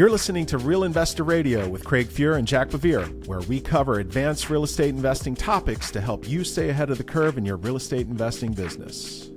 You're 0.00 0.10
listening 0.10 0.46
to 0.46 0.56
Real 0.56 0.84
Investor 0.84 1.24
Radio 1.24 1.68
with 1.68 1.84
Craig 1.84 2.08
Fuhr 2.08 2.38
and 2.38 2.48
Jack 2.48 2.70
BeVier, 2.70 3.26
where 3.26 3.40
we 3.40 3.60
cover 3.60 3.98
advanced 3.98 4.48
real 4.48 4.64
estate 4.64 4.94
investing 4.94 5.34
topics 5.34 5.90
to 5.90 6.00
help 6.00 6.26
you 6.26 6.42
stay 6.42 6.70
ahead 6.70 6.88
of 6.88 6.96
the 6.96 7.04
curve 7.04 7.36
in 7.36 7.44
your 7.44 7.58
real 7.58 7.76
estate 7.76 8.06
investing 8.06 8.54
business. 8.54 9.28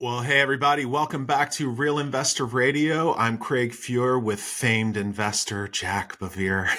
Well, 0.00 0.22
hey, 0.22 0.40
everybody, 0.40 0.84
welcome 0.84 1.24
back 1.24 1.52
to 1.52 1.70
Real 1.70 2.00
Investor 2.00 2.46
Radio. 2.46 3.14
I'm 3.14 3.38
Craig 3.38 3.70
Fuhr 3.70 4.20
with 4.20 4.40
famed 4.40 4.96
investor 4.96 5.68
Jack 5.68 6.18
BeVier. 6.18 6.68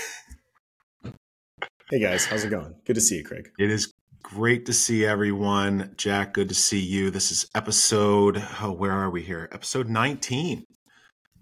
Hey, 1.90 2.00
guys, 2.00 2.26
how's 2.26 2.44
it 2.44 2.50
going? 2.50 2.74
Good 2.86 2.96
to 2.96 3.02
see 3.02 3.18
you, 3.18 3.24
Craig. 3.24 3.52
It 3.60 3.70
is 3.70 3.93
Great 4.24 4.66
to 4.68 4.74
see 4.74 5.06
everyone. 5.06 5.94
Jack, 5.98 6.34
good 6.34 6.48
to 6.48 6.56
see 6.56 6.80
you. 6.80 7.12
This 7.12 7.30
is 7.30 7.46
episode, 7.54 8.42
oh, 8.62 8.72
where 8.72 8.94
are 8.94 9.10
we 9.10 9.22
here? 9.22 9.50
Episode 9.52 9.90
19. 9.90 10.64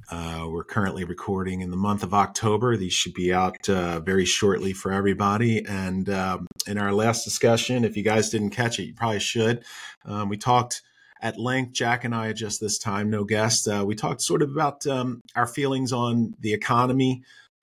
Uh, 0.10 0.48
we're 0.50 0.64
currently 0.64 1.04
recording 1.04 1.62
in 1.62 1.70
the 1.70 1.78
month 1.78 2.02
of 2.02 2.14
October. 2.14 2.76
These 2.76 2.92
should 2.92 3.14
be 3.14 3.32
out 3.32 3.70
uh, 3.70 4.00
very 4.00 4.26
shortly 4.26 4.74
for 4.74 4.92
everybody. 4.92 5.64
And 5.64 6.10
um, 6.10 6.48
in 6.66 6.80
our 6.80 6.92
last 6.92 7.24
discussion, 7.24 7.86
if 7.86 7.96
you 7.96 8.04
guys 8.04 8.32
didn't 8.32 8.50
catch 8.50 8.80
it, 8.80 8.86
you 8.86 8.96
probably 8.96 9.20
should. 9.20 9.64
Um, 10.04 10.28
we 10.28 10.36
talked 10.36 10.82
at 11.22 11.40
length, 11.40 11.74
Jack 11.74 12.04
and 12.04 12.16
I, 12.16 12.34
just 12.34 12.60
this 12.60 12.80
time, 12.80 13.12
no 13.12 13.24
guest. 13.24 13.68
Uh, 13.68 13.84
we 13.86 13.94
talked 13.94 14.24
sort 14.24 14.42
of 14.42 14.50
about 14.50 14.88
um, 14.88 15.22
our 15.36 15.48
feelings 15.48 15.94
on 15.94 16.34
the 16.40 16.52
economy, 16.52 17.22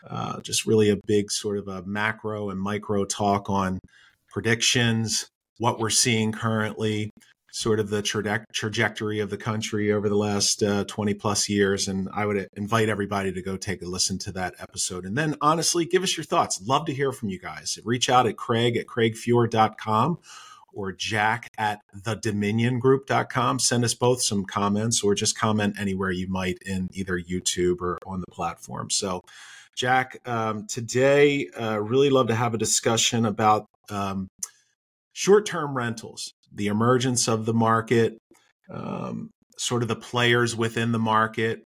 uh, 0.08 0.40
just 0.42 0.64
really 0.64 0.90
a 0.90 0.96
big 1.06 1.32
sort 1.32 1.58
of 1.58 1.66
a 1.66 1.82
macro 1.82 2.50
and 2.50 2.60
micro 2.60 3.04
talk 3.04 3.50
on 3.50 3.80
predictions, 4.38 5.28
what 5.58 5.80
we're 5.80 5.90
seeing 5.90 6.30
currently, 6.30 7.10
sort 7.50 7.80
of 7.80 7.90
the 7.90 8.00
tra- 8.00 8.46
trajectory 8.52 9.18
of 9.18 9.30
the 9.30 9.36
country 9.36 9.90
over 9.90 10.08
the 10.08 10.14
last 10.14 10.62
uh, 10.62 10.84
20 10.84 11.12
plus 11.14 11.48
years. 11.48 11.88
And 11.88 12.08
I 12.14 12.24
would 12.24 12.46
invite 12.54 12.88
everybody 12.88 13.32
to 13.32 13.42
go 13.42 13.56
take 13.56 13.82
a 13.82 13.86
listen 13.86 14.16
to 14.20 14.32
that 14.32 14.54
episode. 14.60 15.04
And 15.04 15.18
then 15.18 15.34
honestly, 15.40 15.86
give 15.86 16.04
us 16.04 16.16
your 16.16 16.22
thoughts. 16.22 16.62
Love 16.64 16.86
to 16.86 16.94
hear 16.94 17.10
from 17.10 17.30
you 17.30 17.40
guys. 17.40 17.80
Reach 17.84 18.08
out 18.08 18.28
at 18.28 18.36
Craig 18.36 18.76
at 18.76 18.86
craigfuhr.com 18.86 20.18
or 20.72 20.92
jack 20.92 21.48
at 21.58 21.80
thedominiongroup.com. 22.00 23.58
Send 23.58 23.84
us 23.84 23.94
both 23.94 24.22
some 24.22 24.44
comments 24.44 25.02
or 25.02 25.16
just 25.16 25.36
comment 25.36 25.74
anywhere 25.80 26.12
you 26.12 26.28
might 26.28 26.58
in 26.64 26.86
either 26.92 27.18
YouTube 27.18 27.80
or 27.80 27.98
on 28.06 28.20
the 28.20 28.30
platform. 28.30 28.88
So, 28.88 29.20
Jack, 29.74 30.20
um, 30.28 30.68
today, 30.68 31.48
uh, 31.60 31.80
really 31.80 32.10
love 32.10 32.28
to 32.28 32.36
have 32.36 32.54
a 32.54 32.58
discussion 32.58 33.26
about 33.26 33.66
um, 33.90 34.28
short 35.18 35.44
term 35.44 35.76
rentals, 35.76 36.32
the 36.54 36.68
emergence 36.68 37.26
of 37.26 37.44
the 37.44 37.52
market, 37.52 38.18
um, 38.70 39.30
sort 39.56 39.82
of 39.82 39.88
the 39.88 39.96
players 39.96 40.54
within 40.54 40.92
the 40.92 40.98
market, 41.00 41.64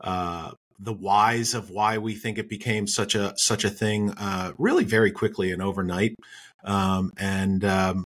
uh, 0.00 0.50
the 0.80 0.92
whys 0.92 1.54
of 1.54 1.70
why 1.70 1.98
we 1.98 2.12
think 2.16 2.38
it 2.38 2.48
became 2.48 2.88
such 2.88 3.14
a 3.14 3.34
such 3.36 3.64
a 3.64 3.70
thing, 3.70 4.10
uh, 4.10 4.50
really 4.58 4.82
very 4.82 5.12
quickly 5.12 5.52
and 5.52 5.62
overnight, 5.62 6.16
um, 6.64 7.12
and 7.16 7.64
um, 7.64 8.04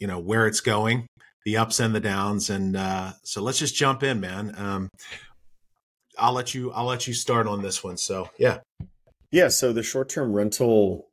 you 0.00 0.08
know 0.08 0.18
where 0.18 0.48
it's 0.48 0.62
going, 0.62 1.06
the 1.44 1.56
ups 1.56 1.78
and 1.78 1.94
the 1.94 2.00
downs, 2.00 2.50
and 2.50 2.76
uh, 2.76 3.12
so 3.22 3.40
let's 3.40 3.60
just 3.60 3.76
jump 3.76 4.02
in, 4.02 4.18
man. 4.18 4.52
Um, 4.58 4.88
I'll 6.18 6.32
let 6.32 6.56
you 6.56 6.72
I'll 6.72 6.86
let 6.86 7.06
you 7.06 7.14
start 7.14 7.46
on 7.46 7.62
this 7.62 7.84
one. 7.84 7.96
So 7.96 8.30
yeah, 8.36 8.58
yeah. 9.30 9.46
So 9.46 9.72
the 9.72 9.84
short 9.84 10.08
term 10.08 10.32
rental 10.32 11.08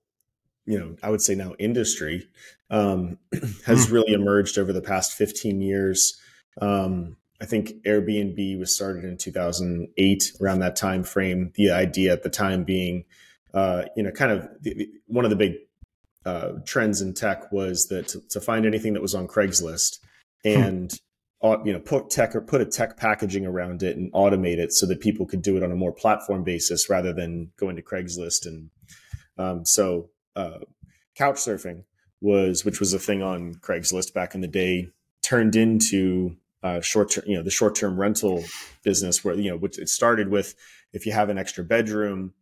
you 0.65 0.79
know, 0.79 0.95
I 1.03 1.09
would 1.09 1.21
say 1.21 1.35
now 1.35 1.53
industry 1.59 2.27
um, 2.69 3.17
has 3.65 3.87
mm. 3.87 3.91
really 3.91 4.13
emerged 4.13 4.57
over 4.57 4.73
the 4.73 4.81
past 4.81 5.13
15 5.13 5.61
years. 5.61 6.19
Um, 6.61 7.17
I 7.41 7.45
think 7.45 7.83
Airbnb 7.85 8.59
was 8.59 8.73
started 8.73 9.03
in 9.03 9.17
2008, 9.17 10.31
around 10.41 10.59
that 10.59 10.75
time 10.75 11.03
frame. 11.03 11.51
The 11.55 11.71
idea 11.71 12.13
at 12.13 12.23
the 12.23 12.29
time 12.29 12.63
being, 12.63 13.03
uh, 13.53 13.83
you 13.95 14.03
know, 14.03 14.11
kind 14.11 14.31
of 14.31 14.47
the, 14.61 14.87
one 15.07 15.25
of 15.25 15.31
the 15.31 15.35
big 15.35 15.55
uh, 16.25 16.53
trends 16.65 17.01
in 17.01 17.13
tech 17.13 17.51
was 17.51 17.87
that 17.87 18.07
to, 18.09 18.21
to, 18.29 18.41
find 18.41 18.65
anything 18.65 18.93
that 18.93 19.01
was 19.01 19.13
on 19.13 19.27
Craigslist 19.27 19.99
hmm. 20.43 20.49
and 20.49 20.99
uh, 21.43 21.57
you 21.63 21.71
know 21.71 21.79
put 21.79 22.09
tech 22.09 22.35
or 22.35 22.41
put 22.41 22.61
a 22.61 22.65
tech 22.65 22.97
packaging 22.97 23.45
around 23.45 23.83
it 23.83 23.95
and 23.95 24.11
automate 24.13 24.57
it 24.57 24.73
so 24.73 24.87
that 24.87 24.99
people 24.99 25.27
could 25.27 25.43
do 25.43 25.55
it 25.55 25.61
on 25.61 25.71
a 25.71 25.75
more 25.75 25.91
platform 25.91 26.43
basis 26.43 26.89
rather 26.89 27.13
than 27.13 27.51
going 27.57 27.75
to 27.75 27.83
Craigslist 27.83 28.47
and 28.47 28.69
um, 29.37 29.65
so 29.65 30.09
uh, 30.35 30.59
couch 31.15 31.35
surfing 31.35 31.83
was, 32.21 32.65
which 32.65 32.79
was 32.79 32.93
a 32.93 32.99
thing 32.99 33.21
on 33.21 33.55
Craigslist 33.55 34.13
back 34.13 34.35
in 34.35 34.41
the 34.41 34.47
day, 34.47 34.89
turned 35.21 35.55
into 35.55 36.35
uh, 36.63 36.81
short 36.81 37.11
term, 37.11 37.23
you 37.27 37.37
know, 37.37 37.43
the 37.43 37.51
short 37.51 37.75
term 37.75 37.99
rental 37.99 38.43
business 38.83 39.23
where, 39.23 39.35
you 39.35 39.49
know, 39.49 39.57
which 39.57 39.77
it 39.77 39.89
started 39.89 40.29
with 40.29 40.55
if 40.93 41.05
you 41.05 41.11
have 41.11 41.29
an 41.29 41.37
extra 41.37 41.63
bedroom, 41.63 42.33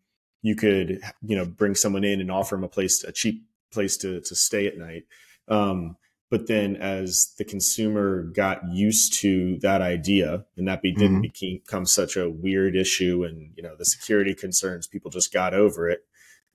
you 0.41 0.55
could, 0.55 1.01
you 1.21 1.35
know, 1.35 1.45
bring 1.45 1.75
someone 1.75 2.03
in 2.03 2.21
and 2.21 2.31
offer 2.31 2.55
them 2.55 2.63
a 2.63 2.69
place, 2.69 3.03
a 3.03 3.11
cheap 3.11 3.45
place 3.71 3.97
to, 3.97 4.21
to 4.21 4.35
stay 4.35 4.67
at 4.67 4.77
night. 4.77 5.03
Um, 5.47 5.97
but 6.29 6.47
then 6.47 6.77
as 6.77 7.33
the 7.37 7.45
consumer 7.45 8.23
got 8.23 8.61
used 8.71 9.13
to 9.21 9.59
that 9.59 9.81
idea 9.81 10.45
and 10.57 10.67
that 10.67 10.81
be, 10.81 10.91
didn't 10.91 11.21
mm-hmm. 11.21 11.57
become 11.63 11.85
such 11.85 12.17
a 12.17 12.29
weird 12.29 12.75
issue 12.75 13.23
and, 13.23 13.51
you 13.55 13.61
know, 13.61 13.75
the 13.75 13.85
security 13.85 14.33
concerns, 14.33 14.87
people 14.87 15.11
just 15.11 15.33
got 15.33 15.53
over 15.53 15.89
it. 15.89 16.05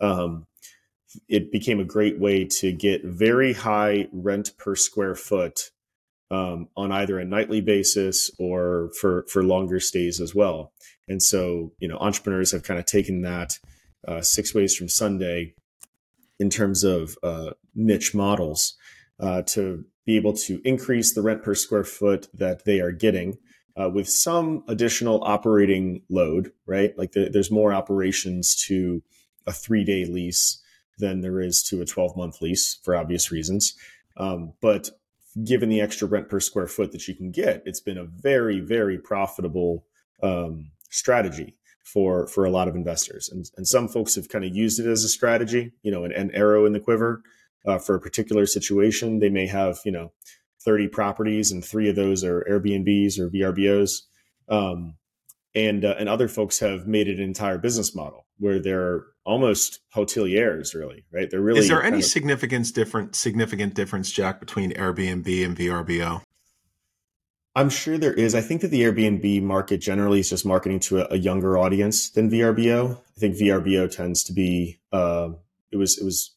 Um, 0.01 0.47
it 1.29 1.51
became 1.51 1.81
a 1.81 1.85
great 1.85 2.19
way 2.19 2.45
to 2.45 2.73
get 2.73 3.05
very 3.05 3.53
high 3.53 4.09
rent 4.13 4.57
per 4.59 4.75
square 4.75 5.15
foot 5.15 5.71
um, 6.31 6.69
on 6.77 6.93
either 6.93 7.19
a 7.19 7.25
nightly 7.25 7.61
basis 7.61 8.31
or 8.39 8.91
for 9.01 9.25
for 9.29 9.43
longer 9.43 9.81
stays 9.81 10.21
as 10.21 10.35
well. 10.35 10.73
And 11.09 11.23
so, 11.23 11.73
you 11.79 11.89
know, 11.89 11.97
entrepreneurs 11.99 12.53
have 12.53 12.63
kind 12.63 12.79
of 12.79 12.87
taken 12.87 13.23
that 13.23 13.59
uh, 14.07 14.21
six 14.21 14.55
ways 14.55 14.77
from 14.77 14.89
Sunday 14.89 15.55
in 16.39 16.51
terms 16.51 16.85
of 16.85 17.17
uh, 17.23 17.51
niche 17.75 18.15
models 18.15 18.77
uh, 19.19 19.43
to 19.43 19.85
be 20.05 20.17
able 20.17 20.35
to 20.35 20.61
increase 20.65 21.15
the 21.15 21.23
rent 21.23 21.43
per 21.43 21.55
square 21.55 21.85
foot 21.85 22.29
that 22.35 22.65
they 22.65 22.81
are 22.81 22.93
getting. 22.93 23.39
Uh, 23.81 23.89
with 23.89 24.09
some 24.09 24.65
additional 24.67 25.23
operating 25.23 26.03
load, 26.11 26.51
right? 26.67 26.99
Like 26.99 27.13
the, 27.13 27.31
there's 27.33 27.49
more 27.49 27.73
operations 27.73 28.57
to 28.67 29.05
a 29.47 29.53
three 29.53 29.85
day 29.85 30.05
lease 30.05 30.61
than 30.99 31.21
there 31.21 31.41
is 31.41 31.63
to 31.65 31.81
a 31.81 31.87
12 31.87 32.17
month 32.17 32.41
lease 32.41 32.79
for 32.83 32.97
obvious 32.97 33.31
reasons. 33.31 33.75
Um, 34.17 34.55
but 34.61 34.91
given 35.45 35.69
the 35.69 35.81
extra 35.81 36.09
rent 36.09 36.29
per 36.29 36.41
square 36.41 36.67
foot 36.67 36.93
that 36.93 37.07
you 37.07 37.15
can 37.15 37.31
get, 37.31 37.63
it's 37.65 37.81
been 37.81 37.99
a 37.99 38.05
very, 38.05 38.61
very 38.61 38.99
profitable 38.99 39.85
um, 40.23 40.71
strategy 40.91 41.57
for 41.85 42.27
for 42.27 42.45
a 42.45 42.51
lot 42.51 42.69
of 42.69 42.75
investors. 42.75 43.31
And, 43.33 43.49
and 43.57 43.67
some 43.67 43.89
folks 43.89 44.15
have 44.17 44.29
kind 44.29 44.45
of 44.45 44.55
used 44.55 44.79
it 44.79 44.87
as 44.87 45.05
a 45.05 45.09
strategy, 45.09 45.73
you 45.83 45.91
know, 45.91 46.05
an, 46.05 46.13
an 46.13 46.31
arrow 46.35 46.67
in 46.67 46.73
the 46.73 46.81
quiver 46.81 47.23
uh, 47.67 47.79
for 47.79 47.95
a 47.95 48.01
particular 48.01 48.47
situation. 48.47 49.21
They 49.21 49.31
may 49.31 49.47
have, 49.47 49.79
you 49.85 49.93
know, 49.93 50.13
30 50.65 50.89
properties 50.89 51.51
and 51.51 51.65
three 51.65 51.89
of 51.89 51.97
those 51.97 52.25
are 52.25 52.45
Airbnbs 52.51 53.19
or 53.19 53.31
VRBOs. 53.31 54.03
Um, 54.49 54.97
and 55.55 55.85
uh, 55.85 55.95
and 55.99 56.09
other 56.09 56.29
folks 56.29 56.59
have 56.59 56.87
made 56.87 57.09
it 57.09 57.19
an 57.19 57.25
entire 57.25 57.59
business 57.59 57.95
model 57.95 58.27
where 58.39 58.59
they're 58.59 59.05
almost 59.25 59.81
hoteliers 59.95 60.75
really 60.75 61.05
right? 61.13 61.31
They're 61.31 61.41
really 61.41 61.61
is 61.61 61.69
there 61.69 61.83
any 61.83 61.99
of, 61.99 62.05
significance 62.05 62.73
different 62.73 63.15
significant 63.15 63.75
difference 63.75 64.11
jack 64.11 64.41
between 64.41 64.73
airbnb 64.73 65.45
and 65.45 65.57
vrbo 65.57 66.23
i'm 67.55 67.71
sure 67.71 67.99
there 67.99 68.15
is. 68.15 68.35
I 68.35 68.41
think 68.41 68.61
that 68.61 68.69
the 68.69 68.83
airbnb 68.83 69.43
market 69.43 69.79
generally 69.79 70.21
is 70.21 70.31
just 70.31 70.47
marketing 70.47 70.81
to 70.81 71.01
a, 71.01 71.15
a 71.15 71.19
younger 71.19 71.59
audience 71.59 72.11
than 72.11 72.31
vrbo 72.31 72.97
i 72.97 73.21
think 73.21 73.37
vrbo 73.37 73.91
tends 73.91 74.25
to 74.25 74.33
be 74.33 74.81
uh, 74.93 75.31
it 75.71 75.77
was 75.77 75.99
it 75.99 76.05
was 76.05 76.35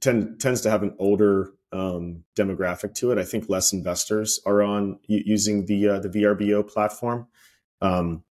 tend, 0.00 0.40
tends 0.40 0.60
to 0.62 0.70
have 0.70 0.82
an 0.82 0.94
older 0.98 1.52
um, 1.72 2.24
demographic 2.36 2.94
to 2.94 3.10
it. 3.10 3.18
I 3.18 3.24
think 3.24 3.48
less 3.48 3.72
investors 3.72 4.40
are 4.46 4.62
on 4.62 4.98
using 5.06 5.66
the 5.66 5.88
uh, 5.88 5.98
the 5.98 6.08
vrbo 6.08 6.66
platform. 6.66 7.26
Um, 7.80 8.24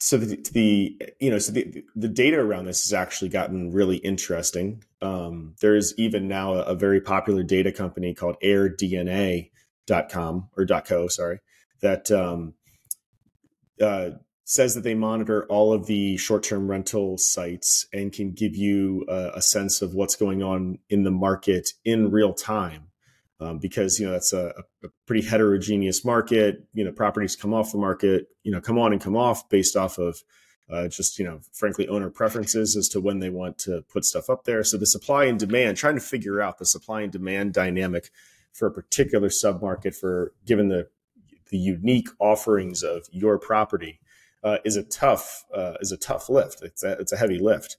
so 0.00 0.16
the, 0.16 0.36
the, 0.52 0.98
you 1.20 1.30
know 1.30 1.38
so 1.38 1.52
the 1.52 1.84
the 1.94 2.08
data 2.08 2.38
around 2.38 2.64
this 2.64 2.82
has 2.84 2.94
actually 2.94 3.28
gotten 3.28 3.70
really 3.70 3.98
interesting. 3.98 4.82
Um, 5.02 5.54
there 5.60 5.76
is 5.76 5.94
even 5.98 6.26
now 6.26 6.54
a, 6.54 6.62
a, 6.62 6.74
very 6.74 7.00
popular 7.00 7.42
data 7.42 7.70
company 7.70 8.14
called 8.14 8.36
AirDNA.com 8.42 10.48
or 10.56 10.66
.co, 10.66 11.08
sorry, 11.08 11.40
that 11.82 12.10
um, 12.10 12.54
uh, 13.80 14.10
says 14.44 14.74
that 14.74 14.84
they 14.84 14.94
monitor 14.94 15.46
all 15.46 15.72
of 15.72 15.86
the 15.86 16.16
short-term 16.16 16.70
rental 16.70 17.16
sites 17.16 17.86
and 17.92 18.12
can 18.12 18.32
give 18.32 18.56
you 18.56 19.04
a, 19.08 19.32
a 19.36 19.42
sense 19.42 19.80
of 19.80 19.94
what's 19.94 20.16
going 20.16 20.42
on 20.42 20.78
in 20.88 21.04
the 21.04 21.10
market 21.10 21.72
in 21.84 22.10
real 22.10 22.34
time 22.34 22.89
um, 23.40 23.58
because 23.58 23.98
you 23.98 24.06
know 24.06 24.12
that's 24.12 24.32
a, 24.32 24.52
a, 24.84 24.88
pretty 25.06 25.26
heterogeneous 25.26 26.04
market. 26.04 26.64
You 26.74 26.84
know, 26.84 26.92
properties 26.92 27.36
come 27.36 27.54
off 27.54 27.72
the 27.72 27.78
market, 27.78 28.26
you 28.42 28.52
know, 28.52 28.60
come 28.60 28.78
on 28.78 28.92
and 28.92 29.00
come 29.00 29.16
off 29.16 29.48
based 29.48 29.76
off 29.76 29.98
of 29.98 30.22
uh, 30.70 30.88
just 30.88 31.18
you 31.18 31.24
know, 31.24 31.40
frankly, 31.52 31.88
owner 31.88 32.10
preferences 32.10 32.76
as 32.76 32.88
to 32.90 33.00
when 33.00 33.18
they 33.18 33.30
want 33.30 33.58
to 33.58 33.82
put 33.92 34.04
stuff 34.04 34.30
up 34.30 34.44
there. 34.44 34.62
So 34.62 34.76
the 34.76 34.86
supply 34.86 35.24
and 35.24 35.38
demand, 35.38 35.76
trying 35.76 35.96
to 35.96 36.00
figure 36.00 36.40
out 36.40 36.58
the 36.58 36.66
supply 36.66 37.00
and 37.00 37.10
demand 37.10 37.54
dynamic 37.54 38.10
for 38.52 38.68
a 38.68 38.72
particular 38.72 39.28
submarket 39.28 39.96
for 39.96 40.32
given 40.46 40.68
the 40.68 40.88
the 41.50 41.58
unique 41.58 42.08
offerings 42.20 42.84
of 42.84 43.08
your 43.10 43.36
property 43.36 43.98
uh, 44.44 44.58
is 44.64 44.76
a 44.76 44.82
tough 44.82 45.44
uh, 45.54 45.74
is 45.80 45.92
a 45.92 45.96
tough 45.96 46.28
lift. 46.28 46.62
It's 46.62 46.84
a, 46.84 46.92
it's 46.92 47.12
a 47.12 47.16
heavy 47.16 47.38
lift, 47.38 47.76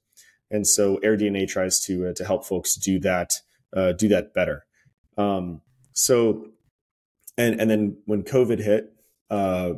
and 0.50 0.68
so 0.68 0.98
AirDNA 0.98 1.48
tries 1.48 1.80
to 1.86 2.10
uh, 2.10 2.14
to 2.16 2.26
help 2.26 2.46
folks 2.46 2.76
do 2.76 3.00
that 3.00 3.34
uh, 3.76 3.94
do 3.94 4.08
that 4.10 4.34
better. 4.34 4.66
Um, 5.22 5.62
so, 5.94 6.48
and 7.38 7.60
and 7.60 7.70
then 7.70 7.98
when 8.06 8.24
COVID 8.24 8.60
hit, 8.60 8.94
uh, 9.30 9.74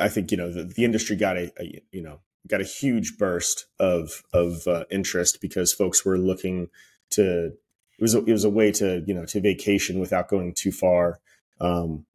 I 0.00 0.08
think 0.08 0.30
you 0.30 0.36
know 0.36 0.52
the, 0.52 0.64
the 0.64 0.84
industry 0.84 1.16
got 1.16 1.36
a, 1.36 1.52
a, 1.60 1.82
you 1.92 2.02
know 2.02 2.20
got 2.46 2.60
a 2.60 2.64
huge 2.64 3.18
burst 3.18 3.66
of 3.78 4.22
of 4.32 4.66
uh, 4.66 4.84
interest 4.90 5.40
because 5.40 5.72
folks 5.72 6.04
were 6.04 6.18
looking 6.18 6.68
to 7.10 7.52
it 7.98 8.02
was 8.02 8.14
a, 8.14 8.18
it 8.24 8.32
was 8.32 8.44
a 8.44 8.50
way 8.50 8.70
to 8.72 9.02
you 9.06 9.14
know 9.14 9.24
to 9.26 9.40
vacation 9.40 9.98
without 9.98 10.28
going 10.28 10.54
too 10.54 10.72
far. 10.72 11.20
Um, 11.60 12.06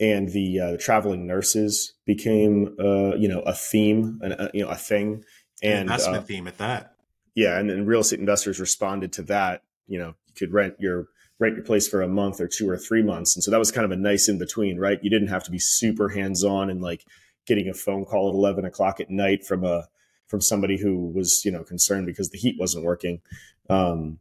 and 0.00 0.28
the, 0.30 0.58
uh, 0.58 0.70
the 0.72 0.78
traveling 0.78 1.24
nurses 1.26 1.92
became 2.04 2.74
uh, 2.78 3.14
you 3.16 3.28
know 3.28 3.40
a 3.40 3.52
theme, 3.52 4.20
and 4.22 4.34
uh, 4.34 4.48
you 4.52 4.64
know 4.64 4.70
a 4.70 4.76
thing, 4.76 5.24
and 5.62 5.82
investment 5.82 6.24
uh, 6.24 6.26
theme 6.26 6.46
at 6.46 6.58
that. 6.58 6.94
Yeah, 7.34 7.58
and 7.58 7.68
then 7.68 7.86
real 7.86 8.00
estate 8.00 8.20
investors 8.20 8.60
responded 8.60 9.12
to 9.14 9.22
that. 9.22 9.62
You 9.86 9.98
know, 9.98 10.14
you 10.26 10.34
could 10.36 10.52
rent 10.52 10.74
your 10.78 11.08
rent 11.38 11.56
your 11.56 11.64
place 11.64 11.88
for 11.88 12.02
a 12.02 12.08
month 12.08 12.40
or 12.40 12.48
two 12.48 12.68
or 12.68 12.78
three 12.78 13.02
months, 13.02 13.36
and 13.36 13.42
so 13.42 13.50
that 13.50 13.58
was 13.58 13.70
kind 13.70 13.84
of 13.84 13.90
a 13.90 13.96
nice 13.96 14.28
in 14.28 14.38
between, 14.38 14.78
right? 14.78 14.98
You 15.02 15.10
didn't 15.10 15.28
have 15.28 15.44
to 15.44 15.50
be 15.50 15.58
super 15.58 16.08
hands 16.08 16.44
on 16.44 16.70
and 16.70 16.80
like 16.80 17.04
getting 17.46 17.68
a 17.68 17.74
phone 17.74 18.04
call 18.04 18.28
at 18.28 18.34
eleven 18.34 18.64
o'clock 18.64 19.00
at 19.00 19.10
night 19.10 19.44
from 19.44 19.64
a 19.64 19.88
from 20.26 20.40
somebody 20.40 20.78
who 20.78 21.08
was 21.08 21.44
you 21.44 21.50
know 21.50 21.64
concerned 21.64 22.06
because 22.06 22.30
the 22.30 22.38
heat 22.38 22.56
wasn't 22.58 22.84
working. 22.84 23.20
Um, 23.68 24.18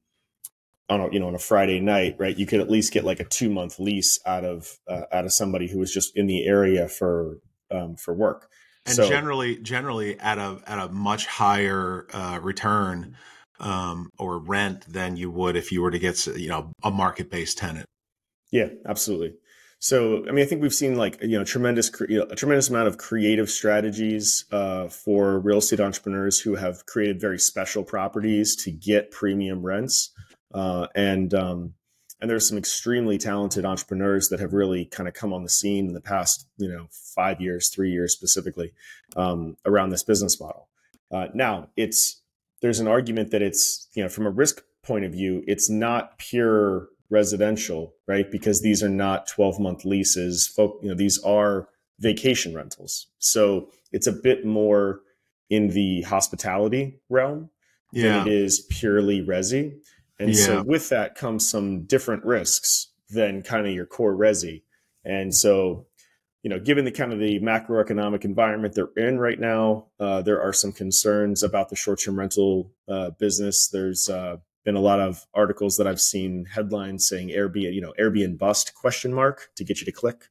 on 0.90 1.00
a 1.00 1.12
you 1.12 1.20
know 1.20 1.28
on 1.28 1.36
a 1.36 1.40
Friday 1.40 1.80
night, 1.80 2.16
right? 2.20 2.38
You 2.38 2.46
could 2.46 2.60
at 2.60 2.70
least 2.70 2.94
get 2.94 3.04
like 3.04 3.20
a 3.20 3.26
two 3.26 3.50
month 3.50 3.80
lease 3.80 4.20
out 4.26 4.44
of 4.44 4.78
uh, 4.88 5.04
out 5.12 5.26
of 5.26 5.34
somebody 5.34 5.68
who 5.68 5.80
was 5.80 5.94
just 5.94 6.16
in 6.16 6.28
the 6.28 6.46
area 6.46 6.88
for 6.88 7.40
um, 7.72 7.96
for 7.96 8.14
work. 8.14 8.50
And 8.86 8.96
so, 8.96 9.08
generally, 9.08 9.58
generally 9.58 10.20
at 10.20 10.38
a 10.38 10.60
at 10.68 10.80
a 10.80 10.90
much 10.90 11.26
higher 11.26 12.06
uh, 12.14 12.40
return 12.42 13.16
um, 13.64 14.10
or 14.20 14.38
rent 14.38 14.86
than 14.92 15.18
you 15.18 15.32
would 15.32 15.56
if 15.56 15.72
you 15.72 15.82
were 15.82 15.92
to 15.92 16.00
get 16.00 16.28
you 16.28 16.50
know 16.50 16.72
a 16.84 16.92
market 16.92 17.32
based 17.32 17.58
tenant. 17.58 17.88
Yeah, 18.52 18.68
absolutely. 18.86 19.36
So, 19.80 20.26
I 20.28 20.32
mean, 20.32 20.46
I 20.46 20.48
think 20.48 20.62
we've 20.62 20.74
seen 20.74 20.96
like 20.96 21.22
you 21.22 21.38
know 21.38 21.44
tremendous 21.44 21.92
you 22.08 22.20
know, 22.20 22.28
a 22.30 22.36
tremendous 22.36 22.70
amount 22.70 22.88
of 22.88 22.98
creative 22.98 23.50
strategies 23.50 24.46
uh, 24.52 24.90
for 24.90 25.40
real 25.40 25.58
estate 25.58 25.80
entrepreneurs 25.80 26.40
who 26.40 26.56
have 26.56 26.86
created 26.86 27.20
very 27.20 27.40
special 27.40 27.84
properties 27.84 28.56
to 28.64 28.72
get 28.72 29.12
premium 29.12 29.62
rents. 29.62 30.12
Uh, 30.54 30.88
and 30.94 31.34
um, 31.34 31.74
and 32.22 32.30
there's 32.30 32.48
some 32.48 32.58
extremely 32.58 33.18
talented 33.18 33.66
entrepreneurs 33.66 34.30
that 34.30 34.40
have 34.40 34.54
really 34.54 34.86
kind 34.86 35.10
of 35.10 35.14
come 35.14 35.34
on 35.34 35.44
the 35.44 35.50
scene 35.50 35.88
in 35.88 35.94
the 35.94 36.00
past, 36.00 36.48
you 36.58 36.70
know, 36.70 36.88
five 36.92 37.42
years, 37.42 37.68
three 37.68 37.92
years 37.92 38.14
specifically, 38.14 38.72
um, 39.18 39.58
around 39.66 39.90
this 39.90 40.04
business 40.04 40.40
model. 40.40 40.70
Uh, 41.12 41.28
now, 41.34 41.68
it's 41.76 42.22
there's 42.64 42.80
an 42.80 42.88
argument 42.88 43.30
that 43.32 43.42
it's 43.42 43.90
you 43.94 44.02
know 44.02 44.10
from 44.10 44.26
a 44.26 44.32
risk 44.32 44.64
point 44.84 45.06
of 45.06 45.12
view, 45.12 45.44
it's 45.46 45.70
not 45.70 46.18
pure 46.18 46.88
residential, 47.10 47.94
right? 48.08 48.32
Because 48.32 48.62
these 48.62 48.82
are 48.82 48.90
not 48.90 49.28
12 49.28 49.60
month 49.60 49.86
leases. 49.86 50.48
Folk, 50.48 50.80
you 50.82 50.90
know, 50.90 50.96
these 50.96 51.22
are 51.24 51.68
vacation 52.00 52.56
rentals, 52.56 53.08
so 53.20 53.70
it's 53.92 54.08
a 54.08 54.14
bit 54.14 54.46
more 54.46 55.02
in 55.50 55.68
the 55.68 56.02
hospitality 56.04 57.00
realm 57.10 57.50
yeah. 57.92 58.20
than 58.20 58.28
it 58.28 58.34
is 58.34 58.66
purely 58.72 59.22
resi. 59.22 59.74
And 60.18 60.30
yeah. 60.30 60.46
so 60.46 60.64
with 60.64 60.88
that 60.90 61.16
comes 61.16 61.48
some 61.48 61.84
different 61.84 62.24
risks 62.24 62.92
than 63.10 63.42
kind 63.42 63.68
of 63.68 63.74
your 63.74 63.86
core 63.86 64.16
resi. 64.16 64.64
And 65.04 65.36
so, 65.36 65.86
you 66.44 66.50
know, 66.50 66.60
given 66.60 66.84
the 66.84 66.92
kind 66.92 67.14
of 67.14 67.20
the 67.20 67.40
macroeconomic 67.40 68.26
environment 68.26 68.76
they're 68.76 68.90
in 68.98 69.18
right 69.18 69.40
now, 69.40 69.88
uh, 70.00 70.22
there 70.22 70.42
are 70.42 70.52
some 70.52 70.74
concerns 70.74 71.42
about 71.42 71.70
the 71.70 71.76
short-term 71.76 72.20
rental 72.20 72.70
uh, 72.90 73.12
business. 73.12 73.70
There's 73.70 74.10
uh, 74.10 74.38
been 74.66 74.76
a 74.76 74.82
lot 74.82 75.00
of 75.00 75.26
articles 75.34 75.78
that 75.78 75.88
I've 75.88 76.02
seen 76.02 76.46
headlines 76.46 77.08
saying 77.08 77.30
Airbnb, 77.30 77.74
you 77.74 77.82
know, 77.82 77.94
Airbnb 77.98 78.38
bust 78.38 78.76
question 78.76 79.14
mark 79.14 79.52
to 79.56 79.64
get 79.64 79.80
you 79.80 79.86
to 79.86 79.92
click. 79.94 80.26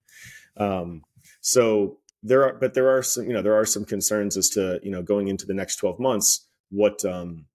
Um, 0.59 1.03
so 1.41 1.99
there 2.23 2.45
are, 2.45 2.55
but 2.55 2.75
there 2.75 2.91
are 2.91 3.03
some, 3.03 3.25
you 3.25 3.33
know, 3.33 3.43
there 3.43 3.55
are 3.55 3.65
some 3.65 3.87
concerns 3.87 4.37
as 4.37 4.51
to, 4.51 4.81
you 4.83 4.91
know, 4.91 5.03
going 5.03 5.29
into 5.29 5.47
the 5.47 5.55
next 5.55 5.77
12 5.77 5.99
months, 5.99 6.47
what, 6.71 7.03
um, 7.07 7.47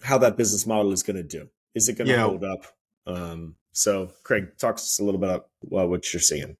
how 0.00 0.16
that 0.16 0.38
business 0.38 0.66
model 0.66 0.92
is 0.92 1.02
going 1.02 1.16
to 1.16 1.22
do. 1.22 1.48
Is 1.74 1.90
it 1.90 1.98
going 1.98 2.08
to 2.08 2.14
yeah. 2.14 2.22
hold 2.22 2.42
up? 2.42 2.64
Um, 3.06 3.56
so, 3.72 4.10
Craig, 4.24 4.56
talk 4.58 4.76
to 4.76 4.82
us 4.82 4.98
a 4.98 5.04
little 5.04 5.20
bit 5.20 5.28
about 5.28 5.90
what 5.90 6.12
you're 6.14 6.20
seeing. 6.20 6.56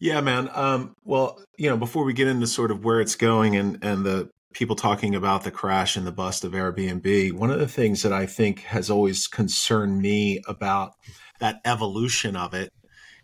Yeah, 0.00 0.20
man. 0.20 0.50
Um, 0.52 0.94
well, 1.04 1.40
you 1.56 1.70
know, 1.70 1.76
before 1.76 2.04
we 2.04 2.12
get 2.12 2.28
into 2.28 2.46
sort 2.46 2.70
of 2.70 2.84
where 2.84 3.00
it's 3.00 3.16
going 3.16 3.56
and 3.56 3.82
and 3.82 4.04
the 4.04 4.30
people 4.52 4.76
talking 4.76 5.14
about 5.14 5.44
the 5.44 5.50
crash 5.50 5.96
and 5.96 6.06
the 6.06 6.12
bust 6.12 6.44
of 6.44 6.52
Airbnb, 6.52 7.32
one 7.32 7.50
of 7.50 7.58
the 7.58 7.68
things 7.68 8.02
that 8.02 8.12
I 8.12 8.26
think 8.26 8.60
has 8.60 8.90
always 8.90 9.26
concerned 9.26 10.00
me 10.00 10.40
about 10.46 10.92
that 11.40 11.60
evolution 11.64 12.36
of 12.36 12.54
it 12.54 12.70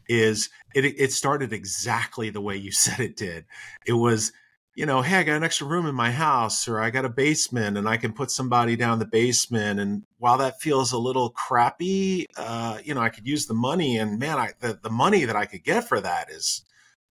is 0.08 0.50
it 0.74 0.84
it 0.84 1.12
started 1.12 1.52
exactly 1.52 2.30
the 2.30 2.40
way 2.40 2.56
you 2.56 2.72
said 2.72 3.00
it 3.00 3.16
did. 3.16 3.44
It 3.86 3.94
was 3.94 4.32
you 4.76 4.86
know, 4.86 5.02
hey, 5.02 5.16
I 5.16 5.22
got 5.24 5.36
an 5.36 5.44
extra 5.44 5.66
room 5.66 5.86
in 5.86 5.94
my 5.94 6.10
house, 6.10 6.68
or 6.68 6.80
I 6.80 6.90
got 6.90 7.04
a 7.04 7.10
basement, 7.10 7.76
and 7.76 7.88
I 7.88 7.96
can 7.96 8.12
put 8.12 8.30
somebody 8.30 8.76
down 8.76 8.98
the 8.98 9.06
basement. 9.06 9.80
And 9.80 10.04
while 10.18 10.38
that 10.38 10.60
feels 10.60 10.92
a 10.92 10.98
little 10.98 11.30
crappy, 11.30 12.26
uh, 12.36 12.78
you 12.84 12.94
know, 12.94 13.00
I 13.00 13.08
could 13.08 13.26
use 13.26 13.46
the 13.46 13.54
money, 13.54 13.98
and 13.98 14.18
man, 14.18 14.38
I, 14.38 14.52
the 14.60 14.78
the 14.80 14.90
money 14.90 15.24
that 15.24 15.36
I 15.36 15.46
could 15.46 15.64
get 15.64 15.88
for 15.88 16.00
that 16.00 16.30
is 16.30 16.64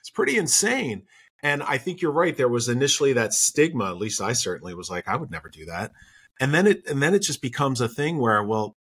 it's 0.01 0.11
pretty 0.11 0.37
insane. 0.37 1.05
And 1.43 1.63
I 1.63 1.79
think 1.79 2.01
you're 2.01 2.13
right. 2.13 2.37
There 2.37 2.49
was 2.49 2.69
initially 2.69 3.13
that 3.13 3.35
stigma. 3.35 3.91
At 3.91 3.99
least 3.99 4.21
I 4.21 4.33
certainly 4.33 4.75
was 4.75 4.91
like, 4.91 5.07
I 5.07 5.17
would 5.17 5.31
never 5.31 5.49
do 5.49 5.67
that. 5.67 5.93
And 6.41 6.55
then 6.55 6.67
it 6.67 6.87
and 6.89 7.03
then 7.03 7.15
it 7.15 7.21
just 7.21 7.41
becomes 7.41 7.81
a 7.81 7.89
thing 7.89 8.19
where, 8.19 8.43
well, 8.43 8.77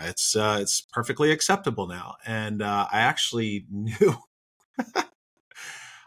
it's 0.00 0.36
uh, 0.36 0.58
it's 0.60 0.80
perfectly 0.92 1.30
acceptable 1.30 1.86
now. 1.86 2.16
And 2.26 2.62
uh, 2.62 2.86
I 2.92 3.00
actually 3.00 3.66
knew 3.70 4.16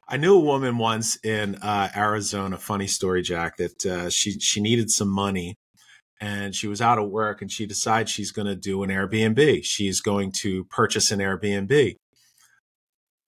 I 0.10 0.18
knew 0.18 0.36
a 0.36 0.40
woman 0.40 0.78
once 0.78 1.18
in 1.24 1.56
uh, 1.56 1.90
Arizona. 1.96 2.58
Funny 2.58 2.88
story, 2.88 3.22
Jack. 3.22 3.58
That 3.58 3.86
uh, 3.86 4.10
she 4.10 4.40
she 4.40 4.62
needed 4.62 4.90
some 4.90 5.10
money, 5.10 5.56
and 6.22 6.56
she 6.56 6.68
was 6.68 6.82
out 6.82 6.98
of 6.98 7.10
work, 7.10 7.42
and 7.42 7.52
she 7.52 7.66
decides 7.66 8.10
she's 8.10 8.32
going 8.32 8.48
to 8.48 8.56
do 8.56 8.84
an 8.84 8.90
Airbnb. 8.90 9.66
She's 9.66 10.00
going 10.00 10.32
to 10.44 10.64
purchase 10.66 11.12
an 11.12 11.20
Airbnb. 11.20 11.96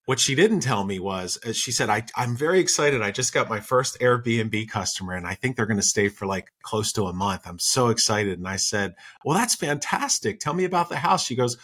What 0.06 0.20
she 0.20 0.34
didn't 0.34 0.62
tell 0.62 0.86
me 0.86 0.98
was, 1.00 1.38
uh, 1.46 1.52
she 1.52 1.72
said, 1.72 1.90
I, 1.90 2.06
"I'm 2.16 2.36
very 2.38 2.60
excited. 2.60 3.02
I 3.02 3.12
just 3.12 3.34
got 3.34 3.50
my 3.50 3.60
first 3.60 4.00
Airbnb 4.00 4.70
customer, 4.70 5.14
and 5.14 5.28
I 5.28 5.36
think 5.36 5.56
they're 5.58 5.66
going 5.66 5.78
to 5.78 5.84
stay 5.84 6.08
for 6.08 6.26
like 6.26 6.48
close 6.64 6.94
to 6.94 7.08
a 7.08 7.14
month. 7.14 7.42
I'm 7.46 7.60
so 7.60 7.90
excited." 7.90 8.40
And 8.40 8.48
I 8.48 8.56
said, 8.56 8.96
"Well, 9.26 9.38
that's 9.38 9.56
fantastic. 9.56 10.40
Tell 10.40 10.54
me 10.54 10.64
about 10.64 10.88
the 10.88 10.98
house." 10.98 11.26
She 11.26 11.36
goes, 11.36 11.58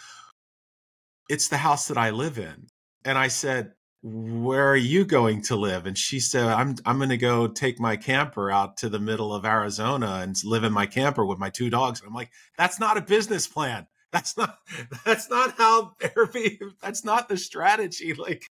"It's 1.30 1.48
the 1.48 1.56
house 1.56 1.88
that 1.88 1.96
I 1.96 2.10
live 2.10 2.38
in." 2.38 2.66
And 3.06 3.16
I 3.16 3.28
said, 3.28 3.72
where 4.08 4.70
are 4.70 4.76
you 4.76 5.04
going 5.04 5.42
to 5.42 5.56
live? 5.56 5.84
And 5.84 5.98
she 5.98 6.20
said, 6.20 6.46
I'm, 6.46 6.76
I'm 6.84 6.98
going 6.98 7.08
to 7.08 7.16
go 7.16 7.48
take 7.48 7.80
my 7.80 7.96
camper 7.96 8.52
out 8.52 8.76
to 8.78 8.88
the 8.88 9.00
middle 9.00 9.34
of 9.34 9.44
Arizona 9.44 10.20
and 10.22 10.36
live 10.44 10.62
in 10.62 10.72
my 10.72 10.86
camper 10.86 11.26
with 11.26 11.40
my 11.40 11.50
two 11.50 11.70
dogs. 11.70 12.00
And 12.00 12.08
I'm 12.08 12.14
like, 12.14 12.30
that's 12.56 12.78
not 12.78 12.96
a 12.96 13.00
business 13.00 13.48
plan. 13.48 13.86
That's 14.12 14.36
not, 14.36 14.56
that's 15.04 15.28
not 15.28 15.58
how 15.58 15.92
Airbnb, 16.00 16.58
that's 16.80 17.04
not 17.04 17.28
the 17.28 17.36
strategy. 17.36 18.14
Like, 18.18 18.46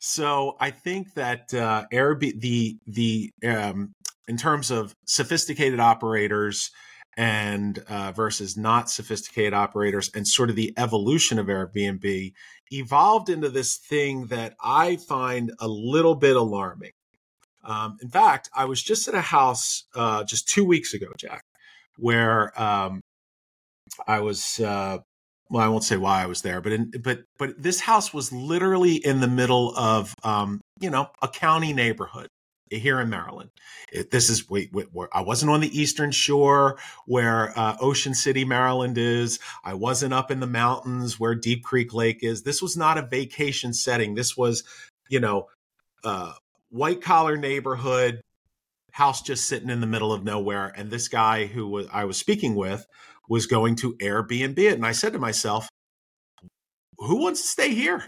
so 0.00 0.56
I 0.58 0.70
think 0.70 1.14
that, 1.14 1.54
uh, 1.54 1.84
Airbnb, 1.92 2.40
the, 2.40 2.78
the, 2.88 3.30
um, 3.46 3.92
in 4.26 4.36
terms 4.36 4.72
of 4.72 4.94
sophisticated 5.06 5.78
operators, 5.78 6.70
and 7.16 7.78
uh, 7.88 8.12
versus 8.12 8.56
not 8.56 8.90
sophisticated 8.90 9.54
operators 9.54 10.10
and 10.14 10.28
sort 10.28 10.50
of 10.50 10.56
the 10.56 10.74
evolution 10.76 11.38
of 11.38 11.46
Airbnb 11.46 12.32
evolved 12.70 13.30
into 13.30 13.48
this 13.48 13.76
thing 13.76 14.26
that 14.26 14.54
I 14.62 14.96
find 14.96 15.52
a 15.58 15.68
little 15.68 16.14
bit 16.14 16.36
alarming. 16.36 16.92
Um, 17.64 17.96
in 18.02 18.08
fact, 18.08 18.50
I 18.54 18.66
was 18.66 18.82
just 18.82 19.08
at 19.08 19.14
a 19.14 19.20
house 19.20 19.84
uh, 19.94 20.24
just 20.24 20.48
two 20.48 20.64
weeks 20.64 20.94
ago, 20.94 21.06
Jack, 21.18 21.42
where 21.96 22.60
um, 22.60 23.00
I 24.06 24.20
was. 24.20 24.60
Uh, 24.60 24.98
well, 25.48 25.64
I 25.64 25.68
won't 25.68 25.84
say 25.84 25.96
why 25.96 26.24
I 26.24 26.26
was 26.26 26.42
there, 26.42 26.60
but 26.60 26.72
in, 26.72 26.90
but 27.02 27.20
but 27.38 27.62
this 27.62 27.78
house 27.80 28.12
was 28.12 28.32
literally 28.32 28.96
in 28.96 29.20
the 29.20 29.28
middle 29.28 29.76
of 29.76 30.12
um, 30.24 30.60
you 30.80 30.90
know 30.90 31.08
a 31.22 31.28
county 31.28 31.72
neighborhood 31.72 32.28
here 32.70 33.00
in 33.00 33.10
Maryland. 33.10 33.50
It, 33.92 34.10
this 34.10 34.30
is 34.30 34.48
wait, 34.48 34.72
wait, 34.72 34.88
I 35.12 35.22
wasn't 35.22 35.52
on 35.52 35.60
the 35.60 35.78
Eastern 35.78 36.10
Shore 36.10 36.78
where 37.06 37.56
uh, 37.58 37.76
Ocean 37.80 38.14
City, 38.14 38.44
Maryland 38.44 38.98
is. 38.98 39.38
I 39.64 39.74
wasn't 39.74 40.14
up 40.14 40.30
in 40.30 40.40
the 40.40 40.46
mountains 40.46 41.18
where 41.18 41.34
Deep 41.34 41.64
Creek 41.64 41.94
Lake 41.94 42.18
is. 42.22 42.42
This 42.42 42.62
was 42.62 42.76
not 42.76 42.98
a 42.98 43.02
vacation 43.02 43.72
setting. 43.72 44.14
This 44.14 44.36
was, 44.36 44.64
you 45.08 45.20
know, 45.20 45.46
uh, 46.04 46.32
white 46.70 47.02
collar 47.02 47.36
neighborhood 47.36 48.20
house 48.92 49.22
just 49.22 49.46
sitting 49.46 49.70
in 49.70 49.80
the 49.80 49.86
middle 49.86 50.12
of 50.12 50.24
nowhere. 50.24 50.72
And 50.76 50.90
this 50.90 51.08
guy 51.08 51.46
who 51.46 51.68
was, 51.68 51.86
I 51.92 52.04
was 52.04 52.16
speaking 52.16 52.54
with 52.54 52.86
was 53.28 53.46
going 53.46 53.76
to 53.76 53.94
Airbnb 53.94 54.58
it. 54.58 54.74
And 54.74 54.86
I 54.86 54.92
said 54.92 55.12
to 55.12 55.18
myself, 55.18 55.68
who 56.98 57.22
wants 57.22 57.42
to 57.42 57.48
stay 57.48 57.74
here? 57.74 58.06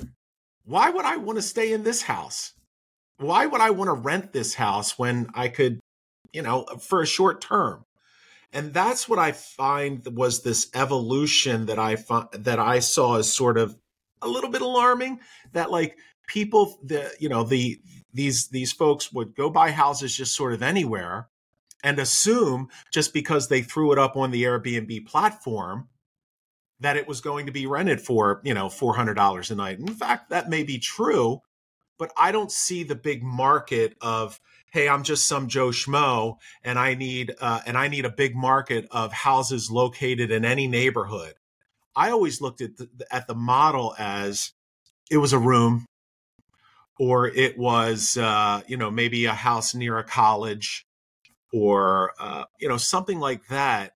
why 0.68 0.90
would 0.90 1.06
I 1.06 1.16
want 1.16 1.38
to 1.38 1.42
stay 1.42 1.72
in 1.72 1.82
this 1.82 2.02
house? 2.02 2.52
Why 3.18 3.46
would 3.46 3.60
I 3.60 3.70
want 3.70 3.88
to 3.88 3.94
rent 3.94 4.32
this 4.32 4.54
house 4.54 4.98
when 4.98 5.28
I 5.34 5.48
could, 5.48 5.80
you 6.32 6.42
know, 6.42 6.64
for 6.80 7.02
a 7.02 7.06
short 7.06 7.40
term? 7.40 7.84
And 8.52 8.72
that's 8.72 9.08
what 9.08 9.18
I 9.18 9.32
find 9.32 10.06
was 10.16 10.42
this 10.42 10.70
evolution 10.74 11.66
that 11.66 11.78
I 11.78 11.96
that 12.32 12.58
I 12.58 12.78
saw 12.78 13.16
as 13.16 13.32
sort 13.32 13.58
of 13.58 13.76
a 14.22 14.28
little 14.28 14.50
bit 14.50 14.62
alarming 14.62 15.20
that 15.52 15.70
like 15.70 15.98
people 16.26 16.78
the 16.82 17.12
you 17.18 17.28
know 17.28 17.44
the 17.44 17.80
these 18.14 18.48
these 18.48 18.72
folks 18.72 19.12
would 19.12 19.34
go 19.34 19.50
buy 19.50 19.70
houses 19.70 20.16
just 20.16 20.34
sort 20.34 20.54
of 20.54 20.62
anywhere 20.62 21.28
and 21.84 21.98
assume 21.98 22.68
just 22.92 23.12
because 23.12 23.48
they 23.48 23.62
threw 23.62 23.92
it 23.92 23.98
up 23.98 24.16
on 24.16 24.30
the 24.30 24.44
Airbnb 24.44 25.06
platform 25.06 25.88
that 26.80 26.96
it 26.96 27.08
was 27.08 27.20
going 27.20 27.46
to 27.46 27.52
be 27.52 27.66
rented 27.66 28.00
for, 28.00 28.40
you 28.44 28.54
know, 28.54 28.66
$400 28.66 29.50
a 29.50 29.54
night. 29.54 29.78
In 29.78 29.88
fact, 29.88 30.30
that 30.30 30.48
may 30.48 30.62
be 30.62 30.78
true, 30.78 31.40
but 31.98 32.12
I 32.16 32.32
don't 32.32 32.52
see 32.52 32.82
the 32.84 32.94
big 32.94 33.22
market 33.22 33.96
of 34.00 34.40
hey, 34.70 34.86
I'm 34.86 35.02
just 35.02 35.26
some 35.26 35.48
Joe 35.48 35.68
Schmo 35.68 36.36
and 36.62 36.78
I 36.78 36.94
need 36.94 37.34
uh, 37.40 37.60
and 37.66 37.76
I 37.76 37.88
need 37.88 38.04
a 38.04 38.10
big 38.10 38.36
market 38.36 38.86
of 38.90 39.12
houses 39.12 39.70
located 39.70 40.30
in 40.30 40.44
any 40.44 40.66
neighborhood. 40.66 41.34
I 41.96 42.10
always 42.10 42.40
looked 42.40 42.60
at 42.60 42.76
the, 42.76 42.88
at 43.10 43.26
the 43.26 43.34
model 43.34 43.94
as 43.98 44.52
it 45.10 45.16
was 45.16 45.32
a 45.32 45.38
room 45.38 45.86
or 46.98 47.28
it 47.28 47.58
was 47.58 48.16
uh, 48.16 48.62
you 48.66 48.76
know 48.76 48.90
maybe 48.90 49.24
a 49.24 49.32
house 49.32 49.74
near 49.74 49.98
a 49.98 50.04
college 50.04 50.86
or 51.52 52.12
uh, 52.20 52.44
you 52.60 52.68
know 52.68 52.76
something 52.76 53.18
like 53.18 53.46
that 53.48 53.92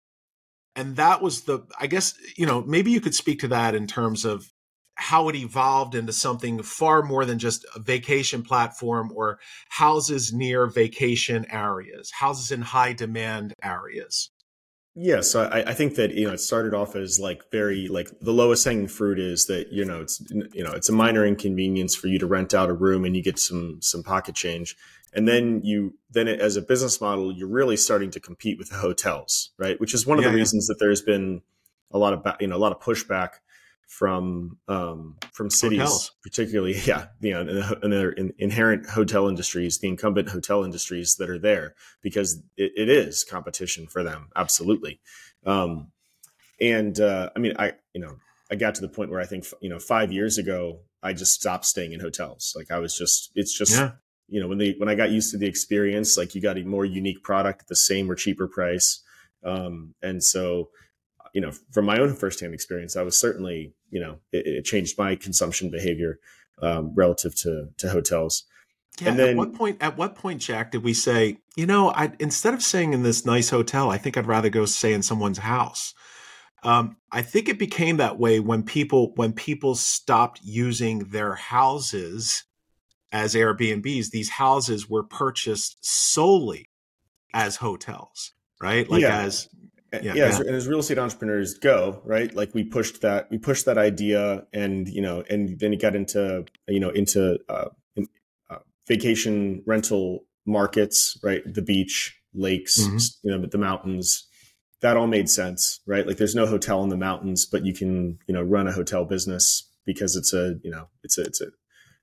and 0.74 0.96
that 0.96 1.20
was 1.20 1.42
the 1.42 1.60
i 1.78 1.86
guess 1.86 2.14
you 2.36 2.46
know 2.46 2.62
maybe 2.62 2.90
you 2.90 3.00
could 3.00 3.14
speak 3.14 3.40
to 3.40 3.48
that 3.48 3.74
in 3.74 3.86
terms 3.86 4.24
of 4.24 4.51
how 4.94 5.28
it 5.28 5.36
evolved 5.36 5.94
into 5.94 6.12
something 6.12 6.62
far 6.62 7.02
more 7.02 7.24
than 7.24 7.38
just 7.38 7.64
a 7.74 7.80
vacation 7.80 8.42
platform 8.42 9.10
or 9.14 9.38
houses 9.70 10.32
near 10.32 10.66
vacation 10.66 11.46
areas 11.50 12.10
houses 12.10 12.50
in 12.50 12.62
high 12.62 12.92
demand 12.92 13.54
areas. 13.62 14.30
Yeah, 14.94 15.22
so 15.22 15.44
I, 15.44 15.70
I, 15.70 15.74
think 15.74 15.94
that 15.94 16.12
you 16.12 16.26
know 16.26 16.34
it 16.34 16.40
started 16.40 16.74
off 16.74 16.94
as 16.96 17.18
like 17.18 17.50
very 17.50 17.88
like 17.88 18.10
the 18.20 18.32
lowest 18.32 18.62
hanging 18.66 18.88
fruit 18.88 19.18
is 19.18 19.46
that 19.46 19.72
you 19.72 19.86
know 19.86 20.02
it's 20.02 20.22
you 20.52 20.62
know 20.62 20.72
it's 20.72 20.90
a 20.90 20.92
minor 20.92 21.24
inconvenience 21.24 21.96
for 21.96 22.08
you 22.08 22.18
to 22.18 22.26
rent 22.26 22.52
out 22.52 22.68
a 22.68 22.74
room 22.74 23.06
and 23.06 23.16
you 23.16 23.22
get 23.22 23.38
some 23.38 23.78
some 23.80 24.02
pocket 24.02 24.34
change, 24.34 24.76
and 25.14 25.26
then 25.26 25.62
you 25.64 25.94
then 26.10 26.28
it, 26.28 26.40
as 26.40 26.56
a 26.56 26.62
business 26.62 27.00
model 27.00 27.32
you're 27.32 27.48
really 27.48 27.76
starting 27.78 28.10
to 28.10 28.20
compete 28.20 28.58
with 28.58 28.68
the 28.68 28.76
hotels, 28.76 29.52
right? 29.56 29.80
Which 29.80 29.94
is 29.94 30.06
one 30.06 30.18
of 30.18 30.24
yeah, 30.24 30.30
the 30.30 30.36
reasons 30.36 30.66
that 30.66 30.76
there's 30.78 31.00
been 31.00 31.40
a 31.90 31.96
lot 31.96 32.12
of 32.12 32.36
you 32.38 32.46
know 32.46 32.56
a 32.56 32.58
lot 32.58 32.72
of 32.72 32.80
pushback 32.80 33.36
from 33.92 34.56
um, 34.68 35.16
from 35.32 35.50
cities, 35.50 35.80
Hotels. 35.80 36.12
particularly, 36.22 36.74
yeah, 36.86 37.08
you 37.20 37.32
know, 37.32 37.76
and 37.82 37.92
their 37.92 38.10
in, 38.12 38.32
inherent 38.38 38.88
hotel 38.88 39.28
industries, 39.28 39.78
the 39.78 39.88
incumbent 39.88 40.30
hotel 40.30 40.64
industries 40.64 41.16
that 41.16 41.28
are 41.28 41.38
there, 41.38 41.74
because 42.00 42.42
it, 42.56 42.72
it 42.74 42.88
is 42.88 43.22
competition 43.22 43.86
for 43.86 44.02
them, 44.02 44.30
absolutely. 44.34 44.98
Um, 45.44 45.92
and 46.58 46.98
uh, 46.98 47.30
I 47.36 47.38
mean, 47.38 47.52
I 47.58 47.74
you 47.92 48.00
know, 48.00 48.16
I 48.50 48.54
got 48.54 48.74
to 48.76 48.80
the 48.80 48.88
point 48.88 49.10
where 49.10 49.20
I 49.20 49.26
think 49.26 49.44
you 49.60 49.68
know, 49.68 49.78
five 49.78 50.10
years 50.10 50.38
ago, 50.38 50.80
I 51.02 51.12
just 51.12 51.34
stopped 51.34 51.66
staying 51.66 51.92
in 51.92 52.00
hotels. 52.00 52.54
Like 52.56 52.70
I 52.70 52.78
was 52.78 52.96
just, 52.96 53.30
it's 53.34 53.56
just. 53.56 53.72
Yeah. 53.72 53.92
You 54.28 54.40
know, 54.40 54.48
when 54.48 54.56
they 54.56 54.76
when 54.78 54.88
I 54.88 54.94
got 54.94 55.10
used 55.10 55.30
to 55.32 55.36
the 55.36 55.46
experience, 55.46 56.16
like 56.16 56.34
you 56.34 56.40
got 56.40 56.56
a 56.56 56.62
more 56.62 56.86
unique 56.86 57.22
product 57.22 57.62
at 57.62 57.68
the 57.68 57.76
same 57.76 58.10
or 58.10 58.14
cheaper 58.14 58.48
price, 58.48 59.02
um, 59.44 59.94
and 60.00 60.24
so 60.24 60.70
you 61.32 61.40
know, 61.40 61.52
from 61.70 61.86
my 61.86 61.98
own 61.98 62.14
firsthand 62.14 62.54
experience, 62.54 62.96
I 62.96 63.02
was 63.02 63.18
certainly, 63.18 63.72
you 63.92 64.00
know, 64.00 64.18
it, 64.32 64.46
it 64.46 64.64
changed 64.64 64.98
my 64.98 65.14
consumption 65.14 65.70
behavior 65.70 66.18
um, 66.60 66.92
relative 66.96 67.36
to 67.42 67.68
to 67.76 67.90
hotels. 67.90 68.44
Yeah. 69.00 69.10
And 69.10 69.18
then, 69.18 69.28
at 69.30 69.36
what 69.36 69.54
point? 69.54 69.76
At 69.80 69.96
what 69.96 70.16
point, 70.16 70.40
Jack, 70.40 70.72
did 70.72 70.82
we 70.82 70.94
say, 70.94 71.38
you 71.56 71.66
know, 71.66 71.90
I 71.90 72.12
instead 72.18 72.54
of 72.54 72.62
staying 72.62 72.94
in 72.94 73.04
this 73.04 73.24
nice 73.24 73.50
hotel, 73.50 73.90
I 73.90 73.98
think 73.98 74.16
I'd 74.16 74.26
rather 74.26 74.50
go 74.50 74.64
stay 74.64 74.92
in 74.92 75.02
someone's 75.02 75.38
house. 75.38 75.94
Um, 76.64 76.96
I 77.10 77.22
think 77.22 77.48
it 77.48 77.58
became 77.58 77.96
that 77.98 78.18
way 78.18 78.40
when 78.40 78.62
people 78.62 79.12
when 79.16 79.32
people 79.32 79.74
stopped 79.74 80.40
using 80.42 81.10
their 81.10 81.34
houses 81.34 82.44
as 83.10 83.34
Airbnbs. 83.34 84.10
These 84.10 84.30
houses 84.30 84.88
were 84.88 85.02
purchased 85.02 85.76
solely 85.80 86.70
as 87.34 87.56
hotels, 87.56 88.32
right? 88.60 88.88
Like 88.88 89.02
yeah. 89.02 89.22
as 89.22 89.48
yeah, 90.00 90.14
yeah, 90.14 90.38
and 90.38 90.50
as 90.50 90.66
real 90.66 90.78
estate 90.78 90.98
entrepreneurs 90.98 91.54
go 91.54 92.00
right 92.04 92.34
like 92.34 92.54
we 92.54 92.64
pushed 92.64 93.02
that 93.02 93.30
we 93.30 93.38
pushed 93.38 93.66
that 93.66 93.76
idea 93.76 94.46
and 94.52 94.88
you 94.88 95.02
know 95.02 95.22
and 95.28 95.58
then 95.60 95.72
it 95.72 95.80
got 95.80 95.94
into 95.94 96.44
you 96.66 96.80
know 96.80 96.90
into 96.90 97.38
uh, 97.48 97.68
in, 97.96 98.08
uh, 98.50 98.58
vacation 98.88 99.62
rental 99.66 100.24
markets 100.46 101.18
right? 101.22 101.42
The 101.44 101.62
beach 101.62 102.18
lakes 102.34 102.80
mm-hmm. 102.80 102.96
you 103.22 103.36
know 103.36 103.46
the 103.46 103.58
mountains. 103.58 104.28
That 104.80 104.96
all 104.96 105.06
made 105.06 105.28
sense 105.28 105.80
right? 105.86 106.06
Like 106.06 106.16
there's 106.16 106.34
no 106.34 106.46
hotel 106.46 106.82
in 106.82 106.88
the 106.88 106.96
mountains 106.96 107.46
but 107.46 107.64
you 107.64 107.74
can 107.74 108.18
you 108.26 108.34
know 108.34 108.42
run 108.42 108.66
a 108.66 108.72
hotel 108.72 109.04
business 109.04 109.68
because 109.84 110.16
it's 110.16 110.32
a 110.32 110.56
you 110.62 110.70
know 110.70 110.88
it's 111.04 111.18
a 111.18 111.22
it's 111.22 111.40
a, 111.40 111.46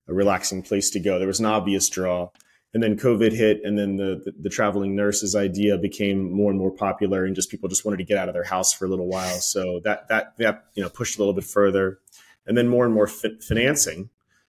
a 0.08 0.13
relaxing 0.13 0.62
place 0.62 0.89
to 0.91 1.00
go. 1.00 1.17
There 1.17 1.27
was 1.27 1.39
an 1.39 1.46
obvious 1.46 1.89
draw 1.89 2.29
and 2.73 2.83
then 2.83 2.97
COVID 2.97 3.31
hit, 3.31 3.61
and 3.63 3.77
then 3.77 3.97
the, 3.97 4.21
the, 4.23 4.33
the 4.41 4.49
traveling 4.49 4.95
nurses 4.95 5.35
idea 5.35 5.77
became 5.77 6.31
more 6.31 6.51
and 6.51 6.59
more 6.59 6.71
popular, 6.71 7.25
and 7.25 7.35
just 7.35 7.49
people 7.49 7.67
just 7.67 7.83
wanted 7.83 7.97
to 7.97 8.03
get 8.03 8.17
out 8.17 8.29
of 8.29 8.33
their 8.33 8.43
house 8.43 8.73
for 8.73 8.85
a 8.85 8.88
little 8.88 9.07
while. 9.07 9.39
So 9.39 9.81
that 9.83 10.07
that 10.09 10.38
that 10.38 10.65
you 10.75 10.83
know 10.83 10.89
pushed 10.89 11.17
a 11.17 11.19
little 11.19 11.33
bit 11.33 11.45
further, 11.45 11.99
and 12.45 12.57
then 12.57 12.67
more 12.67 12.85
and 12.85 12.93
more 12.93 13.07
fi- 13.07 13.39
financing 13.41 14.09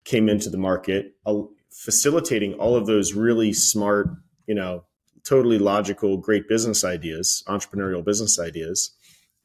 came 0.03 0.27
into 0.27 0.49
the 0.49 0.57
market, 0.57 1.15
uh, 1.25 1.41
facilitating 1.69 2.53
all 2.55 2.75
of 2.75 2.85
those 2.85 3.13
really 3.13 3.53
smart, 3.53 4.09
you 4.47 4.55
know, 4.55 4.83
totally 5.23 5.59
logical, 5.59 6.17
great 6.17 6.49
business 6.49 6.83
ideas, 6.83 7.43
entrepreneurial 7.47 8.03
business 8.03 8.39
ideas. 8.39 8.91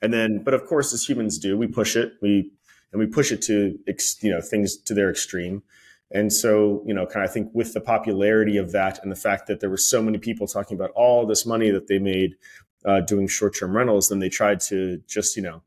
And 0.03 0.13
then, 0.13 0.43
but 0.43 0.55
of 0.55 0.67
course, 0.67 0.93
as 0.93 1.09
humans 1.09 1.39
do, 1.39 1.57
we 1.57 1.67
push 1.67 1.95
it, 1.95 2.15
we 2.21 2.51
and 2.93 2.99
we 2.99 3.07
push 3.07 3.31
it 3.31 3.43
to 3.43 3.79
you 4.21 4.31
know 4.31 4.41
things 4.41 4.77
to 4.77 4.95
their 4.95 5.11
extreme 5.11 5.63
and 6.11 6.33
so, 6.33 6.83
you 6.87 6.95
know, 6.95 7.07
kind 7.07 7.25
of 7.25 7.31
I 7.31 7.33
think 7.33 7.51
with 7.53 7.73
the 7.73 7.81
popularity 7.81 8.57
of 8.57 8.73
that 8.73 9.03
and 9.03 9.11
the 9.11 9.17
fact 9.17 9.47
that 9.49 9.61
there 9.61 9.71
were 9.71 9.77
so 9.77 10.03
many 10.03 10.19
people 10.19 10.47
talking 10.47 10.77
about 10.77 10.91
all 10.91 11.27
this 11.27 11.45
money 11.45 11.71
that 11.71 11.89
they 11.89 11.99
made 11.99 12.37
uh, 12.85 13.01
doing 13.01 13.27
short-term 13.27 13.77
rentals, 13.77 14.09
then 14.09 14.21
they 14.21 14.29
tried 14.29 14.61
to 14.61 15.03
just, 15.09 15.37
you 15.37 15.43
know, 15.43 15.63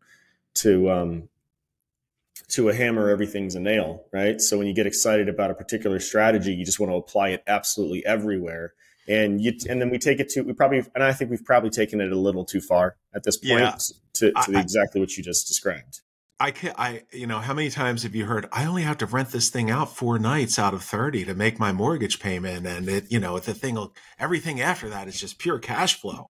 to 0.55 0.89
um, 0.89 1.29
to 2.49 2.69
a 2.69 2.73
hammer, 2.73 3.09
everything's 3.09 3.55
a 3.55 3.59
nail, 3.59 4.05
right? 4.11 4.41
So 4.41 4.57
when 4.57 4.67
you 4.67 4.73
get 4.73 4.87
excited 4.87 5.29
about 5.29 5.51
a 5.51 5.53
particular 5.53 5.99
strategy, 5.99 6.53
you 6.53 6.65
just 6.65 6.79
want 6.79 6.91
to 6.91 6.95
apply 6.95 7.29
it 7.29 7.43
absolutely 7.45 8.05
everywhere. 8.05 8.73
And 9.07 9.41
you, 9.41 9.53
and 9.67 9.81
then 9.81 9.89
we 9.89 9.97
take 9.97 10.19
it 10.19 10.29
to 10.29 10.41
we 10.41 10.53
probably 10.53 10.83
and 10.95 11.03
I 11.03 11.13
think 11.13 11.31
we've 11.31 11.43
probably 11.43 11.69
taken 11.69 11.99
it 11.99 12.11
a 12.11 12.17
little 12.17 12.45
too 12.45 12.61
far 12.61 12.95
at 13.13 13.23
this 13.23 13.37
point 13.37 13.59
yeah. 13.59 13.77
to, 14.13 14.31
to 14.31 14.57
I, 14.57 14.61
exactly 14.61 15.01
what 15.01 15.17
you 15.17 15.23
just 15.23 15.47
described. 15.47 16.01
I 16.39 16.51
can 16.51 16.73
I 16.77 17.03
you 17.11 17.27
know 17.27 17.39
how 17.39 17.53
many 17.53 17.69
times 17.69 18.03
have 18.03 18.15
you 18.15 18.25
heard 18.25 18.47
I 18.51 18.65
only 18.65 18.83
have 18.83 18.97
to 18.99 19.05
rent 19.05 19.29
this 19.29 19.49
thing 19.49 19.69
out 19.69 19.95
four 19.95 20.17
nights 20.17 20.57
out 20.57 20.73
of 20.73 20.83
30 20.83 21.25
to 21.25 21.33
make 21.33 21.59
my 21.59 21.71
mortgage 21.71 22.19
payment 22.19 22.65
and 22.65 22.87
it 22.87 23.11
you 23.11 23.19
know 23.19 23.37
the 23.39 23.53
thing 23.53 23.77
everything 24.17 24.61
after 24.61 24.89
that 24.89 25.07
is 25.07 25.19
just 25.19 25.39
pure 25.39 25.59
cash 25.59 25.99
flow. 25.99 26.29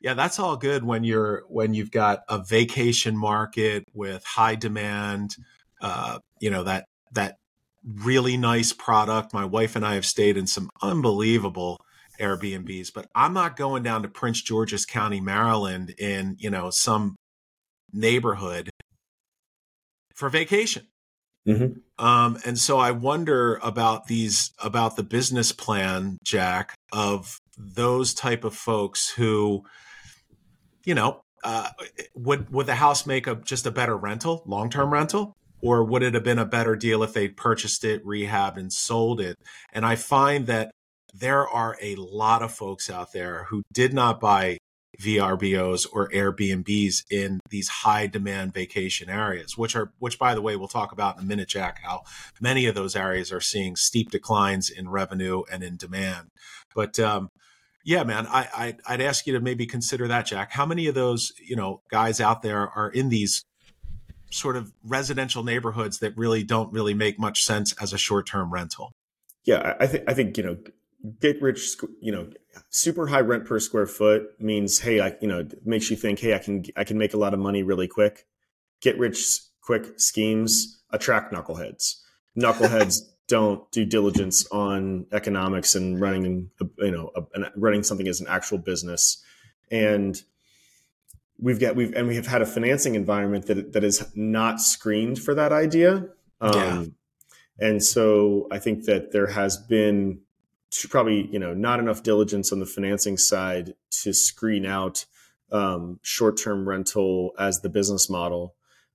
Yeah, 0.00 0.14
that's 0.14 0.38
all 0.38 0.56
good 0.56 0.84
when 0.84 1.04
you're 1.04 1.44
when 1.48 1.74
you've 1.74 1.90
got 1.90 2.20
a 2.28 2.42
vacation 2.42 3.16
market 3.16 3.84
with 3.94 4.24
high 4.24 4.54
demand 4.54 5.36
uh 5.80 6.18
you 6.40 6.50
know 6.50 6.64
that 6.64 6.86
that 7.12 7.36
really 7.84 8.36
nice 8.36 8.72
product. 8.72 9.32
My 9.32 9.44
wife 9.44 9.76
and 9.76 9.84
I 9.84 9.94
have 9.94 10.06
stayed 10.06 10.36
in 10.36 10.46
some 10.46 10.70
unbelievable 10.82 11.78
Airbnbs, 12.20 12.92
but 12.92 13.06
I'm 13.14 13.32
not 13.32 13.56
going 13.56 13.82
down 13.82 14.02
to 14.02 14.08
Prince 14.08 14.42
George's 14.42 14.84
County, 14.84 15.20
Maryland 15.20 15.94
in, 15.98 16.36
you 16.38 16.50
know, 16.50 16.70
some 16.70 17.16
neighborhood 17.92 18.70
for 20.18 20.28
vacation. 20.28 20.84
Mm-hmm. 21.46 22.04
Um, 22.04 22.38
and 22.44 22.58
so 22.58 22.78
I 22.78 22.90
wonder 22.90 23.56
about 23.62 24.08
these 24.08 24.52
about 24.62 24.96
the 24.96 25.04
business 25.04 25.52
plan, 25.52 26.18
Jack, 26.22 26.74
of 26.92 27.38
those 27.56 28.12
type 28.12 28.44
of 28.44 28.54
folks 28.54 29.10
who, 29.10 29.64
you 30.84 30.94
know, 30.94 31.22
uh, 31.44 31.70
would 32.14 32.50
would 32.50 32.66
the 32.66 32.74
house 32.74 33.06
make 33.06 33.26
a 33.28 33.36
just 33.36 33.64
a 33.64 33.70
better 33.70 33.96
rental, 33.96 34.42
long 34.44 34.68
term 34.68 34.92
rental, 34.92 35.32
or 35.62 35.84
would 35.84 36.02
it 36.02 36.14
have 36.14 36.24
been 36.24 36.40
a 36.40 36.44
better 36.44 36.74
deal 36.74 37.02
if 37.02 37.14
they 37.14 37.28
purchased 37.28 37.84
it, 37.84 38.04
rehabbed, 38.04 38.56
and 38.56 38.72
sold 38.72 39.20
it? 39.20 39.36
And 39.72 39.86
I 39.86 39.94
find 39.94 40.46
that 40.48 40.72
there 41.14 41.48
are 41.48 41.78
a 41.80 41.94
lot 41.94 42.42
of 42.42 42.52
folks 42.52 42.90
out 42.90 43.12
there 43.12 43.44
who 43.44 43.62
did 43.72 43.94
not 43.94 44.20
buy 44.20 44.58
VRBOs 45.00 45.86
or 45.92 46.08
Airbnbs 46.10 47.04
in 47.10 47.40
these 47.50 47.68
high 47.68 48.06
demand 48.06 48.52
vacation 48.52 49.08
areas, 49.08 49.56
which 49.56 49.76
are, 49.76 49.92
which 49.98 50.18
by 50.18 50.34
the 50.34 50.42
way, 50.42 50.56
we'll 50.56 50.68
talk 50.68 50.92
about 50.92 51.16
in 51.16 51.24
a 51.24 51.26
minute, 51.26 51.48
Jack, 51.48 51.80
how 51.82 52.02
many 52.40 52.66
of 52.66 52.74
those 52.74 52.96
areas 52.96 53.32
are 53.32 53.40
seeing 53.40 53.76
steep 53.76 54.10
declines 54.10 54.70
in 54.70 54.88
revenue 54.88 55.42
and 55.52 55.62
in 55.62 55.76
demand. 55.76 56.28
But, 56.74 56.98
um, 56.98 57.30
yeah, 57.84 58.04
man, 58.04 58.26
I, 58.26 58.76
I 58.86 58.92
would 58.92 59.00
ask 59.00 59.26
you 59.26 59.32
to 59.34 59.40
maybe 59.40 59.66
consider 59.66 60.08
that, 60.08 60.26
Jack. 60.26 60.52
How 60.52 60.66
many 60.66 60.88
of 60.88 60.94
those, 60.94 61.32
you 61.38 61.56
know, 61.56 61.80
guys 61.90 62.20
out 62.20 62.42
there 62.42 62.68
are 62.68 62.90
in 62.90 63.08
these 63.08 63.44
sort 64.30 64.56
of 64.56 64.72
residential 64.84 65.42
neighborhoods 65.42 65.98
that 65.98 66.16
really 66.16 66.42
don't 66.42 66.72
really 66.72 66.94
make 66.94 67.18
much 67.18 67.44
sense 67.44 67.72
as 67.80 67.92
a 67.92 67.98
short 67.98 68.26
term 68.26 68.52
rental. 68.52 68.92
Yeah, 69.44 69.74
I 69.80 69.86
think 69.86 70.04
I 70.08 70.14
think 70.14 70.36
you 70.36 70.42
know 70.42 70.56
get 71.20 71.40
rich 71.40 71.76
you 72.00 72.12
know 72.12 72.30
super 72.70 73.06
high 73.06 73.20
rent 73.20 73.44
per 73.44 73.58
square 73.60 73.86
foot 73.86 74.28
means 74.40 74.78
hey 74.78 75.00
I 75.00 75.14
you 75.20 75.28
know 75.28 75.46
makes 75.64 75.90
you 75.90 75.96
think 75.96 76.18
hey 76.18 76.34
I 76.34 76.38
can 76.38 76.64
I 76.76 76.84
can 76.84 76.98
make 76.98 77.14
a 77.14 77.18
lot 77.18 77.34
of 77.34 77.40
money 77.40 77.62
really 77.62 77.88
quick. 77.88 78.26
Get 78.80 78.98
rich 78.98 79.40
quick 79.60 79.98
schemes 80.00 80.82
attract 80.90 81.32
knuckleheads. 81.32 81.96
Knuckleheads 82.36 83.00
don't 83.28 83.70
do 83.70 83.84
diligence 83.84 84.46
on 84.50 85.06
economics 85.12 85.74
and 85.74 86.00
running 86.00 86.50
you 86.78 86.90
know 86.90 87.10
a, 87.14 87.50
running 87.56 87.82
something 87.82 88.08
as 88.08 88.20
an 88.20 88.26
actual 88.26 88.58
business 88.58 89.22
and 89.70 90.22
we've 91.38 91.60
got 91.60 91.76
we've 91.76 91.92
and 91.92 92.08
we 92.08 92.16
have 92.16 92.26
had 92.26 92.42
a 92.42 92.46
financing 92.46 92.94
environment 92.94 93.46
that 93.46 93.74
that 93.74 93.84
is 93.84 94.04
not 94.16 94.60
screened 94.60 95.18
for 95.18 95.34
that 95.34 95.52
idea 95.52 96.06
um, 96.40 96.54
yeah. 96.54 96.84
and 97.58 97.84
so 97.84 98.48
i 98.50 98.58
think 98.58 98.84
that 98.86 99.12
there 99.12 99.26
has 99.26 99.58
been 99.58 100.18
probably 100.90 101.28
you 101.32 101.38
know 101.38 101.54
not 101.54 101.78
enough 101.80 102.02
diligence 102.02 102.52
on 102.52 102.60
the 102.60 102.66
financing 102.66 103.16
side 103.16 103.74
to 103.90 104.12
screen 104.12 104.66
out 104.66 105.06
um, 105.50 105.98
short-term 106.02 106.68
rental 106.68 107.32
as 107.38 107.60
the 107.60 107.70
business 107.70 108.10
model 108.10 108.54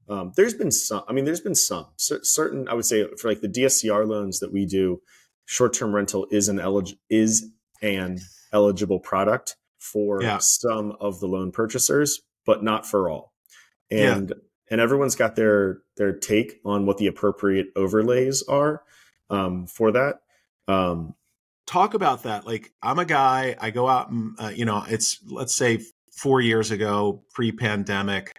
um, 0.09 0.33
there's 0.35 0.53
been 0.53 0.71
some, 0.71 1.03
I 1.07 1.13
mean, 1.13 1.25
there's 1.25 1.41
been 1.41 1.55
some 1.55 1.87
certain, 1.97 2.67
I 2.67 2.73
would 2.73 2.85
say 2.85 3.07
for 3.17 3.29
like 3.29 3.41
the 3.41 3.47
DSCR 3.47 4.07
loans 4.07 4.39
that 4.39 4.51
we 4.51 4.65
do, 4.65 5.01
short-term 5.45 5.93
rental 5.93 6.27
is 6.31 6.49
an 6.49 6.59
elig- 6.59 6.97
is 7.09 7.49
an 7.81 8.19
eligible 8.51 8.99
product 8.99 9.55
for 9.79 10.21
yeah. 10.21 10.37
some 10.39 10.95
of 10.99 11.19
the 11.19 11.27
loan 11.27 11.51
purchasers, 11.51 12.21
but 12.45 12.63
not 12.63 12.85
for 12.85 13.09
all. 13.09 13.33
And, 13.89 14.29
yeah. 14.29 14.35
and 14.71 14.81
everyone's 14.81 15.15
got 15.15 15.35
their, 15.35 15.79
their 15.97 16.13
take 16.13 16.59
on 16.65 16.85
what 16.85 16.97
the 16.97 17.07
appropriate 17.07 17.67
overlays 17.75 18.43
are 18.43 18.83
um, 19.29 19.67
for 19.67 19.91
that. 19.91 20.21
Um, 20.67 21.15
Talk 21.65 21.93
about 21.93 22.23
that. 22.23 22.45
Like 22.45 22.71
I'm 22.81 22.99
a 22.99 23.05
guy, 23.05 23.55
I 23.59 23.71
go 23.71 23.87
out 23.87 24.09
and, 24.09 24.35
uh, 24.39 24.51
you 24.53 24.65
know, 24.65 24.83
it's, 24.87 25.19
let's 25.29 25.55
say 25.55 25.79
four 26.11 26.41
years 26.41 26.71
ago, 26.71 27.23
pre-pandemic, 27.33 28.37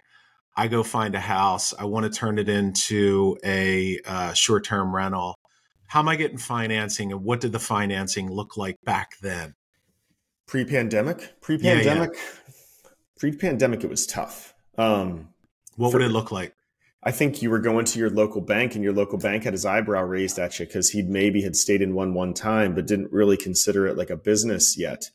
I 0.55 0.67
go 0.67 0.83
find 0.83 1.15
a 1.15 1.19
house. 1.19 1.73
I 1.77 1.85
want 1.85 2.05
to 2.05 2.17
turn 2.17 2.39
it 2.39 2.47
into 2.47 3.37
a 3.43 3.99
uh, 4.05 4.33
short 4.33 4.63
term 4.63 4.95
rental. 4.95 5.35
How 5.87 5.99
am 5.99 6.07
I 6.07 6.15
getting 6.15 6.37
financing 6.37 7.11
and 7.11 7.23
what 7.23 7.41
did 7.41 7.51
the 7.51 7.59
financing 7.59 8.31
look 8.31 8.57
like 8.57 8.77
back 8.83 9.17
then? 9.21 9.55
Pre 10.47 10.63
pandemic? 10.63 11.41
Pre 11.41 11.57
pandemic? 11.57 12.11
Yeah, 12.13 12.21
yeah. 12.21 12.91
Pre 13.17 13.31
pandemic, 13.31 13.83
it 13.83 13.89
was 13.89 14.05
tough. 14.05 14.53
Um, 14.77 15.29
what 15.75 15.91
for, 15.91 15.97
would 15.97 16.05
it 16.05 16.11
look 16.11 16.31
like? 16.31 16.53
I 17.05 17.11
think 17.11 17.41
you 17.41 17.51
were 17.51 17.59
going 17.59 17.85
to 17.85 17.99
your 17.99 18.09
local 18.09 18.41
bank 18.41 18.73
and 18.73 18.83
your 18.83 18.93
local 18.93 19.19
bank 19.19 19.43
had 19.43 19.53
his 19.53 19.65
eyebrow 19.65 20.03
raised 20.03 20.39
at 20.39 20.59
you 20.59 20.65
because 20.65 20.89
he 20.89 21.03
maybe 21.03 21.41
had 21.43 21.55
stayed 21.55 21.81
in 21.81 21.93
one 21.93 22.13
one 22.15 22.33
time, 22.33 22.73
but 22.73 22.87
didn't 22.87 23.11
really 23.11 23.37
consider 23.37 23.85
it 23.87 23.95
like 23.95 24.09
a 24.09 24.17
business 24.17 24.77
yet. 24.77 25.11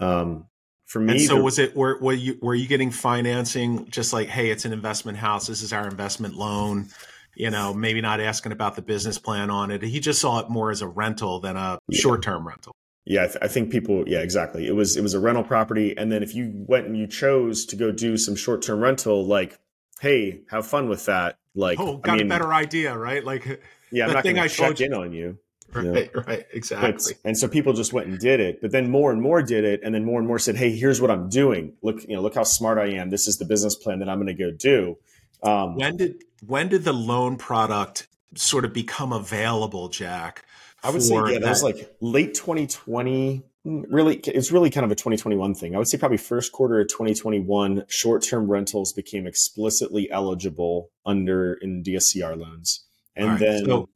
Um, 0.00 0.46
for 0.86 1.00
me. 1.00 1.12
And 1.12 1.20
so 1.20 1.40
was 1.40 1.58
it 1.58 1.76
were, 1.76 1.98
were 2.00 2.12
you 2.12 2.38
were 2.40 2.54
you 2.54 2.66
getting 2.66 2.90
financing 2.90 3.90
just 3.90 4.12
like, 4.12 4.28
hey, 4.28 4.50
it's 4.50 4.64
an 4.64 4.72
investment 4.72 5.18
house, 5.18 5.46
this 5.46 5.62
is 5.62 5.72
our 5.72 5.86
investment 5.86 6.34
loan, 6.34 6.88
you 7.34 7.50
know, 7.50 7.74
maybe 7.74 8.00
not 8.00 8.20
asking 8.20 8.52
about 8.52 8.76
the 8.76 8.82
business 8.82 9.18
plan 9.18 9.50
on 9.50 9.70
it. 9.70 9.82
He 9.82 10.00
just 10.00 10.20
saw 10.20 10.40
it 10.40 10.48
more 10.48 10.70
as 10.70 10.82
a 10.82 10.88
rental 10.88 11.40
than 11.40 11.56
a 11.56 11.78
yeah. 11.88 11.98
short 11.98 12.22
term 12.22 12.46
rental. 12.46 12.74
Yeah, 13.06 13.24
I, 13.24 13.26
th- 13.26 13.38
I, 13.42 13.48
think 13.48 13.70
people. 13.70 14.08
Yeah, 14.08 14.20
exactly. 14.20 14.66
It 14.66 14.74
was 14.74 14.96
it 14.96 15.02
was 15.02 15.12
a 15.12 15.20
rental 15.20 15.44
property, 15.44 15.94
and 15.96 16.10
then 16.10 16.22
if 16.22 16.34
you 16.34 16.52
went 16.54 16.86
and 16.86 16.96
you 16.96 17.06
chose 17.06 17.66
to 17.66 17.76
go 17.76 17.92
do 17.92 18.16
some 18.16 18.34
short 18.34 18.62
term 18.62 18.80
rental, 18.80 19.26
like, 19.26 19.58
hey, 20.04 20.42
have 20.50 20.66
fun 20.66 20.88
with 20.88 21.06
that. 21.06 21.38
Like, 21.54 21.80
oh, 21.80 21.96
got 21.96 22.14
I 22.14 22.16
mean, 22.18 22.26
a 22.26 22.28
better 22.28 22.52
idea, 22.52 22.96
right? 22.96 23.24
Like, 23.24 23.62
yeah, 23.90 24.06
I'm 24.06 24.12
not 24.12 24.24
going 24.24 24.36
to 24.36 24.48
check 24.48 24.80
in 24.80 24.92
on 24.92 25.12
you. 25.12 25.38
Right, 25.72 26.10
right, 26.26 26.46
exactly. 26.52 27.14
But, 27.22 27.28
and 27.28 27.38
so 27.38 27.48
people 27.48 27.72
just 27.72 27.92
went 27.92 28.06
and 28.06 28.18
did 28.18 28.38
it, 28.38 28.60
but 28.60 28.70
then 28.70 28.90
more 28.90 29.10
and 29.10 29.20
more 29.20 29.42
did 29.42 29.64
it, 29.64 29.80
and 29.82 29.94
then 29.94 30.04
more 30.04 30.20
and 30.20 30.28
more 30.28 30.38
said, 30.38 30.56
"Hey, 30.56 30.70
here's 30.76 31.00
what 31.00 31.10
I'm 31.10 31.28
doing. 31.28 31.72
Look, 31.82 32.02
you 32.06 32.14
know, 32.14 32.22
look 32.22 32.34
how 32.34 32.44
smart 32.44 32.78
I 32.78 32.90
am. 32.90 33.10
This 33.10 33.26
is 33.26 33.38
the 33.38 33.44
business 33.44 33.74
plan 33.74 33.98
that 34.00 34.08
I'm 34.08 34.18
going 34.18 34.28
to 34.28 34.34
go 34.34 34.52
do." 34.52 34.98
Um, 35.42 35.74
when 35.76 35.96
did 35.96 36.22
when 36.46 36.68
did 36.68 36.84
the 36.84 36.92
loan 36.92 37.36
product 37.36 38.06
sort 38.36 38.64
of 38.64 38.72
become 38.72 39.12
available, 39.12 39.88
Jack? 39.88 40.44
I 40.82 40.90
would 40.90 41.02
say 41.02 41.14
yeah, 41.14 41.22
that, 41.22 41.40
that 41.40 41.48
was 41.48 41.62
like 41.62 41.96
late 42.00 42.34
2020. 42.34 43.42
Really, 43.64 44.16
it's 44.16 44.52
really 44.52 44.68
kind 44.68 44.84
of 44.84 44.90
a 44.90 44.94
2021 44.94 45.54
thing. 45.54 45.74
I 45.74 45.78
would 45.78 45.88
say 45.88 45.96
probably 45.96 46.18
first 46.18 46.52
quarter 46.52 46.80
of 46.80 46.88
2021, 46.88 47.84
short-term 47.88 48.50
rentals 48.50 48.92
became 48.92 49.26
explicitly 49.26 50.10
eligible 50.10 50.90
under 51.06 51.54
in 51.54 51.82
DSCR 51.82 52.36
loans, 52.38 52.84
and 53.16 53.30
right, 53.30 53.40
then. 53.40 53.64
So- 53.64 53.88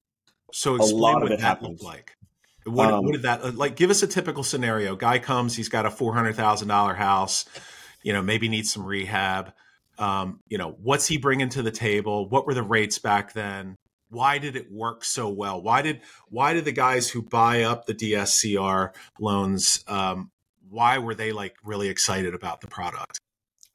so 0.53 0.77
a 0.77 0.85
lot 0.95 1.23
of 1.23 1.31
it 1.31 1.41
happened. 1.41 1.81
like. 1.83 2.15
What, 2.65 2.93
um, 2.93 3.05
what, 3.05 3.13
did 3.13 3.23
that 3.23 3.57
like? 3.57 3.77
Give 3.77 3.91
us 3.91 4.03
a 4.03 4.07
typical 4.07 4.43
scenario. 4.43 4.95
Guy 4.95 5.19
comes, 5.19 5.57
he's 5.57 5.69
got 5.69 5.87
a 5.87 5.91
four 5.91 6.13
hundred 6.15 6.37
thousand 6.37 6.69
dollar 6.69 6.95
house, 6.95 7.47
you 8.03 8.13
know, 8.13 8.21
maybe 8.21 8.49
needs 8.49 8.73
some 8.73 8.85
rehab. 8.85 9.53
Um, 9.99 10.41
you 10.49 10.59
know, 10.59 10.77
what's 10.83 11.07
he 11.07 11.17
bringing 11.17 11.49
to 11.51 11.63
the 11.63 11.71
table? 11.71 12.29
What 12.29 12.47
were 12.47 12.55
the 12.55 12.63
rates 12.63 12.99
back 12.99 13.33
then? 13.33 13.77
Why 14.11 14.39
did 14.39 14.57
it 14.57 14.73
work 14.73 15.05
so 15.05 15.29
well? 15.29 15.61
Why 15.61 15.83
did 15.83 16.01
why 16.29 16.55
did 16.55 16.65
the 16.65 16.73
guys 16.73 17.11
who 17.11 17.23
buy 17.23 17.63
up 17.63 17.87
the 17.87 17.95
DSCR 17.95 18.95
loans? 19.21 19.85
Um, 19.87 20.31
why 20.71 20.99
were 20.99 21.15
they 21.15 21.33
like 21.33 21.57
really 21.65 21.89
excited 21.89 22.35
about 22.35 22.61
the 22.61 22.67
product? 22.69 23.21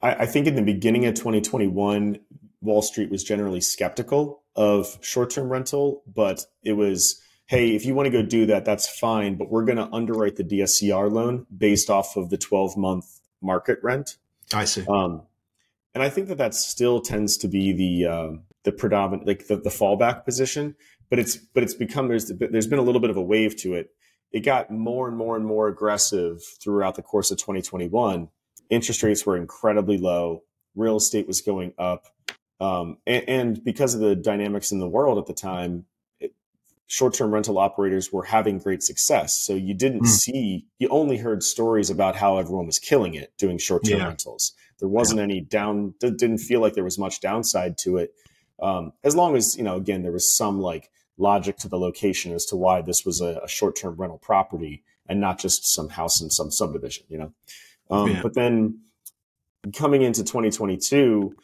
I, 0.02 0.14
I 0.14 0.26
think 0.26 0.46
in 0.46 0.54
the 0.54 0.62
beginning 0.62 1.06
of 1.06 1.14
2021, 1.14 2.18
Wall 2.60 2.82
Street 2.82 3.10
was 3.10 3.24
generally 3.24 3.60
skeptical 3.60 4.42
of 4.56 4.98
short 5.02 5.30
term 5.30 5.48
rental, 5.48 6.02
but 6.12 6.46
it 6.62 6.72
was, 6.72 7.20
hey, 7.46 7.74
if 7.74 7.84
you 7.84 7.94
want 7.94 8.06
to 8.06 8.10
go 8.10 8.22
do 8.22 8.46
that, 8.46 8.64
that's 8.64 8.88
fine, 8.88 9.36
but 9.36 9.50
we're 9.50 9.64
going 9.64 9.78
to 9.78 9.88
underwrite 9.92 10.36
the 10.36 10.44
DSCR 10.44 11.10
loan 11.10 11.46
based 11.56 11.90
off 11.90 12.16
of 12.16 12.30
the 12.30 12.38
12 12.38 12.76
month 12.76 13.20
market 13.40 13.78
rent. 13.82 14.16
I 14.52 14.64
see. 14.64 14.84
Um, 14.88 15.22
and 15.94 16.02
I 16.02 16.08
think 16.08 16.28
that 16.28 16.38
that 16.38 16.54
still 16.54 17.00
tends 17.00 17.36
to 17.38 17.48
be 17.48 17.72
the 17.72 18.10
uh, 18.10 18.30
the 18.64 18.72
predominant, 18.72 19.26
like 19.26 19.46
the, 19.46 19.56
the 19.56 19.70
fallback 19.70 20.24
position. 20.24 20.74
But 21.10 21.18
it's 21.18 21.36
but 21.36 21.62
it's 21.62 21.74
become 21.74 22.08
there's 22.08 22.32
there's 22.38 22.66
been 22.66 22.78
a 22.78 22.82
little 22.82 23.00
bit 23.00 23.10
of 23.10 23.16
a 23.16 23.22
wave 23.22 23.56
to 23.58 23.74
it. 23.74 23.90
It 24.32 24.40
got 24.40 24.70
more 24.70 25.06
and 25.06 25.16
more 25.16 25.36
and 25.36 25.46
more 25.46 25.68
aggressive 25.68 26.42
throughout 26.62 26.96
the 26.96 27.02
course 27.02 27.30
of 27.30 27.38
2021. 27.38 28.28
Interest 28.68 29.02
rates 29.02 29.24
were 29.24 29.36
incredibly 29.36 29.96
low. 29.96 30.42
Real 30.74 30.96
estate 30.96 31.28
was 31.28 31.40
going 31.40 31.72
up. 31.78 32.06
Um, 32.60 32.98
and, 33.06 33.28
and, 33.28 33.64
because 33.64 33.94
of 33.94 34.00
the 34.00 34.16
dynamics 34.16 34.72
in 34.72 34.78
the 34.78 34.88
world 34.88 35.18
at 35.18 35.26
the 35.26 35.34
time, 35.34 35.86
short-term 36.86 37.32
rental 37.32 37.58
operators 37.58 38.12
were 38.12 38.24
having 38.24 38.58
great 38.58 38.82
success. 38.82 39.44
So 39.44 39.54
you 39.54 39.74
didn't 39.74 40.02
mm. 40.02 40.08
see, 40.08 40.66
you 40.78 40.88
only 40.88 41.16
heard 41.16 41.42
stories 41.42 41.90
about 41.90 42.16
how 42.16 42.38
everyone 42.38 42.66
was 42.66 42.78
killing 42.78 43.14
it 43.14 43.32
doing 43.38 43.58
short-term 43.58 43.98
yeah. 43.98 44.06
rentals. 44.06 44.52
There 44.80 44.88
wasn't 44.88 45.18
yeah. 45.18 45.24
any 45.24 45.40
down, 45.40 45.94
didn't 46.00 46.38
feel 46.38 46.60
like 46.60 46.74
there 46.74 46.84
was 46.84 46.98
much 46.98 47.20
downside 47.20 47.78
to 47.78 47.96
it. 47.96 48.12
Um, 48.60 48.92
as 49.02 49.16
long 49.16 49.36
as, 49.36 49.56
you 49.56 49.64
know, 49.64 49.76
again, 49.76 50.02
there 50.02 50.12
was 50.12 50.36
some 50.36 50.60
like 50.60 50.90
logic 51.16 51.56
to 51.58 51.68
the 51.68 51.78
location 51.78 52.32
as 52.32 52.44
to 52.46 52.56
why 52.56 52.82
this 52.82 53.04
was 53.04 53.20
a, 53.20 53.40
a 53.42 53.48
short-term 53.48 53.96
rental 53.96 54.18
property 54.18 54.82
and 55.08 55.20
not 55.20 55.38
just 55.38 55.66
some 55.66 55.88
house 55.88 56.20
in 56.20 56.30
some 56.30 56.50
subdivision, 56.50 57.04
you 57.08 57.18
know? 57.18 57.32
Um, 57.90 58.10
yeah. 58.10 58.22
But 58.22 58.34
then 58.34 58.80
coming 59.72 60.02
into 60.02 60.22
2022, 60.22 61.34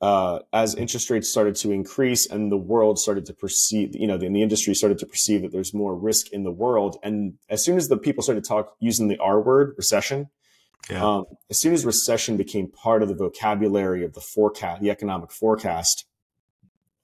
uh, 0.00 0.40
as 0.52 0.74
interest 0.74 1.10
rates 1.10 1.30
started 1.30 1.54
to 1.54 1.70
increase 1.70 2.26
and 2.26 2.50
the 2.50 2.56
world 2.56 2.98
started 2.98 3.24
to 3.26 3.32
perceive, 3.32 3.94
you 3.94 4.08
know, 4.08 4.18
the, 4.18 4.28
the 4.28 4.42
industry 4.42 4.74
started 4.74 4.98
to 4.98 5.06
perceive 5.06 5.42
that 5.42 5.52
there's 5.52 5.72
more 5.72 5.94
risk 5.94 6.32
in 6.32 6.42
the 6.42 6.50
world. 6.50 6.98
And 7.04 7.34
as 7.48 7.64
soon 7.64 7.76
as 7.76 7.88
the 7.88 7.96
people 7.96 8.22
started 8.22 8.42
to 8.42 8.48
talk 8.48 8.74
using 8.80 9.06
the 9.06 9.18
R 9.18 9.40
word, 9.40 9.74
recession, 9.76 10.28
yeah. 10.90 11.04
um, 11.04 11.26
as 11.50 11.60
soon 11.60 11.72
as 11.72 11.86
recession 11.86 12.36
became 12.36 12.66
part 12.66 13.04
of 13.04 13.08
the 13.08 13.14
vocabulary 13.14 14.04
of 14.04 14.14
the 14.14 14.20
forecast, 14.20 14.82
the 14.82 14.90
economic 14.90 15.30
forecast, 15.30 16.04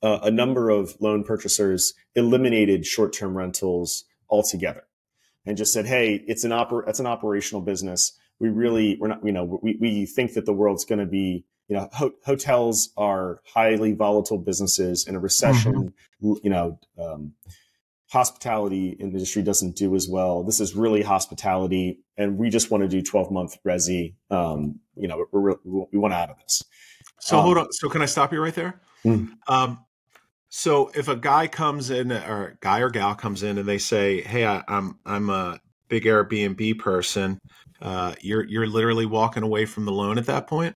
uh, 0.03 0.21
a 0.23 0.31
number 0.31 0.71
of 0.71 0.97
loan 1.01 1.25
purchasers 1.25 1.95
eliminated 2.15 2.87
short-term 2.87 3.37
rentals 3.37 4.05
altogether 4.31 4.85
and 5.47 5.57
just 5.57 5.73
said, 5.73 5.87
"Hey, 5.87 6.23
it's 6.27 6.45
an 6.45 6.51
oper- 6.51 6.89
it's 6.89 7.01
an 7.01 7.07
operational 7.07 7.63
business. 7.63 8.13
We 8.41 8.49
really, 8.49 8.97
we're 9.01 9.09
not, 9.09 9.25
you 9.25 9.33
know, 9.33 9.59
we, 9.63 9.77
we 9.81 10.07
think 10.07 10.35
that 10.35 10.47
the 10.47 10.53
world's 10.53 10.85
going 10.85 11.01
to 11.01 11.07
be 11.07 11.45
you 11.69 11.77
know, 11.77 11.89
ho- 11.93 12.15
hotels 12.25 12.91
are 12.97 13.41
highly 13.45 13.93
volatile 13.93 14.39
businesses 14.39 15.07
in 15.07 15.15
a 15.15 15.19
recession. 15.21 15.93
Mm-hmm. 16.23 16.33
You 16.43 16.51
know, 16.51 16.81
um, 16.99 17.35
hospitality 18.11 18.97
industry 18.99 19.43
doesn't 19.43 19.77
do 19.77 19.95
as 19.95 20.09
well. 20.09 20.43
This 20.43 20.61
is 20.61 20.75
really 20.75 21.03
hospitality, 21.03 22.01
and 22.17 22.39
we 22.39 22.49
just 22.49 22.71
want 22.71 22.83
to 22.83 22.89
do 22.89 23.03
twelve 23.03 23.31
month 23.31 23.57
resi. 23.67 24.15
Um, 24.31 24.81
you 24.97 25.09
know, 25.09 25.27
we're, 25.31 25.41
we're, 25.65 25.85
we 25.93 25.99
want 25.99 26.15
out 26.15 26.31
of 26.31 26.39
this. 26.39 26.65
So 27.21 27.37
um, 27.37 27.45
hold 27.45 27.59
on. 27.59 27.73
So 27.73 27.89
can 27.89 28.01
I 28.01 28.07
stop 28.07 28.33
you 28.33 28.43
right 28.43 28.55
there? 28.55 28.81
Mm-hmm. 29.05 29.53
So 30.51 30.91
if 30.95 31.09
a 31.09 31.17
guy 31.17 31.47
comes 31.47 31.91
in, 31.91 32.11
or 32.11 32.57
guy 32.61 32.81
or 32.81 32.91
gal 32.91 33.15
comes 33.15 33.43
in, 33.43 33.59
and 33.59 33.69
they 33.69 33.79
say, 33.79 34.23
"Hey, 34.23 34.47
I, 34.47 34.63
I'm 34.67 34.99
I'm 35.05 35.31
a 35.31 35.61
big 35.89 36.05
Airbnb 36.05 36.79
person," 36.79 37.39
uh, 37.83 38.15
you're 38.21 38.45
you're 38.45 38.67
literally 38.67 39.07
walking 39.07 39.43
away 39.43 39.67
from 39.67 39.85
the 39.85 39.93
loan 39.93 40.19
at 40.19 40.27
that 40.27 40.47
point 40.47 40.75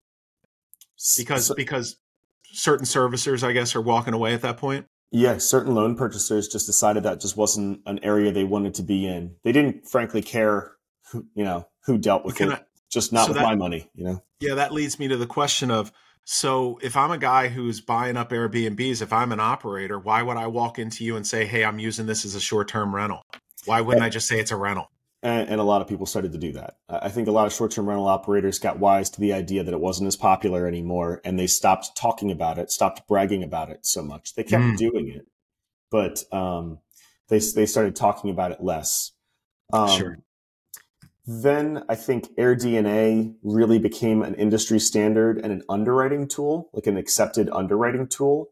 because 1.16 1.46
so, 1.46 1.54
because 1.54 1.96
certain 2.52 2.84
servicers, 2.84 3.42
I 3.42 3.52
guess, 3.52 3.74
are 3.74 3.80
walking 3.80 4.14
away 4.14 4.34
at 4.34 4.42
that 4.42 4.58
point. 4.58 4.86
Yeah, 5.10 5.38
certain 5.38 5.74
loan 5.74 5.96
purchasers 5.96 6.48
just 6.48 6.66
decided 6.66 7.02
that 7.02 7.20
just 7.20 7.36
wasn't 7.36 7.80
an 7.86 7.98
area 8.02 8.32
they 8.32 8.44
wanted 8.44 8.74
to 8.74 8.82
be 8.82 9.06
in. 9.06 9.36
They 9.44 9.52
didn't, 9.52 9.86
frankly, 9.86 10.22
care, 10.22 10.72
who, 11.10 11.26
you 11.34 11.44
know, 11.44 11.68
who 11.84 11.98
dealt 11.98 12.24
with 12.24 12.40
it. 12.40 12.48
I, 12.48 12.60
just 12.90 13.12
not 13.12 13.26
so 13.26 13.28
with 13.28 13.38
that, 13.38 13.44
my 13.44 13.54
money, 13.54 13.90
you 13.94 14.04
know. 14.04 14.22
Yeah, 14.40 14.54
that 14.54 14.72
leads 14.72 14.98
me 14.98 15.08
to 15.08 15.16
the 15.16 15.26
question 15.26 15.70
of 15.70 15.92
so 16.24 16.78
if 16.82 16.96
I'm 16.96 17.10
a 17.10 17.18
guy 17.18 17.48
who's 17.48 17.80
buying 17.80 18.16
up 18.16 18.30
Airbnbs, 18.30 19.02
if 19.02 19.12
I'm 19.12 19.32
an 19.32 19.40
operator, 19.40 19.98
why 19.98 20.22
would 20.22 20.36
I 20.36 20.46
walk 20.46 20.78
into 20.78 21.04
you 21.04 21.16
and 21.16 21.26
say, 21.26 21.46
"Hey, 21.46 21.64
I'm 21.64 21.78
using 21.78 22.06
this 22.06 22.24
as 22.24 22.34
a 22.34 22.40
short-term 22.40 22.94
rental"? 22.94 23.22
Why 23.64 23.80
wouldn't 23.80 24.04
I 24.04 24.08
just 24.08 24.28
say 24.28 24.38
it's 24.38 24.50
a 24.50 24.56
rental? 24.56 24.90
And, 25.24 25.48
and, 25.48 25.60
a 25.60 25.64
lot 25.64 25.80
of 25.80 25.86
people 25.86 26.04
started 26.04 26.32
to 26.32 26.38
do 26.38 26.52
that. 26.54 26.78
I 26.88 27.08
think 27.08 27.28
a 27.28 27.32
lot 27.32 27.46
of 27.46 27.52
short-term 27.52 27.88
rental 27.88 28.08
operators 28.08 28.58
got 28.58 28.80
wise 28.80 29.08
to 29.10 29.20
the 29.20 29.32
idea 29.32 29.62
that 29.62 29.72
it 29.72 29.78
wasn't 29.78 30.08
as 30.08 30.16
popular 30.16 30.66
anymore, 30.66 31.20
and 31.24 31.38
they 31.38 31.46
stopped 31.46 31.96
talking 31.96 32.32
about 32.32 32.58
it, 32.58 32.72
stopped 32.72 33.06
bragging 33.06 33.44
about 33.44 33.70
it 33.70 33.86
so 33.86 34.02
much. 34.02 34.34
They 34.34 34.42
kept 34.42 34.64
mm. 34.64 34.76
doing 34.76 35.08
it, 35.08 35.28
but 35.90 36.24
um, 36.32 36.80
they 37.28 37.38
they 37.38 37.66
started 37.66 37.94
talking 37.94 38.30
about 38.30 38.50
it 38.50 38.62
less. 38.62 39.12
Um, 39.72 39.88
sure. 39.88 40.18
Then 41.24 41.84
I 41.88 41.94
think 41.94 42.34
AirDNA 42.36 43.36
really 43.42 43.78
became 43.78 44.22
an 44.22 44.34
industry 44.34 44.80
standard 44.80 45.38
and 45.38 45.52
an 45.52 45.62
underwriting 45.68 46.26
tool, 46.26 46.68
like 46.72 46.86
an 46.86 46.96
accepted 46.96 47.48
underwriting 47.50 48.08
tool. 48.08 48.50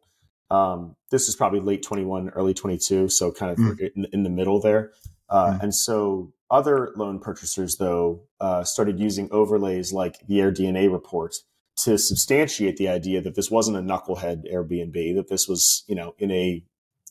Um, 0.51 0.97
this 1.11 1.29
is 1.29 1.35
probably 1.35 1.61
late 1.61 1.83
21, 1.83 2.31
early 2.31 2.55
22, 2.55 3.09
so 3.09 3.33
kind 3.33 3.53
of 3.53 3.59
mm. 3.59 3.91
in, 3.97 4.07
in, 4.13 4.23
the 4.23 4.31
middle 4.31 4.61
there. 4.61 4.93
Uh, 5.29 5.53
mm. 5.53 5.63
And 5.63 5.75
so 5.75 6.33
other 6.51 6.93
loan 6.97 7.21
purchasers, 7.21 7.77
though, 7.77 8.23
uh, 8.41 8.65
started 8.65 8.99
using 8.99 9.29
overlays 9.31 9.93
like 9.93 10.27
the 10.27 10.39
AirDNA 10.39 10.93
report 10.93 11.37
to 11.79 11.99
substantiate 11.99 12.77
the 12.77 12.89
idea 12.89 13.21
that 13.21 13.37
this 13.37 13.51
wasn't 13.51 13.77
a 13.77 13.81
knucklehead 13.81 14.53
Airbnb, 14.53 15.15
that 15.17 15.29
this 15.29 15.49
was, 15.49 15.85
you 15.87 15.95
know, 15.95 16.15
in 16.19 16.31
a, 16.31 16.63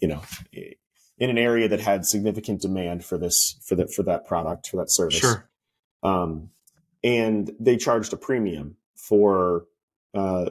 you 0.01 0.07
know, 0.07 0.21
in 0.51 1.29
an 1.29 1.37
area 1.37 1.67
that 1.67 1.81
had 1.81 2.05
significant 2.05 2.61
demand 2.61 3.03
for 3.03 3.17
this 3.17 3.57
for 3.63 3.75
that 3.75 3.93
for 3.93 4.03
that 4.03 4.25
product 4.25 4.69
for 4.69 4.77
that 4.77 4.89
service. 4.89 5.19
Sure. 5.19 5.48
Um, 6.03 6.49
and 7.03 7.51
they 7.59 7.77
charged 7.77 8.13
a 8.13 8.17
premium 8.17 8.75
for 8.95 9.65
uh, 10.13 10.49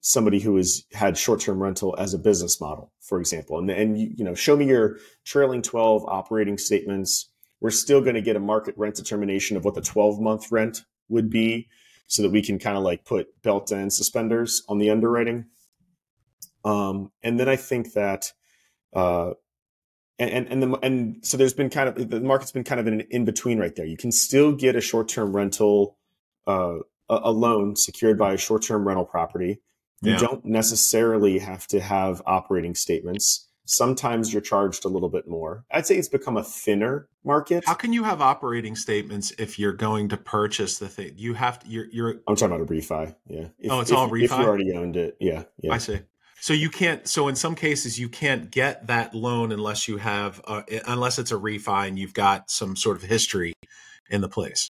somebody 0.00 0.38
who 0.38 0.56
has 0.56 0.84
had 0.92 1.16
short-term 1.16 1.62
rental 1.62 1.94
as 1.98 2.14
a 2.14 2.18
business 2.18 2.60
model, 2.60 2.92
for 3.00 3.20
example. 3.20 3.58
And 3.58 3.70
and 3.70 3.98
you, 3.98 4.12
you 4.16 4.24
know, 4.24 4.34
show 4.34 4.56
me 4.56 4.66
your 4.66 4.98
trailing 5.24 5.62
12 5.62 6.04
operating 6.06 6.58
statements. 6.58 7.30
We're 7.60 7.70
still 7.70 8.00
going 8.00 8.14
to 8.14 8.22
get 8.22 8.36
a 8.36 8.40
market 8.40 8.74
rent 8.76 8.94
determination 8.94 9.56
of 9.56 9.64
what 9.64 9.74
the 9.74 9.80
12-month 9.80 10.52
rent 10.52 10.84
would 11.08 11.28
be, 11.28 11.68
so 12.06 12.22
that 12.22 12.30
we 12.30 12.42
can 12.42 12.58
kind 12.58 12.76
of 12.76 12.84
like 12.84 13.04
put 13.04 13.42
belt 13.42 13.72
and 13.72 13.92
suspenders 13.92 14.62
on 14.68 14.78
the 14.78 14.90
underwriting. 14.90 15.46
Um, 16.64 17.10
and 17.22 17.38
then 17.38 17.48
I 17.48 17.56
think 17.56 17.92
that 17.94 18.32
uh, 18.94 19.32
and 20.18 20.48
and 20.48 20.62
the, 20.62 20.78
and 20.82 21.24
so 21.24 21.36
there's 21.36 21.54
been 21.54 21.70
kind 21.70 21.88
of 21.88 22.10
the 22.10 22.20
market's 22.20 22.50
been 22.50 22.64
kind 22.64 22.80
of 22.80 22.86
in 22.86 23.00
in 23.10 23.24
between 23.24 23.58
right 23.58 23.74
there. 23.74 23.86
You 23.86 23.96
can 23.96 24.12
still 24.12 24.52
get 24.52 24.74
a 24.74 24.80
short 24.80 25.08
term 25.08 25.34
rental, 25.34 25.96
uh, 26.46 26.78
a, 27.08 27.20
a, 27.24 27.32
loan 27.32 27.76
secured 27.76 28.18
by 28.18 28.32
a 28.32 28.36
short 28.38 28.62
term 28.62 28.86
rental 28.86 29.04
property. 29.04 29.60
You 30.00 30.12
yeah. 30.12 30.18
don't 30.18 30.44
necessarily 30.44 31.38
have 31.38 31.66
to 31.68 31.80
have 31.80 32.22
operating 32.26 32.74
statements. 32.74 33.48
Sometimes 33.64 34.32
you're 34.32 34.40
charged 34.40 34.84
a 34.84 34.88
little 34.88 35.10
bit 35.10 35.28
more. 35.28 35.64
I'd 35.70 35.86
say 35.86 35.96
it's 35.96 36.08
become 36.08 36.36
a 36.36 36.42
thinner 36.42 37.08
market. 37.22 37.64
How 37.66 37.74
can 37.74 37.92
you 37.92 38.02
have 38.04 38.22
operating 38.22 38.74
statements 38.76 39.32
if 39.38 39.58
you're 39.58 39.74
going 39.74 40.08
to 40.08 40.16
purchase 40.16 40.78
the 40.78 40.88
thing? 40.88 41.12
You 41.16 41.34
have 41.34 41.58
to. 41.60 41.68
You're. 41.68 41.86
you're... 41.92 42.14
I'm 42.26 42.34
talking 42.34 42.56
about 42.56 42.68
a 42.68 42.72
refi. 42.72 43.14
Yeah. 43.26 43.48
If, 43.58 43.70
oh, 43.70 43.80
it's 43.80 43.90
if, 43.90 43.96
all 43.96 44.08
refi. 44.08 44.24
If 44.24 44.30
you 44.30 44.36
already 44.36 44.72
owned 44.72 44.96
it, 44.96 45.16
yeah. 45.20 45.44
Yeah. 45.60 45.74
I 45.74 45.78
see. 45.78 46.00
So 46.40 46.52
you 46.54 46.70
can't. 46.70 47.06
So 47.08 47.28
in 47.28 47.36
some 47.36 47.54
cases, 47.54 47.98
you 47.98 48.08
can't 48.08 48.50
get 48.50 48.86
that 48.86 49.14
loan 49.14 49.52
unless 49.52 49.88
you 49.88 49.96
have, 49.96 50.40
uh, 50.46 50.62
unless 50.86 51.18
it's 51.18 51.32
a 51.32 51.36
refi 51.36 51.88
and 51.88 51.98
you've 51.98 52.14
got 52.14 52.50
some 52.50 52.76
sort 52.76 52.96
of 52.96 53.02
history 53.02 53.54
in 54.08 54.20
the 54.20 54.28
place. 54.28 54.68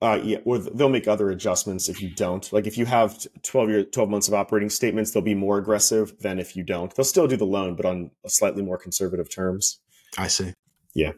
Uh, 0.00 0.20
yeah, 0.22 0.38
or 0.44 0.58
they'll 0.58 0.88
make 0.88 1.08
other 1.08 1.28
adjustments 1.28 1.88
if 1.88 2.00
you 2.00 2.08
don't. 2.08 2.52
Like 2.52 2.68
if 2.68 2.78
you 2.78 2.86
have 2.86 3.26
twelve 3.42 3.68
year, 3.68 3.82
twelve 3.82 4.08
months 4.08 4.28
of 4.28 4.34
operating 4.34 4.70
statements, 4.70 5.10
they'll 5.10 5.24
be 5.24 5.34
more 5.34 5.58
aggressive 5.58 6.16
than 6.20 6.38
if 6.38 6.54
you 6.54 6.62
don't. 6.62 6.94
They'll 6.94 7.04
still 7.04 7.26
do 7.26 7.36
the 7.36 7.44
loan, 7.44 7.74
but 7.74 7.84
on 7.84 8.12
slightly 8.28 8.62
more 8.62 8.78
conservative 8.78 9.28
terms. 9.28 9.80
I 10.16 10.28
see. 10.28 10.54
Yeah. 10.94 11.12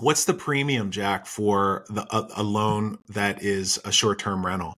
What's 0.00 0.26
the 0.26 0.34
premium, 0.34 0.90
Jack, 0.90 1.24
for 1.24 1.86
the 1.88 2.06
a, 2.14 2.28
a 2.36 2.42
loan 2.42 2.98
that 3.08 3.42
is 3.42 3.80
a 3.86 3.90
short 3.90 4.18
term 4.18 4.44
rental? 4.44 4.74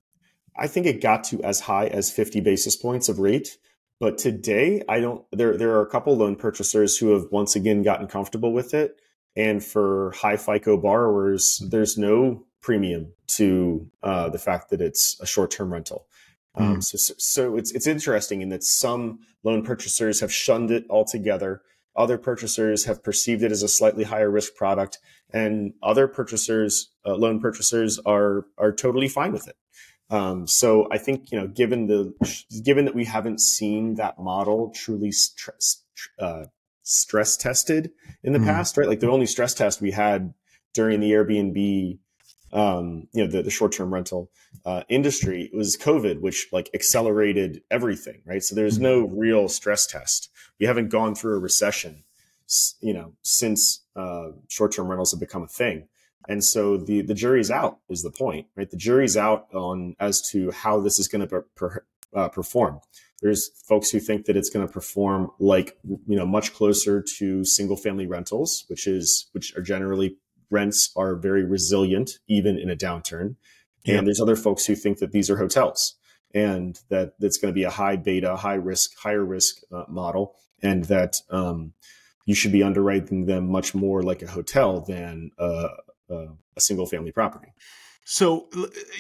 I 0.56 0.68
think 0.68 0.86
it 0.86 1.02
got 1.02 1.24
to 1.26 1.42
as 1.42 1.62
high 1.62 1.88
as 1.88 2.12
fifty 2.12 2.42
basis 2.42 2.76
points 2.76 3.10
of 3.10 3.18
rate. 3.18 3.58
But 4.00 4.18
today, 4.18 4.84
I 4.88 5.00
don't. 5.00 5.26
There, 5.32 5.58
there 5.58 5.72
are 5.72 5.82
a 5.82 5.90
couple 5.90 6.16
loan 6.16 6.36
purchasers 6.36 6.98
who 6.98 7.14
have 7.14 7.26
once 7.32 7.56
again 7.56 7.82
gotten 7.82 8.08
comfortable 8.08 8.54
with 8.54 8.74
it. 8.74 9.00
And 9.36 9.64
for 9.64 10.12
high 10.12 10.38
FICO 10.38 10.78
borrowers, 10.78 11.62
there's 11.70 11.98
no 11.98 12.46
premium 12.62 13.14
to 13.28 13.88
uh, 14.04 14.30
the 14.30 14.40
fact 14.40 14.70
that 14.72 14.82
it's 14.82 15.20
a 15.22 15.26
short-term 15.26 15.72
rental. 15.72 16.08
Um, 16.56 16.76
hmm. 16.76 16.80
so, 16.82 17.14
so 17.18 17.56
it's 17.56 17.72
it's 17.72 17.88
interesting 17.88 18.42
in 18.42 18.50
that 18.50 18.64
some 18.64 19.20
loan 19.44 19.64
purchasers 19.64 20.20
have 20.20 20.34
shunned 20.34 20.72
it 20.72 20.86
altogether. 20.90 21.62
Other 21.96 22.18
purchasers 22.18 22.86
have 22.86 23.04
perceived 23.04 23.42
it 23.42 23.52
as 23.52 23.64
a 23.64 23.68
slightly 23.68 24.04
higher 24.04 24.30
risk 24.30 24.56
product, 24.56 25.00
and 25.32 25.74
other 25.82 26.08
purchasers, 26.08 26.92
uh, 27.06 27.16
loan 27.16 27.40
purchasers, 27.40 28.00
are 28.06 28.46
are 28.58 28.72
totally 28.72 29.08
fine 29.08 29.32
with 29.32 29.48
it. 29.48 29.56
Um, 30.10 30.48
so 30.48 30.88
I 30.92 30.98
think 30.98 31.32
you 31.32 31.40
know, 31.40 31.48
given 31.48 31.88
the 31.88 32.14
given 32.64 32.86
that 32.86 32.96
we 32.96 33.06
haven't 33.06 33.42
seen 33.42 33.96
that 33.96 34.20
model 34.20 34.72
truly 34.74 35.12
stress, 35.12 35.84
uh, 36.20 36.46
stress 36.84 37.36
tested 37.36 37.92
in 38.24 38.34
the 38.34 38.40
mm. 38.40 38.46
past, 38.46 38.78
right? 38.78 38.88
Like 38.88 39.02
the 39.02 39.12
only 39.12 39.26
stress 39.26 39.54
test 39.54 39.82
we 39.82 39.92
had 39.92 40.34
during 40.74 41.02
the 41.02 41.12
Airbnb, 41.12 42.00
um, 42.54 43.08
you 43.12 43.26
know, 43.26 43.30
the, 43.30 43.44
the 43.44 43.52
short 43.52 43.74
term 43.74 43.94
rental 43.94 44.32
uh, 44.66 44.84
industry 44.88 45.50
was 45.54 45.78
COVID, 45.78 46.22
which 46.22 46.48
like 46.54 46.70
accelerated 46.74 47.62
everything, 47.70 48.22
right? 48.26 48.44
So 48.44 48.56
there's 48.56 48.80
no 48.80 49.02
real 49.02 49.50
stress 49.50 49.86
test. 49.86 50.30
We 50.60 50.66
haven't 50.66 50.90
gone 50.90 51.16
through 51.16 51.36
a 51.36 51.40
recession, 51.40 52.04
you 52.80 52.94
know, 52.94 53.14
since 53.24 53.82
uh, 53.96 54.30
short 54.48 54.72
term 54.72 54.88
rentals 54.88 55.12
have 55.12 55.20
become 55.20 55.44
a 55.44 55.48
thing. 55.48 55.90
And 56.28 56.44
so 56.44 56.78
the 56.78 57.02
the 57.02 57.14
jury's 57.14 57.50
out 57.52 57.80
is 57.90 58.04
the 58.04 58.12
point, 58.12 58.48
right? 58.56 58.70
The 58.70 58.78
jury's 58.78 59.16
out 59.16 59.48
on 59.54 59.96
as 60.00 60.22
to 60.32 60.52
how 60.52 60.80
this 60.82 61.00
is 61.00 61.08
going 61.08 61.22
to 61.22 61.28
per, 61.28 61.42
per, 61.56 61.86
uh, 62.14 62.30
perform. 62.30 62.80
There's 63.22 63.50
folks 63.68 63.90
who 63.90 64.00
think 64.00 64.26
that 64.26 64.38
it's 64.38 64.50
going 64.50 64.66
to 64.66 64.72
perform 64.72 65.32
like 65.40 65.78
you 65.84 66.18
know 66.18 66.26
much 66.26 66.54
closer 66.54 67.02
to 67.18 67.46
single 67.46 67.78
family 67.78 68.08
rentals, 68.08 68.66
which 68.68 68.88
is 68.88 69.28
which 69.32 69.56
are 69.56 69.62
generally 69.62 70.18
rents 70.50 70.92
are 70.96 71.16
very 71.16 71.44
resilient 71.44 72.20
even 72.28 72.58
in 72.58 72.70
a 72.70 72.76
downturn. 72.76 73.36
Yeah. 73.84 73.98
And 73.98 74.08
there's 74.08 74.22
other 74.22 74.36
folks 74.36 74.66
who 74.66 74.76
think 74.76 75.00
that 75.00 75.12
these 75.12 75.30
are 75.30 75.38
hotels 75.38 75.96
and 76.34 76.80
that 76.90 77.14
it's 77.20 77.38
going 77.38 77.54
to 77.54 77.56
be 77.56 77.64
a 77.64 77.70
high 77.70 77.96
beta, 77.96 78.36
high 78.36 78.56
risk, 78.56 78.98
higher 78.98 79.24
risk 79.24 79.62
uh, 79.72 79.86
model, 79.88 80.36
and 80.62 80.84
that 80.86 81.18
um, 81.30 81.74
you 82.26 82.36
should 82.36 82.52
be 82.52 82.64
underwriting 82.64 83.26
them 83.26 83.50
much 83.50 83.74
more 83.74 84.04
like 84.04 84.22
a 84.22 84.28
hotel 84.28 84.82
than 84.82 85.32
uh, 85.40 85.70
uh, 86.10 86.28
a 86.56 86.62
single 86.62 86.86
family 86.86 87.12
property. 87.12 87.54
So, 88.06 88.48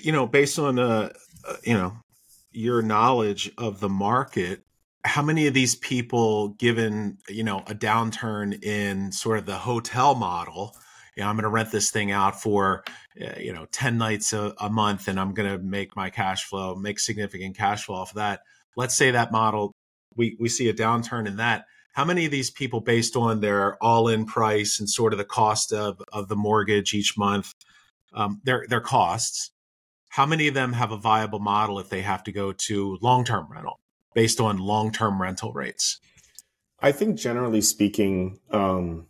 you 0.02 0.12
know, 0.12 0.28
based 0.28 0.60
on 0.60 0.80
uh, 0.80 1.14
uh, 1.48 1.56
you 1.64 1.74
know 1.74 1.94
your 2.52 2.82
knowledge 2.82 3.52
of 3.58 3.80
the 3.80 3.90
market, 3.90 4.64
how 5.06 5.22
many 5.22 5.48
of 5.48 5.54
these 5.54 5.76
people, 5.76 6.50
given 6.50 7.18
you 7.30 7.44
know 7.44 7.60
a 7.68 7.76
downturn 7.76 8.62
in 8.64 9.12
sort 9.12 9.40
of 9.40 9.46
the 9.46 9.58
hotel 9.58 10.14
model, 10.16 10.76
you 11.16 11.24
know, 11.24 11.30
I'm 11.30 11.36
going 11.36 11.44
to 11.44 11.50
rent 11.50 11.72
this 11.72 11.90
thing 11.90 12.12
out 12.12 12.42
for 12.42 12.84
uh, 13.22 13.40
you 13.40 13.54
know 13.54 13.66
10 13.72 13.98
nights 13.98 14.34
a, 14.34 14.54
a 14.60 14.70
month, 14.70 15.08
and 15.08 15.20
I'm 15.20 15.34
going 15.34 15.50
to 15.50 15.64
make 15.64 15.96
my 15.96 16.10
cash 16.10 16.44
flow, 16.44 16.76
make 16.76 17.00
significant 17.00 17.58
cash 17.58 17.86
flow 17.86 17.96
off 17.96 18.12
of 18.12 18.18
that. 18.18 18.42
Let's 18.76 18.96
say 18.96 19.12
that 19.12 19.32
model, 19.32 19.74
we 20.16 20.36
we 20.40 20.50
see 20.50 20.68
a 20.70 20.74
downturn 20.74 21.28
in 21.28 21.38
that 21.38 21.66
how 21.98 22.06
many 22.06 22.26
of 22.26 22.32
these 22.32 22.52
people 22.52 22.80
based 22.80 23.16
on 23.16 23.42
their 23.42 23.76
all-in 23.84 24.24
price 24.24 24.80
and 24.80 24.88
sort 24.88 25.14
of 25.14 25.18
the 25.18 25.26
cost 25.26 25.74
of, 25.74 26.00
of 26.14 26.28
the 26.28 26.36
mortgage 26.36 26.94
each 26.94 27.18
month 27.18 27.56
um, 28.14 28.40
their 28.44 28.66
their 28.70 28.80
costs 28.80 29.52
how 30.10 30.26
many 30.26 30.48
of 30.48 30.54
them 30.54 30.74
have 30.74 30.92
a 30.92 30.98
viable 30.98 31.40
model 31.40 31.80
if 31.80 31.90
they 31.90 32.02
have 32.02 32.24
to 32.24 32.32
go 32.32 32.52
to 32.52 32.98
long-term 33.02 33.48
rental 33.52 33.80
based 34.14 34.40
on 34.40 34.58
long-term 34.58 35.22
rental 35.22 35.54
rates? 35.54 36.00
I 36.80 36.92
think 36.92 37.18
generally 37.18 37.62
speaking 37.62 38.40
um, 38.52 39.08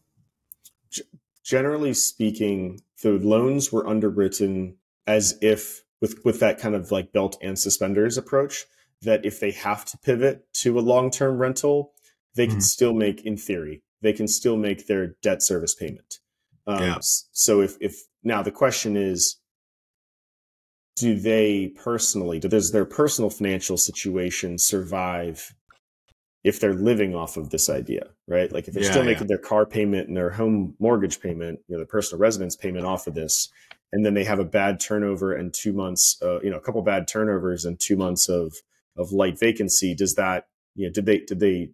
g- 0.89 1.04
generally 1.43 1.93
speaking 1.93 2.82
the 3.04 3.12
loans 3.12 3.71
were 3.71 3.88
underwritten 3.88 4.78
as 5.06 5.38
if 5.41 5.84
with 6.00 6.23
with 6.23 6.39
that 6.39 6.58
kind 6.58 6.73
of 6.73 6.89
like 6.89 7.12
belt 7.12 7.38
and 7.41 7.60
suspenders 7.60 8.17
approach 8.17 8.65
that 9.02 9.26
if 9.26 9.39
they 9.39 9.52
have 9.52 9.84
to 9.86 9.97
pivot 9.97 10.45
to 10.54 10.80
a 10.80 10.82
long-term 10.82 11.38
rental 11.38 11.93
they 12.38 12.47
can 12.47 12.58
mm-hmm. 12.58 12.62
still 12.62 12.93
make, 12.93 13.26
in 13.26 13.36
theory, 13.36 13.84
they 14.02 14.13
can 14.13 14.28
still 14.28 14.56
make 14.56 14.88
their 14.88 15.15
debt 15.21 15.43
service 15.43 15.76
payment. 15.76 16.19
Um, 16.65 16.82
yeah. 16.82 16.97
So 17.02 17.62
if, 17.62 17.76
if 17.82 17.95
now 18.23 18.41
the 18.43 18.52
question 18.52 18.95
is, 18.95 19.39
do 20.95 21.19
they 21.19 21.73
personally, 21.76 22.39
does 22.39 22.71
their 22.71 22.86
personal 22.86 23.30
financial 23.30 23.78
situation 23.78 24.58
survive 24.58 25.54
if 26.43 26.60
they're 26.60 26.73
living 26.73 27.13
off 27.13 27.38
of 27.38 27.50
this 27.50 27.69
idea, 27.69 28.08
right? 28.28 28.52
Like 28.52 28.67
if 28.67 28.73
they're 28.73 28.84
Yeah, 28.84 28.91
still 28.91 29.04
yeah. 29.04 29.12
making 29.12 29.28
their 29.28 29.38
car 29.38 29.65
payment 29.65 30.08
and 30.08 30.15
their 30.15 30.32
home 30.32 30.76
mortgage 30.80 31.19
payment, 31.19 31.60
you 31.67 31.73
know, 31.73 31.80
their 31.80 31.86
personal 31.86 32.19
residence 32.19 32.56
payment 32.56 32.86
off 32.86 33.06
of 33.06 33.15
this, 33.15 33.50
and 33.91 34.06
then 34.06 34.13
they 34.13 34.23
have 34.23 34.39
a 34.39 34.45
bad 34.45 34.80
turnover 34.80 35.34
and 35.34 35.54
two 35.54 35.73
months, 35.73 36.17
uh, 36.21 36.39
you 36.41 36.50
know, 36.50 36.58
a 36.58 36.62
couple 36.62 36.82
bad 36.82 37.08
turnovers 37.08 37.65
and 37.65 37.80
two 37.80 37.95
months 37.95 38.30
of 38.30 38.56
of 38.95 39.12
light 39.12 39.39
vacancy. 39.39 39.93
Does 39.93 40.15
that, 40.15 40.47
you 40.76 40.88
know, 40.88 40.93
did 40.93 41.06
they 41.06 41.19
did 41.19 41.39
they 41.39 41.69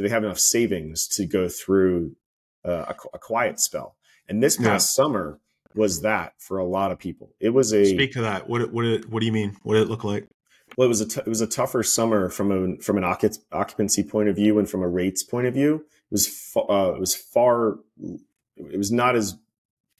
do 0.00 0.08
they 0.08 0.14
have 0.14 0.24
enough 0.24 0.38
savings 0.38 1.06
to 1.06 1.26
go 1.26 1.46
through 1.46 2.16
uh, 2.64 2.86
a, 2.88 2.94
a 3.12 3.18
quiet 3.18 3.60
spell? 3.60 3.96
And 4.30 4.42
this 4.42 4.58
Yeah. 4.58 4.68
past 4.70 4.94
summer 4.94 5.38
was 5.74 6.00
that 6.00 6.32
for 6.38 6.56
a 6.56 6.64
lot 6.64 6.90
of 6.90 6.98
people. 6.98 7.34
It 7.38 7.50
was 7.50 7.74
a 7.74 7.84
Speak 7.84 8.12
to 8.12 8.22
that. 8.22 8.48
What 8.48 8.72
what 8.72 9.04
what 9.10 9.20
do 9.20 9.26
you 9.26 9.32
mean? 9.32 9.56
What 9.62 9.74
did 9.74 9.82
it 9.82 9.88
look 9.90 10.02
like? 10.04 10.26
well, 10.78 10.86
it 10.86 10.88
was 10.88 11.02
a 11.02 11.06
t- 11.06 11.20
it 11.20 11.26
was 11.28 11.42
a 11.42 11.46
tougher 11.46 11.82
summer 11.82 12.30
from 12.30 12.50
a 12.50 12.76
from 12.82 12.96
an 12.96 13.04
occup- 13.04 13.38
occupancy 13.52 14.02
point 14.02 14.30
of 14.30 14.36
view 14.36 14.58
and 14.58 14.70
from 14.70 14.82
a 14.82 14.88
rates 14.88 15.22
point 15.22 15.46
of 15.46 15.52
view. 15.52 15.84
It 15.84 16.12
was 16.12 16.26
fa- 16.26 16.60
uh, 16.60 16.92
it 16.96 17.00
was 17.00 17.14
far 17.14 17.78
it 18.56 18.78
was 18.78 18.90
not 18.90 19.16
as 19.16 19.36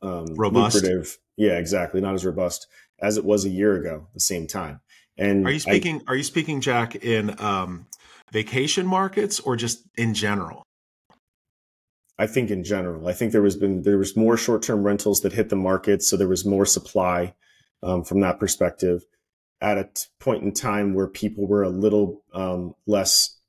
um, 0.01 0.35
Robust? 0.35 0.77
lucrative. 0.77 1.19
Yeah, 1.37 1.59
exactly, 1.59 2.01
not 2.01 2.15
as 2.15 2.25
robust 2.25 2.67
as 3.01 3.19
it 3.19 3.25
was 3.27 3.45
a 3.45 3.51
year 3.51 3.77
ago. 3.77 4.07
At 4.09 4.15
the 4.15 4.21
same 4.21 4.47
time, 4.47 4.81
and 5.19 5.47
Are 5.47 5.51
you 5.51 5.57
I- 5.57 5.59
speaking? 5.59 6.03
are 6.07 6.17
you 6.17 6.23
speaking, 6.25 6.63
Jack, 6.63 6.97
in 6.97 7.39
um, 7.39 7.87
vacation 8.33 8.87
markets 8.87 9.41
or 9.41 9.57
just 9.57 9.83
in 9.97 10.15
general? 10.15 10.65
I 12.21 12.27
think 12.27 12.51
in 12.51 12.65
general, 12.65 13.09
I 13.09 13.15
think 13.15 13.33
there 13.33 13.41
was 13.41 13.57
been 13.57 13.83
there 13.83 13.97
was 13.97 14.15
more 14.15 14.37
short 14.37 14.63
term 14.63 14.83
rentals 14.83 15.23
that 15.23 15.33
hit 15.33 15.49
the 15.49 15.57
market, 15.57 16.03
so 16.03 16.19
there 16.19 16.29
was 16.29 16.45
more 16.45 16.67
supply 16.67 17.35
um, 17.83 18.05
from 18.05 18.21
that 18.21 18.39
perspective. 18.39 19.07
At 19.63 19.79
a 19.79 19.85
t- 19.85 20.05
point 20.19 20.43
in 20.43 20.53
time 20.53 20.93
where 20.93 21.07
people 21.07 21.47
were 21.47 21.63
a 21.63 21.71
little 21.71 22.23
um, 22.35 22.75
less 22.87 23.41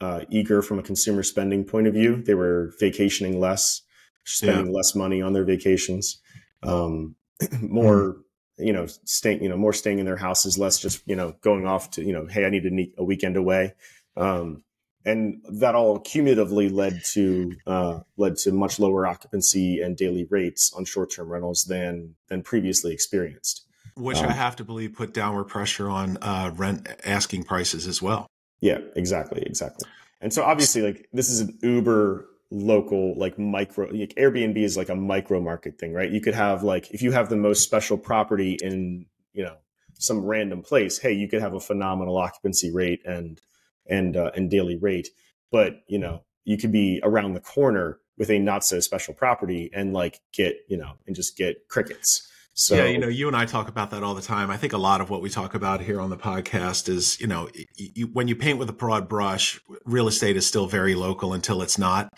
uh, 0.00 0.22
eager 0.30 0.62
from 0.62 0.78
a 0.78 0.82
consumer 0.82 1.22
spending 1.22 1.64
point 1.64 1.86
of 1.86 1.94
view, 1.94 2.22
they 2.22 2.34
were 2.34 2.72
vacationing 2.80 3.38
less, 3.38 3.82
spending 4.24 4.72
less 4.72 4.94
money 4.94 5.20
on 5.20 5.34
their 5.34 5.44
vacations, 5.44 6.20
um, 6.62 7.16
more 7.60 8.16
you 8.56 8.72
know 8.72 8.86
staying 9.04 9.42
you 9.42 9.48
know 9.50 9.58
more 9.58 9.74
staying 9.74 9.98
in 9.98 10.06
their 10.06 10.16
houses, 10.16 10.58
less 10.58 10.78
just 10.78 11.02
you 11.06 11.16
know 11.16 11.36
going 11.42 11.66
off 11.66 11.90
to 11.90 12.02
you 12.02 12.14
know 12.14 12.26
hey 12.26 12.46
I 12.46 12.48
need 12.48 12.64
a, 12.64 12.70
ne- 12.70 12.94
a 12.96 13.04
weekend 13.04 13.36
away. 13.36 13.74
Um, 14.16 14.62
and 15.04 15.40
that 15.48 15.76
all 15.76 16.00
cumulatively 16.00 16.68
led 16.68 17.04
to 17.12 17.52
uh, 17.66 18.00
led 18.16 18.36
to 18.38 18.52
much 18.52 18.78
lower 18.80 19.06
occupancy 19.06 19.80
and 19.80 19.96
daily 19.96 20.26
rates 20.28 20.72
on 20.76 20.84
short 20.84 21.12
term 21.14 21.28
rentals 21.28 21.64
than 21.64 22.16
than 22.28 22.42
previously 22.42 22.92
experienced. 22.92 23.64
Which 23.94 24.18
Um, 24.18 24.28
I 24.28 24.32
have 24.32 24.56
to 24.56 24.64
believe 24.64 24.94
put 24.94 25.14
downward 25.14 25.44
pressure 25.44 25.88
on 25.88 26.18
uh, 26.20 26.52
rent 26.56 26.88
asking 27.04 27.44
prices 27.44 27.86
as 27.86 28.02
well. 28.02 28.26
Yeah, 28.60 28.78
exactly, 28.96 29.42
exactly. 29.42 29.88
And 30.20 30.32
so 30.32 30.42
obviously, 30.42 30.82
like 30.82 31.08
this 31.12 31.30
is 31.30 31.40
an 31.40 31.56
uber 31.62 32.26
local, 32.50 33.16
like 33.16 33.38
micro. 33.38 33.86
Like 33.86 34.14
Airbnb 34.16 34.56
is 34.56 34.76
like 34.76 34.88
a 34.88 34.96
micro 34.96 35.40
market 35.40 35.78
thing, 35.78 35.92
right? 35.92 36.10
You 36.10 36.20
could 36.20 36.34
have 36.34 36.64
like 36.64 36.90
if 36.90 37.00
you 37.00 37.12
have 37.12 37.28
the 37.28 37.36
most 37.36 37.62
special 37.62 37.96
property 37.96 38.58
in 38.60 39.06
you 39.32 39.44
know 39.44 39.56
some 39.98 40.24
random 40.24 40.62
place, 40.62 40.98
hey, 40.98 41.12
you 41.12 41.28
could 41.28 41.40
have 41.40 41.54
a 41.54 41.60
phenomenal 41.60 42.18
occupancy 42.18 42.72
rate 42.72 43.00
and 43.06 43.40
and 43.88 44.16
uh, 44.16 44.30
and 44.34 44.50
daily 44.50 44.76
rate, 44.76 45.08
but 45.50 45.82
you 45.88 45.98
know 45.98 46.22
you 46.44 46.56
could 46.56 46.72
be 46.72 47.00
around 47.02 47.34
the 47.34 47.40
corner 47.40 47.98
with 48.18 48.30
a 48.30 48.38
not 48.38 48.64
so 48.64 48.80
special 48.80 49.14
property 49.14 49.70
and 49.74 49.92
like 49.92 50.20
get 50.32 50.56
you 50.68 50.76
know 50.76 50.92
and 51.06 51.16
just 51.16 51.36
get 51.36 51.68
crickets. 51.68 52.28
So 52.58 52.74
yeah, 52.74 52.86
you 52.86 52.96
know, 52.96 53.08
you 53.08 53.28
and 53.28 53.36
I 53.36 53.44
talk 53.44 53.68
about 53.68 53.90
that 53.90 54.02
all 54.02 54.14
the 54.14 54.22
time. 54.22 54.50
I 54.50 54.56
think 54.56 54.72
a 54.72 54.78
lot 54.78 55.02
of 55.02 55.10
what 55.10 55.20
we 55.20 55.28
talk 55.28 55.54
about 55.54 55.82
here 55.82 56.00
on 56.00 56.08
the 56.08 56.16
podcast 56.16 56.88
is, 56.88 57.20
you 57.20 57.26
know, 57.26 57.50
you, 57.76 58.06
when 58.06 58.28
you 58.28 58.34
paint 58.34 58.58
with 58.58 58.70
a 58.70 58.72
broad 58.72 59.10
brush, 59.10 59.60
real 59.84 60.08
estate 60.08 60.38
is 60.38 60.46
still 60.46 60.66
very 60.66 60.94
local 60.94 61.34
until 61.34 61.60
it's 61.60 61.76
not. 61.76 62.08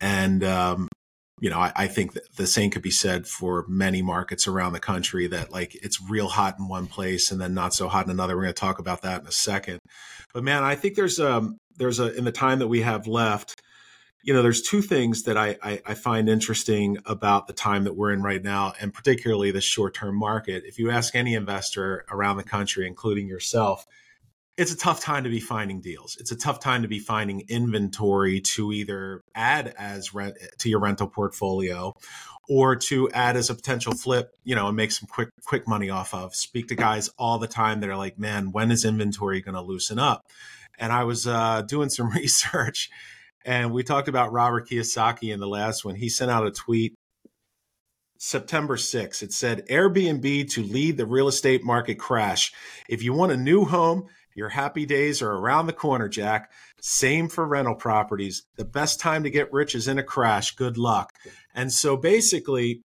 And, 0.00 0.42
um, 0.44 0.88
you 1.42 1.50
know, 1.50 1.58
I, 1.58 1.72
I 1.74 1.86
think 1.88 2.12
that 2.12 2.36
the 2.36 2.46
same 2.46 2.70
could 2.70 2.82
be 2.82 2.92
said 2.92 3.26
for 3.26 3.64
many 3.66 4.00
markets 4.00 4.46
around 4.46 4.74
the 4.74 4.78
country 4.78 5.26
that 5.26 5.50
like 5.50 5.74
it's 5.74 6.00
real 6.00 6.28
hot 6.28 6.54
in 6.56 6.68
one 6.68 6.86
place 6.86 7.32
and 7.32 7.40
then 7.40 7.52
not 7.52 7.74
so 7.74 7.88
hot 7.88 8.04
in 8.04 8.12
another. 8.12 8.36
We're 8.36 8.44
going 8.44 8.54
to 8.54 8.60
talk 8.60 8.78
about 8.78 9.02
that 9.02 9.22
in 9.22 9.26
a 9.26 9.32
second. 9.32 9.80
But 10.32 10.44
man, 10.44 10.62
I 10.62 10.76
think 10.76 10.94
there's 10.94 11.18
um 11.18 11.58
there's 11.78 11.98
a 11.98 12.16
in 12.16 12.22
the 12.22 12.30
time 12.30 12.60
that 12.60 12.68
we 12.68 12.82
have 12.82 13.08
left, 13.08 13.60
you 14.22 14.32
know, 14.32 14.40
there's 14.40 14.62
two 14.62 14.82
things 14.82 15.24
that 15.24 15.36
I, 15.36 15.56
I, 15.60 15.82
I 15.84 15.94
find 15.94 16.28
interesting 16.28 16.98
about 17.06 17.48
the 17.48 17.54
time 17.54 17.82
that 17.84 17.96
we're 17.96 18.12
in 18.12 18.22
right 18.22 18.40
now, 18.40 18.74
and 18.80 18.94
particularly 18.94 19.50
the 19.50 19.60
short 19.60 19.94
term 19.94 20.14
market. 20.14 20.62
If 20.64 20.78
you 20.78 20.92
ask 20.92 21.16
any 21.16 21.34
investor 21.34 22.04
around 22.08 22.36
the 22.36 22.44
country, 22.44 22.86
including 22.86 23.26
yourself, 23.26 23.84
it's 24.62 24.72
a 24.72 24.76
tough 24.76 25.00
time 25.00 25.24
to 25.24 25.30
be 25.30 25.40
finding 25.40 25.80
deals. 25.80 26.16
It's 26.20 26.30
a 26.30 26.36
tough 26.36 26.60
time 26.60 26.82
to 26.82 26.88
be 26.88 27.00
finding 27.00 27.42
inventory 27.48 28.40
to 28.40 28.72
either 28.72 29.20
add 29.34 29.74
as 29.76 30.14
rent 30.14 30.36
to 30.58 30.70
your 30.70 30.78
rental 30.78 31.08
portfolio 31.08 31.92
or 32.48 32.76
to 32.76 33.10
add 33.10 33.36
as 33.36 33.50
a 33.50 33.56
potential 33.56 33.92
flip, 33.92 34.36
you 34.44 34.54
know, 34.54 34.68
and 34.68 34.76
make 34.76 34.92
some 34.92 35.08
quick 35.08 35.30
quick 35.44 35.66
money 35.66 35.90
off 35.90 36.14
of. 36.14 36.36
Speak 36.36 36.68
to 36.68 36.76
guys 36.76 37.10
all 37.18 37.40
the 37.40 37.48
time 37.48 37.80
that 37.80 37.90
are 37.90 37.96
like, 37.96 38.20
"Man, 38.20 38.52
when 38.52 38.70
is 38.70 38.84
inventory 38.84 39.42
going 39.42 39.56
to 39.56 39.60
loosen 39.60 39.98
up?" 39.98 40.26
And 40.78 40.92
I 40.92 41.02
was 41.02 41.26
uh, 41.26 41.62
doing 41.62 41.88
some 41.88 42.10
research, 42.14 42.88
and 43.44 43.72
we 43.72 43.82
talked 43.82 44.06
about 44.06 44.30
Robert 44.30 44.68
Kiyosaki 44.68 45.34
in 45.34 45.40
the 45.40 45.48
last 45.48 45.84
one. 45.84 45.96
He 45.96 46.08
sent 46.08 46.30
out 46.30 46.46
a 46.46 46.52
tweet 46.52 46.94
September 48.16 48.76
6th. 48.76 49.24
It 49.24 49.32
said 49.32 49.66
Airbnb 49.66 50.48
to 50.52 50.62
lead 50.62 50.96
the 50.96 51.06
real 51.06 51.26
estate 51.26 51.64
market 51.64 51.96
crash. 51.96 52.52
If 52.88 53.02
you 53.02 53.12
want 53.12 53.32
a 53.32 53.36
new 53.36 53.64
home, 53.64 54.06
your 54.34 54.48
happy 54.48 54.86
days 54.86 55.22
are 55.22 55.32
around 55.32 55.66
the 55.66 55.72
corner, 55.72 56.08
Jack. 56.08 56.50
Same 56.80 57.28
for 57.28 57.46
rental 57.46 57.74
properties. 57.74 58.44
The 58.56 58.64
best 58.64 59.00
time 59.00 59.24
to 59.24 59.30
get 59.30 59.52
rich 59.52 59.74
is 59.74 59.88
in 59.88 59.98
a 59.98 60.02
crash. 60.02 60.54
Good 60.54 60.78
luck. 60.78 61.12
And 61.54 61.72
so 61.72 61.96
basically, 61.96 62.82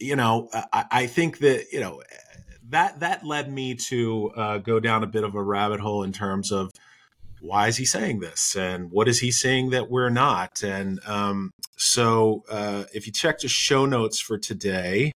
you 0.00 0.16
know, 0.16 0.48
I, 0.72 0.84
I 0.90 1.06
think 1.06 1.38
that, 1.38 1.66
you 1.72 1.80
know, 1.80 2.02
that 2.70 3.00
that 3.00 3.24
led 3.24 3.52
me 3.52 3.74
to 3.74 4.30
uh, 4.36 4.58
go 4.58 4.80
down 4.80 5.04
a 5.04 5.06
bit 5.06 5.24
of 5.24 5.34
a 5.34 5.42
rabbit 5.42 5.80
hole 5.80 6.02
in 6.02 6.12
terms 6.12 6.50
of 6.50 6.70
why 7.40 7.68
is 7.68 7.76
he 7.76 7.84
saying 7.84 8.20
this 8.20 8.56
and 8.56 8.90
what 8.90 9.06
is 9.06 9.20
he 9.20 9.30
saying 9.30 9.70
that 9.70 9.90
we're 9.90 10.10
not 10.10 10.62
and 10.62 10.98
um, 11.06 11.50
so 11.76 12.42
uh, 12.50 12.84
if 12.94 13.06
you 13.06 13.12
check 13.12 13.38
the 13.38 13.48
show 13.48 13.84
notes 13.84 14.18
for 14.18 14.38
today 14.38 15.12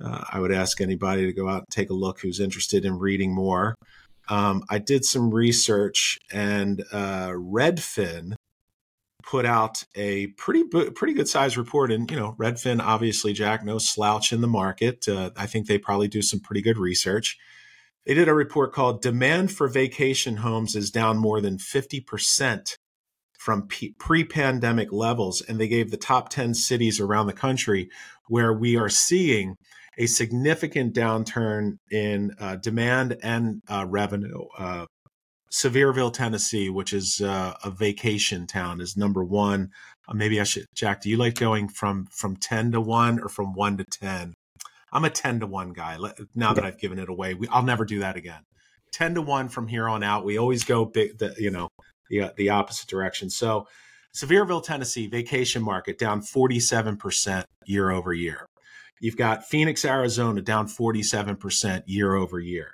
uh, 0.00 0.24
i 0.32 0.40
would 0.40 0.52
ask 0.52 0.80
anybody 0.80 1.26
to 1.26 1.32
go 1.32 1.48
out 1.48 1.58
and 1.58 1.70
take 1.70 1.90
a 1.90 1.94
look 1.94 2.20
who's 2.20 2.40
interested 2.40 2.84
in 2.84 2.98
reading 2.98 3.32
more 3.32 3.76
um, 4.28 4.62
i 4.70 4.78
did 4.78 5.04
some 5.04 5.32
research 5.32 6.18
and 6.32 6.82
uh, 6.92 7.28
redfin 7.28 8.34
put 9.22 9.46
out 9.46 9.84
a 9.94 10.26
pretty 10.38 10.64
pretty 10.64 11.14
good 11.14 11.28
sized 11.28 11.56
report 11.56 11.90
and 11.90 12.10
you 12.10 12.16
know 12.16 12.34
redfin 12.38 12.80
obviously 12.80 13.32
jack 13.32 13.64
no 13.64 13.78
slouch 13.78 14.32
in 14.32 14.40
the 14.40 14.46
market 14.46 15.08
uh, 15.08 15.30
i 15.36 15.46
think 15.46 15.66
they 15.66 15.78
probably 15.78 16.08
do 16.08 16.22
some 16.22 16.40
pretty 16.40 16.60
good 16.60 16.78
research 16.78 17.38
they 18.06 18.14
did 18.14 18.28
a 18.28 18.34
report 18.34 18.72
called 18.72 19.00
Demand 19.00 19.50
for 19.50 19.66
Vacation 19.66 20.36
Homes 20.38 20.76
is 20.76 20.90
Down 20.90 21.16
More 21.16 21.40
Than 21.40 21.56
50% 21.56 22.76
from 23.38 23.68
pre 23.98 24.24
pandemic 24.24 24.92
levels. 24.92 25.40
And 25.40 25.58
they 25.58 25.68
gave 25.68 25.90
the 25.90 25.96
top 25.96 26.28
10 26.28 26.54
cities 26.54 27.00
around 27.00 27.26
the 27.26 27.32
country 27.32 27.88
where 28.28 28.52
we 28.52 28.76
are 28.76 28.90
seeing 28.90 29.56
a 29.98 30.06
significant 30.06 30.94
downturn 30.94 31.78
in 31.90 32.32
uh, 32.38 32.56
demand 32.56 33.16
and 33.22 33.62
uh, 33.68 33.86
revenue. 33.88 34.44
Uh, 34.58 34.86
Sevierville, 35.52 36.12
Tennessee, 36.12 36.68
which 36.68 36.92
is 36.92 37.20
uh, 37.20 37.54
a 37.62 37.70
vacation 37.70 38.46
town, 38.46 38.80
is 38.80 38.96
number 38.96 39.22
one. 39.22 39.70
Uh, 40.08 40.14
maybe 40.14 40.40
I 40.40 40.44
should, 40.44 40.66
Jack. 40.74 41.02
Do 41.02 41.10
you 41.10 41.16
like 41.16 41.34
going 41.36 41.68
from 41.68 42.06
from 42.06 42.36
ten 42.36 42.72
to 42.72 42.80
one 42.80 43.20
or 43.20 43.28
from 43.28 43.52
one 43.52 43.76
to 43.76 43.84
ten? 43.84 44.34
I'm 44.94 45.04
a 45.04 45.10
10 45.10 45.40
to 45.40 45.46
1 45.48 45.72
guy. 45.72 45.98
Now 46.36 46.54
that 46.54 46.64
I've 46.64 46.78
given 46.78 47.00
it 47.00 47.08
away, 47.08 47.34
we, 47.34 47.48
I'll 47.48 47.64
never 47.64 47.84
do 47.84 47.98
that 47.98 48.14
again. 48.16 48.42
10 48.92 49.16
to 49.16 49.22
1 49.22 49.48
from 49.48 49.66
here 49.66 49.88
on 49.88 50.04
out. 50.04 50.24
We 50.24 50.38
always 50.38 50.62
go 50.62 50.84
big, 50.84 51.18
the, 51.18 51.34
you 51.36 51.50
know, 51.50 51.68
the, 52.08 52.32
the 52.36 52.50
opposite 52.50 52.88
direction. 52.88 53.28
So, 53.28 53.66
Sevierville, 54.14 54.62
Tennessee, 54.62 55.08
vacation 55.08 55.64
market 55.64 55.98
down 55.98 56.20
47% 56.20 57.42
year 57.66 57.90
over 57.90 58.12
year. 58.12 58.46
You've 59.04 59.18
got 59.18 59.44
Phoenix, 59.46 59.84
Arizona 59.84 60.40
down 60.40 60.66
47% 60.66 61.82
year 61.84 62.14
over 62.14 62.40
year. 62.40 62.72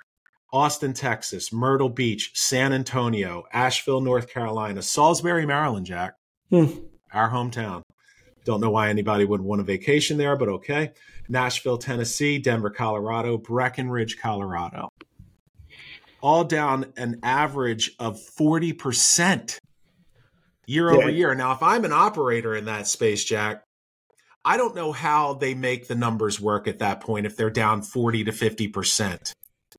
Austin, 0.53 0.93
Texas, 0.93 1.51
Myrtle 1.51 1.89
Beach, 1.89 2.31
San 2.33 2.71
Antonio, 2.71 3.43
Asheville, 3.51 3.99
North 3.99 4.29
Carolina, 4.29 4.81
Salisbury, 4.81 5.45
Maryland, 5.45 5.85
Jack, 5.85 6.13
Hmm. 6.49 6.67
our 7.11 7.29
hometown. 7.31 7.81
Don't 8.45 8.61
know 8.61 8.69
why 8.69 8.87
anybody 8.87 9.25
would 9.25 9.41
want 9.41 9.59
a 9.59 9.65
vacation 9.65 10.17
there, 10.17 10.37
but 10.37 10.47
okay. 10.47 10.93
Nashville, 11.27 11.77
Tennessee, 11.77 12.37
Denver, 12.37 12.69
Colorado, 12.69 13.37
Breckenridge, 13.37 14.17
Colorado. 14.17 14.87
All 16.21 16.45
down 16.45 16.93
an 16.95 17.19
average 17.23 17.91
of 17.99 18.17
40% 18.39 19.59
year 20.65 20.91
Yeah. 20.93 20.97
over 20.97 21.09
year. 21.09 21.35
Now, 21.35 21.51
if 21.51 21.61
I'm 21.61 21.83
an 21.83 21.91
operator 21.91 22.55
in 22.55 22.63
that 22.65 22.87
space, 22.87 23.25
Jack, 23.25 23.63
I 24.43 24.57
don't 24.57 24.75
know 24.75 24.91
how 24.91 25.33
they 25.33 25.53
make 25.53 25.87
the 25.87 25.95
numbers 25.95 26.39
work 26.39 26.67
at 26.67 26.79
that 26.79 27.01
point 27.01 27.25
if 27.25 27.37
they're 27.37 27.49
down 27.49 27.81
40 27.81 28.23
to 28.25 28.31
50%. 28.31 29.33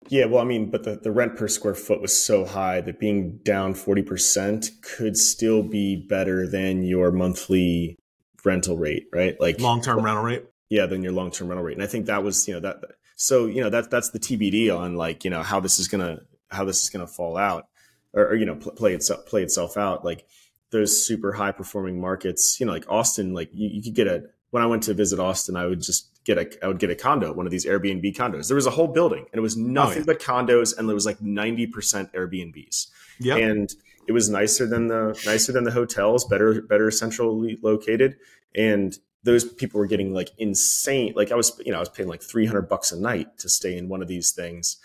Yeah, 0.09 0.27
well, 0.27 0.40
I 0.42 0.44
mean, 0.44 0.70
but 0.70 0.85
the, 0.85 0.96
the 0.96 1.12
rent 1.12 1.37
per 1.37 1.48
square 1.48 1.75
foot 1.75 2.01
was 2.01 2.16
so 2.16 2.44
high 2.44 2.81
that 2.81 2.98
being 2.98 3.38
down 3.44 3.75
40% 3.75 4.68
could 4.83 5.16
still 5.16 5.62
be 5.62 5.96
better 5.96 6.46
than 6.46 6.83
your 6.83 7.12
monthly 7.12 7.98
rental 8.44 8.77
rate, 8.77 9.07
right? 9.12 9.40
Like 9.40 9.61
long 9.61 9.81
term 9.81 10.05
rental 10.05 10.25
rate. 10.25 10.44
Yeah, 10.68 10.87
than 10.87 11.03
your 11.03 11.12
long 11.12 11.31
term 11.31 11.48
rental 11.48 11.64
rate. 11.64 11.77
And 11.77 11.83
I 11.83 11.87
think 11.87 12.07
that 12.07 12.25
was, 12.25 12.48
you 12.48 12.55
know, 12.55 12.61
that 12.61 12.77
so, 13.16 13.46
you 13.46 13.61
know, 13.61 13.70
that 13.70 13.90
that's 13.90 14.11
the 14.11 14.18
TBD 14.18 14.77
on 14.77 14.96
like, 14.96 15.25
you 15.25 15.31
know, 15.31 15.42
how 15.42 15.61
this 15.61 15.79
is 15.79 15.88
gonna 15.88 16.20
how 16.51 16.64
this 16.64 16.83
is 16.83 16.90
gonna 16.90 17.07
fall 17.07 17.37
out 17.37 17.68
or, 18.12 18.29
or 18.29 18.35
you 18.35 18.46
know, 18.46 18.57
play 18.57 18.94
itself 18.94 19.27
play 19.27 19.42
itself 19.42 19.77
out. 19.77 20.05
Like 20.05 20.27
those 20.70 21.07
super 21.07 21.33
high 21.33 21.53
performing 21.53 22.01
markets, 22.01 22.57
you 22.59 22.66
know, 22.66 22.72
like 22.72 22.90
Austin, 22.90 23.35
like 23.35 23.51
you, 23.53 23.68
you 23.72 23.83
could 23.83 23.94
get 23.94 24.07
a 24.09 24.25
when 24.52 24.62
I 24.62 24.66
went 24.66 24.82
to 24.84 24.94
visit 24.94 25.18
Austin, 25.18 25.56
I 25.56 25.64
would 25.64 25.80
just 25.80 26.08
get 26.24 26.36
a 26.38 26.64
I 26.64 26.68
would 26.68 26.78
get 26.78 26.90
a 26.90 26.94
condo, 26.94 27.32
one 27.32 27.46
of 27.46 27.50
these 27.50 27.64
Airbnb 27.64 28.14
condos. 28.14 28.48
There 28.48 28.54
was 28.54 28.66
a 28.66 28.70
whole 28.70 28.86
building 28.86 29.24
and 29.32 29.38
it 29.38 29.40
was 29.40 29.56
oh, 29.56 29.60
nothing 29.60 29.96
oh, 29.96 30.00
yeah. 30.00 30.04
but 30.06 30.20
condos 30.20 30.76
and 30.76 30.88
there 30.88 30.94
was 30.94 31.06
like 31.06 31.18
90% 31.18 31.72
Airbnbs. 32.14 32.88
Yeah. 33.18 33.36
And 33.36 33.74
it 34.06 34.12
was 34.12 34.28
nicer 34.28 34.66
than 34.66 34.88
the 34.88 35.18
nicer 35.24 35.52
than 35.52 35.64
the 35.64 35.70
hotels, 35.70 36.26
better 36.26 36.60
better 36.60 36.90
centrally 36.90 37.58
located 37.62 38.16
and 38.54 38.98
those 39.24 39.44
people 39.44 39.80
were 39.80 39.86
getting 39.86 40.12
like 40.12 40.30
insane 40.36 41.14
like 41.16 41.32
I 41.32 41.34
was 41.34 41.58
you 41.64 41.72
know 41.72 41.78
I 41.78 41.80
was 41.80 41.88
paying 41.88 42.08
like 42.08 42.22
300 42.22 42.68
bucks 42.68 42.92
a 42.92 43.00
night 43.00 43.38
to 43.38 43.48
stay 43.48 43.78
in 43.78 43.88
one 43.88 44.02
of 44.02 44.08
these 44.08 44.32
things 44.32 44.76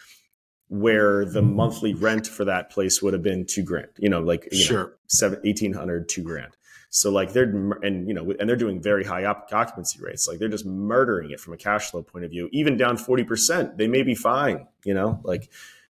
where 0.69 1.25
the 1.25 1.41
monthly 1.41 1.93
rent 1.93 2.27
for 2.27 2.45
that 2.45 2.69
place 2.69 3.01
would 3.01 3.13
have 3.13 3.23
been 3.23 3.45
2 3.45 3.63
grand, 3.63 3.88
you 3.97 4.10
know, 4.10 4.19
like 4.19 4.47
you 4.51 4.63
sure. 4.63 4.84
know 4.84 4.91
7 5.08 5.39
1800 5.43 6.08
2 6.08 6.23
grand. 6.23 6.57
So 6.89 7.12
like 7.12 7.34
they're 7.34 7.50
and 7.84 8.08
you 8.08 8.13
know 8.13 8.34
and 8.39 8.47
they're 8.50 8.56
doing 8.56 8.82
very 8.82 9.04
high 9.04 9.26
occupancy 9.26 10.00
rates. 10.02 10.28
Like 10.28 10.39
they're 10.39 10.47
just 10.47 10.65
murdering 10.65 11.32
it 11.32 11.39
from 11.39 11.54
a 11.54 11.58
cash 11.58 11.91
flow 11.91 12.02
point 12.02 12.26
of 12.26 12.32
view. 12.32 12.50
Even 12.52 12.78
down 12.78 12.97
forty 12.97 13.23
percent, 13.23 13.78
they 13.78 13.88
may 13.88 14.04
be 14.04 14.15
fine. 14.15 14.67
You 14.86 14.93
know, 14.93 15.19
like 15.23 15.50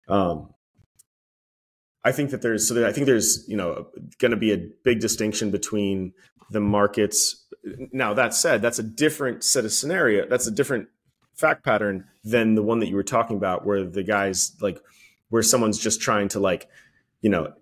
um, 0.07 0.53
I 2.03 2.11
think 2.11 2.29
that 2.29 2.41
there's 2.41 2.67
so 2.67 2.87
I 2.87 2.91
think 2.91 3.07
there's 3.07 3.47
you 3.47 3.57
know 3.57 3.87
going 4.19 4.31
to 4.31 4.37
be 4.37 4.53
a 4.53 4.57
big 4.83 4.99
distinction 4.99 5.51
between 5.51 6.13
the 6.51 6.61
markets. 6.61 7.45
Now 7.91 8.13
that 8.13 8.33
said, 8.33 8.61
that's 8.61 8.79
a 8.79 8.83
different 8.83 9.43
set 9.43 9.65
of 9.65 9.73
scenario. 9.73 10.27
That's 10.27 10.47
a 10.47 10.51
different 10.51 10.87
fact 11.33 11.65
pattern 11.65 12.05
than 12.23 12.55
the 12.55 12.63
one 12.63 12.79
that 12.79 12.87
you 12.87 12.95
were 12.95 13.03
talking 13.03 13.35
about, 13.35 13.65
where 13.65 13.83
the 13.83 14.03
guys 14.03 14.55
like 14.61 14.79
where 15.29 15.43
someone's 15.43 15.79
just 15.79 15.99
trying 15.99 16.29
to 16.29 16.39
like 16.39 16.69
you 17.21 17.29
know 17.29 17.53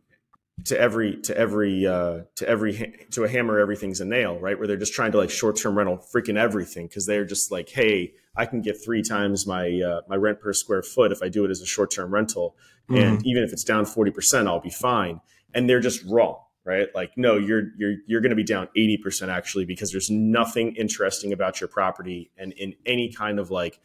to 0.65 0.79
every 0.79 1.19
to 1.21 1.35
every 1.37 1.85
uh, 1.87 2.21
to 2.35 2.47
every 2.47 2.95
to 3.11 3.23
a 3.23 3.29
hammer 3.29 3.59
everything's 3.59 4.01
a 4.01 4.05
nail 4.05 4.39
right? 4.39 4.57
Where 4.57 4.67
they're 4.67 4.77
just 4.77 4.93
trying 4.93 5.11
to 5.13 5.17
like 5.17 5.29
short-term 5.29 5.77
rental 5.77 5.97
freaking 5.97 6.37
everything 6.37 6.87
because 6.87 7.05
they're 7.05 7.25
just 7.25 7.51
like 7.51 7.69
hey 7.69 8.13
i 8.35 8.45
can 8.45 8.61
get 8.61 8.83
three 8.83 9.01
times 9.01 9.47
my 9.47 9.81
uh, 9.81 10.01
my 10.07 10.15
rent 10.15 10.39
per 10.39 10.53
square 10.53 10.83
foot 10.83 11.11
if 11.11 11.21
i 11.23 11.29
do 11.29 11.43
it 11.43 11.51
as 11.51 11.61
a 11.61 11.65
short-term 11.65 12.13
rental 12.13 12.55
mm-hmm. 12.89 13.01
and 13.01 13.25
even 13.25 13.43
if 13.43 13.51
it's 13.51 13.63
down 13.63 13.85
40% 13.85 14.47
i'll 14.47 14.59
be 14.59 14.69
fine. 14.69 15.21
And 15.55 15.69
they're 15.69 15.81
just 15.81 16.03
wrong 16.05 16.37
right? 16.65 16.87
Like 16.95 17.11
no 17.17 17.37
you're 17.37 17.63
you're 17.77 17.95
you're 18.07 18.21
going 18.21 18.29
to 18.29 18.35
be 18.35 18.43
down 18.43 18.69
80% 18.77 19.27
actually 19.27 19.65
because 19.65 19.91
there's 19.91 20.09
nothing 20.09 20.75
interesting 20.75 21.33
about 21.33 21.59
your 21.59 21.67
property 21.67 22.31
and 22.37 22.53
in 22.53 22.73
any 22.85 23.11
kind 23.11 23.39
of 23.39 23.51
like 23.51 23.79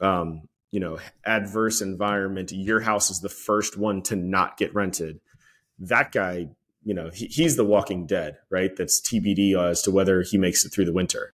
um 0.00 0.48
you 0.72 0.80
know 0.80 0.98
adverse 1.24 1.80
environment 1.80 2.50
your 2.50 2.80
house 2.80 3.10
is 3.10 3.20
the 3.20 3.28
first 3.28 3.76
one 3.76 4.02
to 4.02 4.16
not 4.16 4.56
get 4.56 4.74
rented 4.74 5.20
that 5.82 6.12
guy, 6.12 6.48
you 6.84 6.94
know, 6.94 7.10
he, 7.12 7.26
he's 7.26 7.56
the 7.56 7.64
walking 7.64 8.06
dead, 8.06 8.38
right? 8.50 8.74
That's 8.74 9.00
TBD 9.00 9.56
as 9.58 9.82
to 9.82 9.90
whether 9.90 10.22
he 10.22 10.38
makes 10.38 10.64
it 10.64 10.70
through 10.72 10.86
the 10.86 10.92
winter. 10.92 11.32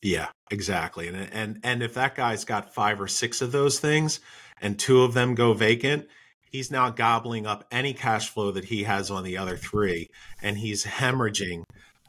Yeah, 0.00 0.28
exactly. 0.50 1.08
And 1.08 1.16
and 1.32 1.60
and 1.62 1.82
if 1.82 1.94
that 1.94 2.16
guy's 2.16 2.44
got 2.44 2.74
five 2.74 3.00
or 3.00 3.06
six 3.06 3.40
of 3.40 3.52
those 3.52 3.78
things 3.78 4.18
and 4.60 4.78
two 4.78 5.02
of 5.02 5.14
them 5.14 5.34
go 5.34 5.52
vacant, 5.52 6.08
he's 6.42 6.70
now 6.70 6.90
gobbling 6.90 7.46
up 7.46 7.66
any 7.70 7.94
cash 7.94 8.28
flow 8.28 8.50
that 8.50 8.64
he 8.64 8.82
has 8.82 9.10
on 9.10 9.22
the 9.22 9.36
other 9.36 9.56
three 9.56 10.10
and 10.42 10.58
he's 10.58 10.84
hemorrhaging 10.84 11.62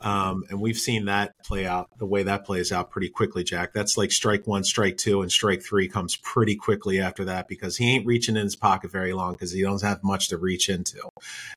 um, 0.04 0.44
and 0.50 0.60
we've 0.60 0.78
seen 0.78 1.06
that 1.06 1.34
play 1.44 1.66
out 1.66 1.88
the 1.98 2.06
way 2.06 2.24
that 2.24 2.46
plays 2.46 2.72
out 2.72 2.92
pretty 2.92 3.10
quickly, 3.10 3.44
Jack. 3.44 3.74
That's 3.74 3.98
like 3.98 4.12
strike 4.12 4.46
one, 4.46 4.66
strike 4.66 4.98
two, 4.98 5.22
and 5.22 5.32
strike 5.32 5.64
three 5.64 5.88
comes 5.88 6.18
pretty 6.18 6.56
quickly 6.56 7.00
after 7.00 7.26
that 7.26 7.48
because 7.48 7.78
he 7.78 7.90
ain't 7.90 8.06
reaching 8.06 8.36
in 8.36 8.44
his 8.44 8.58
pocket 8.58 8.92
very 8.92 9.14
long 9.14 9.32
because 9.32 9.54
he 9.54 9.64
doesn't 9.64 9.88
have 9.88 10.04
much 10.04 10.28
to 10.30 10.38
reach 10.38 10.68
into. 10.68 11.00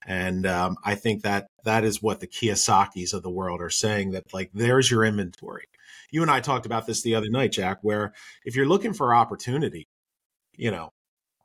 And 0.06 0.46
um, 0.46 0.76
I 0.84 0.94
think 0.94 1.22
that 1.22 1.48
that 1.64 1.82
is 1.82 2.00
what 2.00 2.20
the 2.20 2.28
Kiyosaki's 2.28 3.12
of 3.12 3.24
the 3.24 3.30
world 3.30 3.60
are 3.60 3.70
saying 3.70 4.12
that 4.12 4.32
like 4.32 4.50
there's 4.54 4.90
your 4.90 5.04
inventory. 5.04 5.64
You 6.12 6.22
and 6.22 6.30
I 6.30 6.40
talked 6.40 6.66
about 6.66 6.86
this 6.86 7.02
the 7.02 7.16
other 7.16 7.28
night, 7.28 7.50
Jack, 7.50 7.78
where 7.82 8.12
if 8.44 8.54
you're 8.54 8.68
looking 8.68 8.92
for 8.92 9.12
opportunity, 9.12 9.88
you 10.56 10.70
know, 10.70 10.90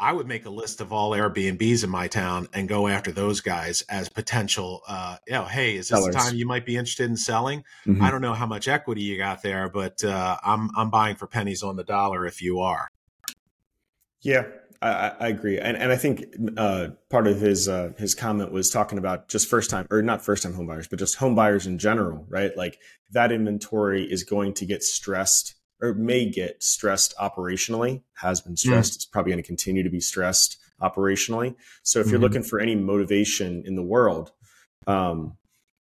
I 0.01 0.11
would 0.11 0.27
make 0.27 0.47
a 0.47 0.49
list 0.49 0.81
of 0.81 0.91
all 0.91 1.11
Airbnbs 1.11 1.83
in 1.83 1.89
my 1.91 2.07
town 2.07 2.47
and 2.53 2.67
go 2.67 2.87
after 2.87 3.11
those 3.11 3.39
guys 3.39 3.83
as 3.83 4.09
potential. 4.09 4.81
Uh, 4.87 5.17
you 5.27 5.33
know, 5.33 5.45
hey, 5.45 5.75
is 5.75 5.89
this 5.89 5.99
Sellers. 5.99 6.15
the 6.15 6.19
time 6.19 6.35
you 6.35 6.47
might 6.47 6.65
be 6.65 6.75
interested 6.75 7.07
in 7.07 7.15
selling? 7.15 7.63
Mm-hmm. 7.85 8.01
I 8.01 8.09
don't 8.09 8.21
know 8.21 8.33
how 8.33 8.47
much 8.47 8.67
equity 8.67 9.03
you 9.03 9.19
got 9.19 9.43
there, 9.43 9.69
but 9.69 10.03
uh, 10.03 10.37
I'm 10.43 10.71
I'm 10.75 10.89
buying 10.89 11.17
for 11.17 11.27
pennies 11.27 11.61
on 11.61 11.75
the 11.75 11.83
dollar 11.83 12.25
if 12.25 12.41
you 12.41 12.61
are. 12.61 12.87
Yeah, 14.21 14.47
I, 14.81 15.13
I 15.19 15.27
agree, 15.27 15.59
and 15.59 15.77
and 15.77 15.91
I 15.91 15.97
think 15.97 16.25
uh, 16.57 16.89
part 17.11 17.27
of 17.27 17.39
his 17.39 17.69
uh, 17.69 17.93
his 17.99 18.15
comment 18.15 18.51
was 18.51 18.71
talking 18.71 18.97
about 18.97 19.29
just 19.29 19.47
first 19.47 19.69
time 19.69 19.85
or 19.91 20.01
not 20.01 20.25
first 20.25 20.41
time 20.41 20.53
homebuyers, 20.53 20.89
but 20.89 20.97
just 20.97 21.19
homebuyers 21.19 21.67
in 21.67 21.77
general, 21.77 22.25
right? 22.27 22.57
Like 22.57 22.79
that 23.11 23.31
inventory 23.31 24.11
is 24.11 24.23
going 24.23 24.55
to 24.55 24.65
get 24.65 24.81
stressed 24.81 25.61
or 25.81 25.93
may 25.93 26.29
get 26.29 26.61
stressed 26.61 27.15
operationally, 27.17 28.03
has 28.15 28.41
been 28.41 28.55
stressed. 28.55 28.93
Mm. 28.93 28.95
It's 28.95 29.05
probably 29.05 29.31
going 29.31 29.43
to 29.43 29.47
continue 29.47 29.83
to 29.83 29.89
be 29.89 29.99
stressed 29.99 30.57
operationally. 30.81 31.55
So 31.83 31.99
if 31.99 32.05
mm-hmm. 32.05 32.11
you're 32.11 32.21
looking 32.21 32.43
for 32.43 32.59
any 32.59 32.75
motivation 32.75 33.63
in 33.65 33.75
the 33.75 33.83
world, 33.83 34.31
um, 34.87 35.37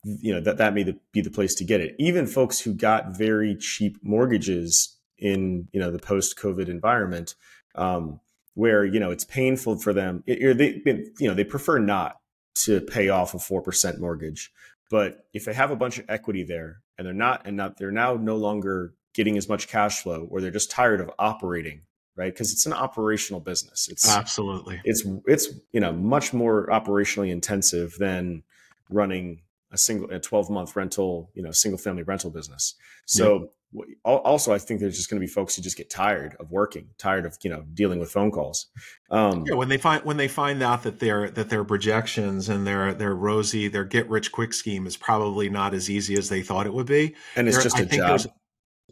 you 0.05 0.33
know 0.33 0.40
that 0.40 0.59
that 0.59 0.72
may 0.72 0.94
be 1.12 1.20
the 1.20 1.31
place 1.31 1.55
to 1.57 1.64
get 1.64 1.81
it. 1.81 1.96
Even 1.99 2.27
folks 2.27 2.61
who 2.61 2.72
got 2.72 3.16
very 3.16 3.57
cheap 3.57 3.99
mortgages 4.03 4.96
in 5.18 5.68
you 5.72 5.81
know 5.81 5.90
the 5.90 5.99
post 5.99 6.38
COVID 6.38 6.68
environment, 6.68 7.35
um, 7.75 8.20
where 8.55 8.85
you 8.85 9.01
know 9.01 9.11
it's 9.11 9.25
painful 9.25 9.79
for 9.79 9.92
them. 9.92 10.22
It, 10.27 10.57
they 10.59 11.05
you 11.18 11.29
know 11.29 11.35
they 11.35 11.44
prefer 11.44 11.79
not 11.79 12.20
to 12.57 12.81
pay 12.81 13.09
off 13.09 13.35
a 13.35 13.38
four 13.38 13.62
percent 13.62 14.01
mortgage, 14.01 14.53
but 14.90 15.27
if 15.33 15.44
they 15.44 15.55
have 15.55 15.72
a 15.72 15.77
bunch 15.77 15.99
of 15.99 16.05
equity 16.09 16.44
there 16.44 16.83
and 16.99 17.07
they're 17.07 17.14
not 17.14 17.42
and 17.44 17.57
not 17.57 17.77
they're 17.77 17.90
now 17.90 18.14
no 18.14 18.37
longer 18.37 18.94
getting 19.17 19.37
as 19.37 19.49
much 19.49 19.67
cash 19.67 20.03
flow 20.03 20.29
or 20.31 20.41
they're 20.41 20.51
just 20.51 20.71
tired 20.71 21.01
of 21.01 21.11
operating 21.19 21.81
right? 22.17 22.33
Because 22.33 22.53
it's 22.53 22.67
an 22.67 22.73
operational 22.73 23.41
business. 23.41 23.89
It's 23.89 24.09
absolutely. 24.09 24.81
it's 24.85 25.05
it's 25.27 25.49
you 25.73 25.81
know 25.81 25.93
much 25.93 26.33
more 26.33 26.67
operationally 26.69 27.31
intensive 27.31 27.95
than 27.99 28.43
running 28.89 29.43
a 29.71 29.79
single 29.79 30.11
a 30.11 30.19
12 30.19 30.51
month 30.51 30.77
rental 30.77 31.31
you 31.35 31.43
know 31.43 31.51
single 31.51 31.79
family 31.79 32.03
rental 32.03 32.31
business. 32.31 32.75
So 33.07 33.51
yeah. 33.73 33.83
also 34.15 34.53
i 34.53 34.59
think 34.59 34.81
there's 34.81 34.97
just 34.97 35.11
going 35.11 35.21
to 35.21 35.27
be 35.27 35.31
folks 35.31 35.55
who 35.55 35.61
just 35.61 35.77
get 35.77 35.91
tired 35.91 36.37
of 36.39 36.51
working 36.51 36.89
tired 36.99 37.27
of 37.27 37.37
you 37.43 37.51
know 37.51 37.65
dealing 37.75 37.99
with 37.99 38.11
phone 38.11 38.31
calls. 38.31 38.67
Um, 39.11 39.45
yeah, 39.47 39.55
when 39.55 39.69
they 39.69 39.77
find 39.77 40.05
when 40.05 40.17
they 40.17 40.29
find 40.29 40.63
out 40.63 40.85
that 40.85 41.01
their 41.01 41.31
that 41.31 41.51
their 41.51 41.65
projections 41.65 42.49
and 42.49 42.67
their 42.67 42.95
their 42.95 43.15
rosy 43.15 43.69
their 43.69 43.85
get 43.85 44.09
rich 44.09 44.33
quick 44.33 44.55
scheme 44.55 44.87
is 44.87 44.97
probably 44.97 45.49
not 45.49 45.75
as 45.75 45.91
easy 45.91 46.17
as 46.17 46.29
they 46.29 46.43
thought 46.43 46.67
it 46.67 46.73
would 46.73 46.87
be 46.87 47.15
and 47.35 47.49
it's 47.49 47.63
just 47.63 47.79
a 47.79 47.87
job 47.87 48.21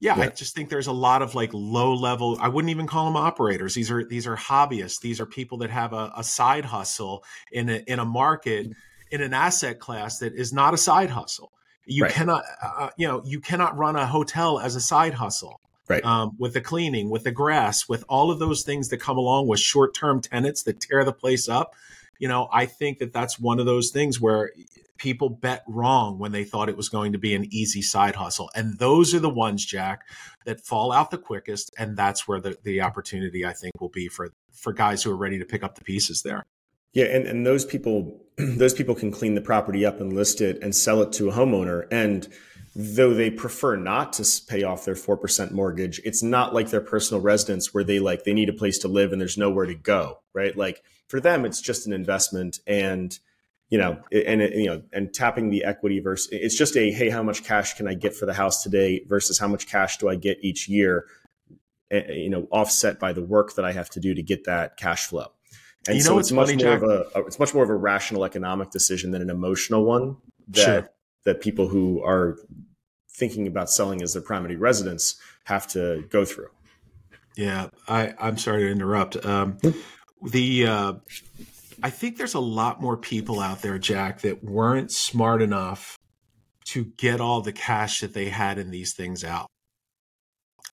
yeah, 0.01 0.17
yeah, 0.17 0.25
I 0.25 0.29
just 0.29 0.55
think 0.55 0.71
there's 0.71 0.89
a 0.89 0.93
lot 0.93 1.23
of 1.23 1.35
like 1.35 1.51
low 1.53 1.95
level. 1.95 2.37
I 2.41 2.49
wouldn't 2.49 2.71
even 2.71 2.87
call 2.87 3.05
them 3.07 3.17
operators. 3.17 3.75
These 3.75 3.91
are 3.91 4.05
these 4.05 4.27
are 4.27 4.37
hobbyists. 4.37 5.01
These 5.01 5.21
are 5.21 5.27
people 5.27 5.59
that 5.59 5.71
have 5.71 5.93
a, 5.93 6.13
a 6.17 6.25
side 6.25 6.65
hustle 6.65 7.25
in 7.53 7.69
a 7.69 7.83
in 7.87 7.99
a 7.99 8.05
market 8.05 8.73
in 9.11 9.23
an 9.23 9.33
asset 9.33 9.79
class 9.79 10.19
that 10.19 10.35
is 10.35 10.53
not 10.53 10.75
a 10.75 10.77
side 10.77 11.11
hustle. 11.11 11.53
You 11.87 12.05
right. 12.05 12.13
cannot, 12.13 12.43
uh, 12.63 12.67
uh, 12.79 12.91
you 12.97 13.07
know, 13.07 13.23
you 13.25 13.41
cannot 13.41 13.77
run 13.77 13.95
a 13.95 14.07
hotel 14.07 14.59
as 14.59 14.75
a 14.75 14.81
side 14.81 15.15
hustle. 15.15 15.61
Right. 15.87 16.03
Um, 16.03 16.35
with 16.39 16.55
the 16.55 16.63
cleaning, 16.63 17.11
with 17.11 17.25
the 17.25 17.31
grass, 17.31 17.87
with 17.89 18.05
all 18.09 18.31
of 18.31 18.39
those 18.39 18.63
things 18.63 18.89
that 18.89 18.99
come 18.99 19.19
along 19.19 19.49
with 19.49 19.61
short 19.61 19.95
term 19.95 20.23
tenants 20.23 20.63
that 20.63 20.81
tear 20.81 21.05
the 21.05 21.13
place 21.13 21.47
up. 21.47 21.75
You 22.19 22.29
know, 22.29 22.49
I 22.53 22.67
think 22.67 22.99
that 22.99 23.13
that's 23.13 23.39
one 23.39 23.61
of 23.61 23.67
those 23.67 23.91
things 23.91 24.21
where 24.21 24.53
people 24.97 25.29
bet 25.29 25.65
wrong 25.67 26.19
when 26.19 26.33
they 26.33 26.45
thought 26.45 26.69
it 26.69 26.77
was 26.77 26.89
going 26.89 27.13
to 27.13 27.19
be 27.19 27.35
an 27.35 27.47
easy 27.51 27.83
side 27.83 28.15
hustle. 28.15 28.51
And 28.55 28.79
those 28.79 29.15
are 29.15 29.21
the 29.21 29.29
ones, 29.29 29.65
Jack, 29.65 30.07
that 30.45 30.61
fall 30.61 30.93
out 30.93 31.11
the 31.11 31.19
quickest. 31.19 31.75
And 31.79 31.97
that's 31.97 32.29
where 32.29 32.41
the, 32.41 32.57
the 32.63 32.81
opportunity, 32.81 33.45
I 33.45 33.53
think, 33.53 33.73
will 33.81 33.89
be 33.89 34.09
for, 34.09 34.31
for 34.53 34.73
guys 34.73 35.03
who 35.03 35.11
are 35.11 35.17
ready 35.17 35.39
to 35.39 35.45
pick 35.45 35.65
up 35.65 35.75
the 35.75 35.85
pieces 35.85 36.23
there. 36.23 36.45
Yeah, 36.93 37.07
and, 37.07 37.27
and 37.27 37.45
those 37.45 37.65
people 37.65 38.21
those 38.37 38.75
people 38.75 38.95
can 38.95 39.11
clean 39.13 39.35
the 39.35 39.41
property 39.41 39.85
up 39.85 40.01
and 40.01 40.13
list 40.13 40.41
it 40.41 40.61
and 40.63 40.75
sell 40.75 41.03
it 41.03 41.13
to 41.13 41.29
a 41.29 41.33
homeowner. 41.33 41.87
And 41.91 42.29
though 42.77 43.15
they 43.15 43.31
prefer 43.31 43.77
not 43.77 44.13
to 44.15 44.27
pay 44.49 44.65
off 44.65 44.85
their 44.85 44.95
4% 44.97 45.53
mortgage, 45.53 46.01
it's 46.05 46.23
not 46.23 46.53
like 46.53 46.71
their 46.71 46.81
personal 46.81 47.21
residence 47.23 47.73
where 47.73 47.85
they 47.85 48.01
like 48.01 48.25
they 48.25 48.33
need 48.35 48.49
a 48.49 48.53
place 48.55 48.79
to 48.79 48.89
live 48.89 49.13
and 49.13 49.21
there's 49.21 49.39
nowhere 49.39 49.67
to 49.67 49.75
go, 49.75 50.19
right? 50.33 50.57
Like 50.57 50.83
for 51.09 51.21
them, 51.21 51.45
it's 51.45 51.61
just 51.61 51.87
an 51.87 51.93
investment 51.93 52.59
and 52.67 53.19
you 53.71 53.79
know, 53.79 53.99
and 54.13 54.43
uh, 54.43 54.47
you 54.47 54.67
know, 54.67 54.83
and 54.93 55.13
tapping 55.13 55.51
the 55.51 55.65
equity 55.65 55.99
versus 55.99 56.29
it's 56.33 56.57
just 56.57 56.77
a 56.77 56.93
hey, 56.93 57.09
how 57.09 57.23
much 57.23 57.45
cash 57.45 57.75
can 57.75 57.89
I 57.89 57.95
get 57.95 58.15
for 58.15 58.27
the 58.27 58.35
house 58.35 58.63
today 58.63 59.03
versus 59.09 59.39
how 59.39 59.49
much 59.49 59.67
cash 59.67 59.97
do 59.97 60.09
I 60.09 60.17
get 60.17 60.39
each 60.43 60.69
year, 60.69 61.07
you 61.91 62.31
know, 62.31 62.47
offset 62.51 62.99
by 63.01 63.13
the 63.13 63.23
work 63.23 63.55
that 63.55 63.65
I 63.65 63.73
have 63.73 63.89
to 63.91 64.01
do 64.01 64.15
to 64.15 64.23
get 64.23 64.45
that 64.45 64.77
cash 64.77 65.07
flow. 65.07 65.29
And 65.87 65.97
You 65.97 66.03
so 66.03 66.13
know 66.13 66.19
it's 66.19 66.31
much 66.33 66.49
funny, 66.49 66.63
more 66.65 66.75
Jack? 66.75 66.83
of 66.83 66.91
a 66.91 67.27
it's 67.27 67.39
much 67.39 67.55
more 67.55 67.65
of 67.65 67.71
a 67.71 67.75
rational 67.75 68.25
economic 68.25 68.71
decision 68.71 69.11
than 69.13 69.23
an 69.23 69.31
emotional 69.31 69.85
one 69.85 70.17
that 70.49 70.65
Sure. 70.65 70.91
That 71.25 71.41
people 71.41 71.69
who 71.69 72.03
are 72.05 72.37
thinking 73.17 73.47
about 73.47 73.71
selling 73.71 74.03
as 74.03 74.13
their 74.13 74.23
primary 74.23 74.57
residence 74.57 75.17
have 75.45 75.67
to 75.69 76.05
go 76.11 76.25
through. 76.25 76.49
Yeah, 77.37 77.69
I, 77.89 78.15
I'm 78.19 78.39
sorry 78.39 78.63
to 78.65 78.71
interrupt. 78.71 79.25
Um, 79.25 79.59
the 80.23 80.67
uh, 80.67 80.93
I 81.83 81.91
think 81.91 82.17
there's 82.17 82.35
a 82.35 82.41
lot 82.41 82.81
more 82.81 82.97
people 82.97 83.41
out 83.41 83.63
there, 83.63 83.79
Jack, 83.79 84.21
that 84.23 84.45
weren't 84.45 84.91
smart 84.93 85.43
enough 85.43 85.99
to 86.67 86.85
get 86.97 87.21
all 87.21 87.41
the 87.41 87.53
cash 87.53 88.01
that 88.01 88.15
they 88.15 88.29
had 88.29 88.59
in 88.59 88.71
these 88.71 88.95
things 88.95 89.25
out. 89.25 89.49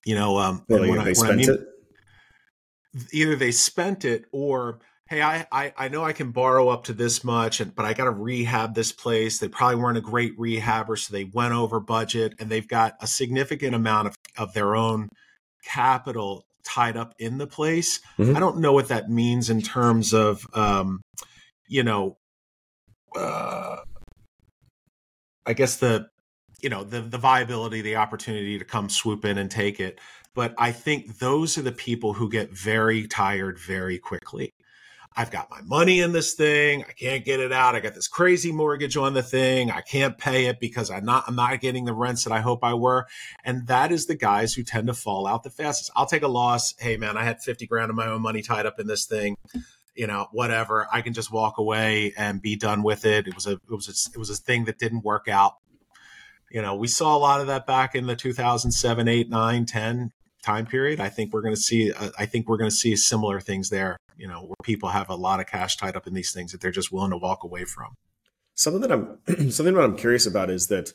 You 0.04 0.14
know, 0.14 0.38
um, 0.38 0.64
Well, 0.68 0.80
when 0.80 0.98
I- 1.00 1.12
when 1.12 1.30
I 1.30 1.34
mean- 1.36 1.50
it. 1.50 1.60
either 3.12 3.36
they 3.36 3.52
spent 3.52 4.04
it 4.04 4.24
or 4.32 4.80
hey 5.08 5.20
I, 5.22 5.46
I 5.50 5.72
i 5.76 5.88
know 5.88 6.04
i 6.04 6.12
can 6.12 6.30
borrow 6.30 6.68
up 6.68 6.84
to 6.84 6.92
this 6.92 7.24
much 7.24 7.60
and 7.60 7.74
but 7.74 7.84
i 7.84 7.92
got 7.92 8.04
to 8.04 8.10
rehab 8.10 8.74
this 8.74 8.92
place 8.92 9.38
they 9.38 9.48
probably 9.48 9.76
weren't 9.76 9.98
a 9.98 10.02
great 10.02 10.38
rehabber 10.38 10.98
so 10.98 11.12
they 11.12 11.24
went 11.24 11.54
over 11.54 11.80
budget 11.80 12.34
and 12.38 12.50
they've 12.50 12.68
got 12.68 12.94
a 13.00 13.06
significant 13.06 13.74
amount 13.74 14.08
of, 14.08 14.16
of 14.38 14.52
their 14.54 14.74
own 14.74 15.08
capital 15.64 16.44
tied 16.64 16.96
up 16.96 17.14
in 17.18 17.38
the 17.38 17.46
place 17.46 18.00
Mhm. 18.18 18.36
i 18.36 18.40
don't 18.40 18.58
know 18.58 18.72
what 18.72 18.88
that 18.88 19.10
means 19.10 19.50
in 19.50 19.60
terms 19.62 20.12
of 20.12 20.46
um 20.54 21.00
you 21.68 21.82
know 21.82 22.16
uh 23.16 23.78
i 25.46 25.52
guess 25.52 25.76
the 25.76 26.06
you 26.60 26.68
know 26.68 26.84
the 26.84 27.00
the 27.00 27.18
viability 27.18 27.82
the 27.82 27.96
opportunity 27.96 28.58
to 28.58 28.64
come 28.64 28.88
swoop 28.88 29.24
in 29.24 29.36
and 29.38 29.50
take 29.50 29.80
it 29.80 29.98
but 30.34 30.54
I 30.56 30.72
think 30.72 31.18
those 31.18 31.58
are 31.58 31.62
the 31.62 31.72
people 31.72 32.14
who 32.14 32.30
get 32.30 32.50
very 32.52 33.06
tired 33.06 33.58
very 33.58 33.98
quickly. 33.98 34.52
I've 35.16 35.30
got 35.30 35.50
my 35.50 35.60
money 35.62 36.00
in 36.00 36.12
this 36.12 36.34
thing. 36.34 36.84
I 36.88 36.92
can't 36.92 37.24
get 37.24 37.40
it 37.40 37.52
out. 37.52 37.74
I 37.74 37.80
got 37.80 37.94
this 37.94 38.08
crazy 38.08 38.50
mortgage 38.50 38.96
on 38.96 39.14
the 39.14 39.22
thing. 39.22 39.70
I 39.70 39.82
can't 39.82 40.16
pay 40.16 40.46
it 40.46 40.58
because 40.58 40.90
I'm 40.90 41.04
not 41.04 41.24
I'm 41.26 41.36
not 41.36 41.60
getting 41.60 41.84
the 41.84 41.92
rents 41.92 42.24
that 42.24 42.32
I 42.32 42.40
hope 42.40 42.64
I 42.64 42.74
were. 42.74 43.06
And 43.44 43.66
that 43.66 43.92
is 43.92 44.06
the 44.06 44.14
guys 44.14 44.54
who 44.54 44.62
tend 44.62 44.86
to 44.86 44.94
fall 44.94 45.26
out 45.26 45.42
the 45.42 45.50
fastest. 45.50 45.90
I'll 45.94 46.06
take 46.06 46.22
a 46.22 46.28
loss. 46.28 46.74
Hey 46.78 46.96
man, 46.96 47.16
I 47.16 47.24
had 47.24 47.42
50 47.42 47.66
grand 47.66 47.90
of 47.90 47.96
my 47.96 48.06
own 48.06 48.22
money 48.22 48.42
tied 48.42 48.66
up 48.66 48.80
in 48.80 48.86
this 48.86 49.04
thing. 49.04 49.36
You 49.94 50.06
know, 50.06 50.28
whatever. 50.32 50.88
I 50.90 51.02
can 51.02 51.12
just 51.12 51.30
walk 51.30 51.58
away 51.58 52.14
and 52.16 52.40
be 52.40 52.56
done 52.56 52.82
with 52.82 53.04
it. 53.04 53.28
It 53.28 53.34
was 53.34 53.46
a 53.46 53.52
it 53.52 53.70
was 53.70 53.88
a, 53.88 54.14
it 54.14 54.18
was 54.18 54.30
a 54.30 54.36
thing 54.36 54.64
that 54.64 54.78
didn't 54.78 55.04
work 55.04 55.28
out. 55.28 55.54
You 56.50 56.62
know, 56.62 56.74
we 56.74 56.88
saw 56.88 57.16
a 57.16 57.18
lot 57.18 57.40
of 57.40 57.46
that 57.48 57.66
back 57.66 57.94
in 57.94 58.06
the 58.06 58.16
2007, 58.16 59.08
8, 59.08 59.30
9, 59.30 59.66
10 59.66 60.12
time 60.42 60.66
period. 60.66 61.00
I 61.00 61.08
think 61.08 61.32
we're 61.32 61.42
going 61.42 61.54
to 61.54 61.60
see. 61.60 61.92
Uh, 61.92 62.10
I 62.18 62.26
think 62.26 62.48
we're 62.48 62.58
going 62.58 62.70
to 62.70 62.76
see 62.76 62.94
similar 62.96 63.40
things 63.40 63.70
there. 63.70 63.96
You 64.22 64.28
know, 64.28 64.42
where 64.42 64.56
people 64.62 64.90
have 64.90 65.08
a 65.10 65.16
lot 65.16 65.40
of 65.40 65.48
cash 65.48 65.76
tied 65.76 65.96
up 65.96 66.06
in 66.06 66.14
these 66.14 66.30
things 66.32 66.52
that 66.52 66.60
they're 66.60 66.70
just 66.70 66.92
willing 66.92 67.10
to 67.10 67.16
walk 67.16 67.42
away 67.42 67.64
from. 67.64 67.96
Something 68.54 68.80
that 68.82 68.92
I'm 68.92 69.18
something 69.50 69.74
that 69.74 69.82
I'm 69.82 69.96
curious 69.96 70.26
about 70.26 70.48
is 70.48 70.68
that 70.68 70.92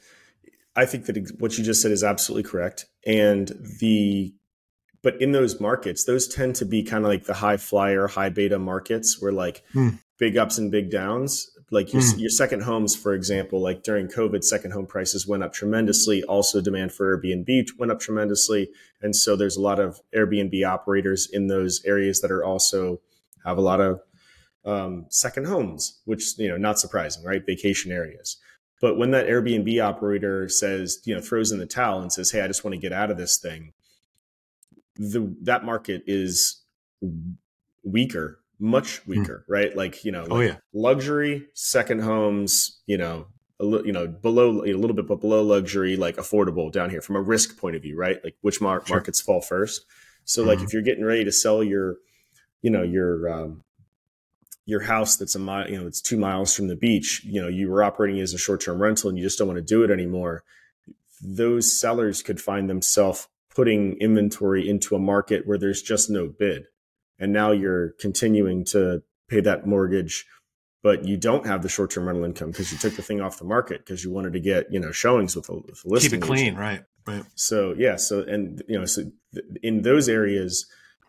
I 0.77 0.85
think 0.85 1.07
that 1.07 1.17
what 1.39 1.57
you 1.57 1.63
just 1.65 1.81
said 1.81 1.91
is 1.91 2.05
absolutely 2.05 2.49
correct, 2.49 2.85
and 3.05 3.51
the 3.81 4.33
but 5.03 5.21
in 5.21 5.31
those 5.33 5.59
markets, 5.59 6.05
those 6.05 6.25
tend 6.27 6.55
to 6.55 6.65
be 6.65 6.83
kind 6.83 7.03
of 7.03 7.09
like 7.09 7.25
the 7.25 7.33
high 7.33 7.57
flyer, 7.57 8.07
high 8.07 8.29
beta 8.29 8.57
markets 8.59 9.21
where 9.21 9.33
like 9.33 9.61
Hmm. 9.73 9.89
big 10.17 10.37
ups 10.37 10.57
and 10.57 10.71
big 10.71 10.89
downs. 10.89 11.49
Like 11.69 11.91
your, 11.91 12.01
Hmm. 12.01 12.19
your 12.19 12.29
second 12.29 12.61
homes, 12.61 12.95
for 12.95 13.13
example, 13.13 13.61
like 13.61 13.83
during 13.83 14.07
COVID, 14.07 14.41
second 14.45 14.71
home 14.71 14.87
prices 14.87 15.27
went 15.27 15.43
up 15.43 15.51
tremendously. 15.51 16.23
Also, 16.23 16.61
demand 16.61 16.93
for 16.93 17.05
Airbnb 17.17 17.65
went 17.77 17.91
up 17.91 17.99
tremendously, 17.99 18.69
and 19.01 19.13
so 19.13 19.35
there's 19.35 19.57
a 19.57 19.61
lot 19.61 19.79
of 19.79 19.99
Airbnb 20.15 20.65
operators 20.65 21.27
in 21.29 21.47
those 21.47 21.83
areas 21.83 22.21
that 22.21 22.31
are 22.31 22.43
also 22.45 23.01
have 23.49 23.57
a 23.57 23.61
lot 23.61 23.79
of 23.81 24.01
um, 24.65 25.05
second 25.09 25.47
homes, 25.47 26.01
which 26.05 26.37
you 26.37 26.49
know 26.49 26.57
not 26.57 26.79
surprising, 26.79 27.23
right? 27.23 27.45
Vacation 27.45 27.91
areas. 27.91 28.37
But 28.81 28.97
when 28.97 29.11
that 29.11 29.27
Airbnb 29.27 29.81
operator 29.83 30.47
says, 30.49 30.99
you 31.05 31.15
know, 31.15 31.21
throws 31.21 31.51
in 31.51 31.57
the 31.59 31.65
towel 31.65 32.01
and 32.01 32.11
says, 32.13 32.31
"Hey, 32.31 32.41
I 32.41 32.47
just 32.47 32.63
want 32.63 32.73
to 32.75 32.79
get 32.79 32.93
out 32.93 33.09
of 33.09 33.17
this 33.17 33.37
thing," 33.37 33.73
the 34.95 35.35
that 35.43 35.63
market 35.63 36.03
is 36.05 36.61
weaker, 37.83 38.39
much 38.59 39.05
weaker, 39.07 39.45
right? 39.47 39.75
Like 39.75 40.03
you 40.03 40.11
know, 40.11 40.25
Oh 40.29 40.35
like 40.35 40.49
yeah, 40.49 40.55
luxury 40.73 41.47
second 41.53 42.01
homes, 42.01 42.81
you 42.85 42.97
know, 42.97 43.27
a 43.59 43.65
li- 43.65 43.83
you 43.85 43.93
know 43.93 44.07
below 44.07 44.63
a 44.65 44.73
little 44.73 44.95
bit 44.95 45.07
but 45.07 45.21
below 45.21 45.43
luxury, 45.43 45.95
like 45.95 46.17
affordable 46.17 46.71
down 46.71 46.89
here 46.89 47.01
from 47.01 47.15
a 47.15 47.21
risk 47.21 47.57
point 47.57 47.75
of 47.75 47.81
view, 47.81 47.97
right? 47.97 48.17
Like 48.23 48.35
which 48.41 48.59
mar- 48.61 48.83
Sure. 48.85 48.97
markets 48.97 49.21
fall 49.21 49.41
first. 49.41 49.85
So 50.25 50.43
like 50.43 50.59
Mhm. 50.59 50.63
if 50.65 50.73
you're 50.73 50.81
getting 50.81 51.05
ready 51.05 51.23
to 51.23 51.31
sell 51.31 51.63
your, 51.63 51.97
you 52.61 52.71
know, 52.71 52.83
your 52.83 53.29
um, 53.29 53.63
your 54.67 54.81
house 54.81 55.15
that's 55.15 55.33
a 55.33 55.39
mile, 55.39 55.67
you 55.69 55.79
know, 55.79 55.87
it's 55.87 56.01
two 56.01 56.17
miles 56.17 56.53
from 56.53 56.67
the 56.67 56.75
beach, 56.75 57.23
you 57.23 57.41
know, 57.41 57.47
you 57.47 57.69
were 57.69 57.83
operating 57.83 58.19
as 58.19 58.33
a 58.33 58.37
short 58.37 58.61
term 58.61 58.81
rental 58.81 59.09
and 59.09 59.17
you 59.17 59.23
just 59.23 59.39
don't 59.39 59.47
want 59.47 59.57
to 59.57 59.63
do 59.63 59.83
it 59.83 59.89
anymore. 59.89 60.43
Those 61.21 61.79
sellers 61.79 62.21
could 62.21 62.39
find 62.39 62.69
themselves 62.69 63.27
putting 63.55 63.97
inventory 63.99 64.69
into 64.69 64.93
a 64.93 64.99
market 64.99 65.47
where 65.47 65.57
there's 65.57 65.81
just 65.81 66.09
no 66.09 66.27
bid. 66.27 66.65
And 67.17 67.33
now 67.33 67.51
you're 67.51 67.93
continuing 67.99 68.65
to 68.65 69.01
pay 69.29 69.39
that 69.39 69.65
mortgage, 69.65 70.25
but 70.83 71.05
you 71.05 71.17
don't 71.17 71.47
have 71.47 71.63
the 71.63 71.69
short 71.69 71.89
term 71.89 72.05
rental 72.05 72.25
income 72.25 72.51
because 72.51 72.71
you 72.71 72.77
took 72.77 72.95
the 72.95 73.01
thing 73.01 73.21
off 73.21 73.39
the 73.39 73.45
market 73.45 73.85
because 73.85 74.03
you 74.03 74.11
wanted 74.11 74.33
to 74.33 74.39
get, 74.41 74.71
you 74.71 74.81
know, 74.81 74.91
showings 74.91 75.35
with 75.35 75.49
a, 75.49 75.53
with 75.53 75.79
a 75.79 75.83
keep 75.83 75.91
listing 75.91 76.11
it 76.19 76.25
agent. 76.25 76.37
clean, 76.37 76.55
right? 76.55 76.83
Right. 77.07 77.23
So 77.35 77.73
yeah, 77.77 77.95
so 77.95 78.21
and 78.21 78.61
you 78.67 78.77
know, 78.77 78.85
so 78.85 79.03
th- 79.33 79.45
in 79.63 79.81
those 79.81 80.09
areas, 80.09 80.67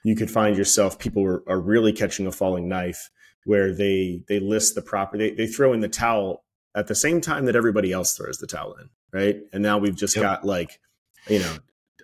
you 0.08 0.16
could 0.16 0.30
find 0.30 0.56
yourself 0.56 0.98
people 0.98 1.22
are, 1.24 1.42
are 1.48 1.60
really 1.60 1.92
catching 1.92 2.26
a 2.26 2.32
falling 2.32 2.68
knife 2.68 3.10
where 3.44 3.74
they 3.74 4.22
they 4.28 4.40
list 4.40 4.74
the 4.74 4.82
property, 4.82 5.30
they, 5.30 5.34
they 5.36 5.46
throw 5.46 5.72
in 5.72 5.80
the 5.80 5.88
towel 5.88 6.44
at 6.74 6.86
the 6.86 6.94
same 6.94 7.20
time 7.20 7.44
that 7.46 7.56
everybody 7.56 7.92
else 7.92 8.16
throws 8.16 8.38
the 8.38 8.46
towel 8.46 8.74
in, 8.80 8.88
right? 9.12 9.36
And 9.52 9.62
now 9.62 9.78
we've 9.78 9.96
just 9.96 10.16
Yep. 10.16 10.22
got 10.22 10.44
like, 10.44 10.80
you 11.28 11.38
know, 11.38 11.56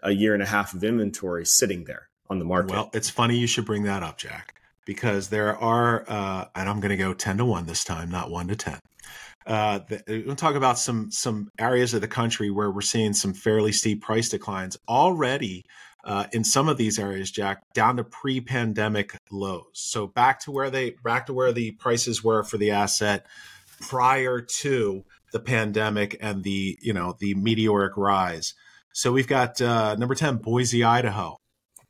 a 0.02 0.10
year 0.10 0.34
and 0.34 0.42
a 0.42 0.46
half 0.46 0.74
of 0.74 0.84
inventory 0.84 1.46
sitting 1.46 1.84
there 1.84 2.08
on 2.28 2.38
the 2.38 2.44
market. 2.44 2.72
Well, 2.72 2.90
it's 2.92 3.10
funny 3.10 3.36
you 3.38 3.46
should 3.46 3.66
bring 3.66 3.84
that 3.84 4.02
up, 4.02 4.18
Jack, 4.18 4.54
because 4.86 5.28
there 5.28 5.56
are, 5.56 6.04
uh, 6.08 6.46
and 6.54 6.68
I'm 6.68 6.80
going 6.80 6.90
to 6.90 6.96
go 6.96 7.14
ten 7.14 7.38
to 7.38 7.44
one 7.44 7.66
this 7.66 7.84
time, 7.84 8.10
not 8.10 8.30
one 8.30 8.48
to 8.48 8.56
ten. 8.56 8.78
Uh, 9.46 9.80
the, 9.88 10.24
we'll 10.26 10.36
talk 10.36 10.54
about 10.54 10.78
some 10.78 11.10
some 11.10 11.50
areas 11.58 11.92
of 11.92 12.00
the 12.00 12.08
country 12.08 12.50
where 12.50 12.70
we're 12.70 12.80
seeing 12.80 13.12
some 13.12 13.34
fairly 13.34 13.72
steep 13.72 14.02
price 14.02 14.30
declines 14.30 14.76
already. 14.88 15.64
Uh, 16.04 16.26
in 16.32 16.44
some 16.44 16.68
of 16.68 16.76
these 16.76 16.98
areas, 16.98 17.30
Jack, 17.30 17.62
down 17.72 17.96
to 17.96 18.04
pre-pandemic 18.04 19.16
lows. 19.30 19.64
So 19.72 20.06
back 20.06 20.40
to 20.40 20.50
where 20.50 20.68
they 20.70 20.90
back 21.02 21.26
to 21.26 21.32
where 21.32 21.50
the 21.52 21.70
prices 21.72 22.22
were 22.22 22.42
for 22.42 22.58
the 22.58 22.72
asset 22.72 23.26
prior 23.80 24.40
to 24.60 25.04
the 25.32 25.40
pandemic 25.40 26.16
and 26.20 26.44
the 26.44 26.78
you 26.82 26.92
know 26.92 27.16
the 27.18 27.34
meteoric 27.34 27.96
rise. 27.96 28.52
So 28.92 29.12
we've 29.12 29.26
got 29.26 29.60
uh, 29.60 29.96
number 29.96 30.14
ten, 30.14 30.36
Boise, 30.36 30.84
Idaho, 30.84 31.38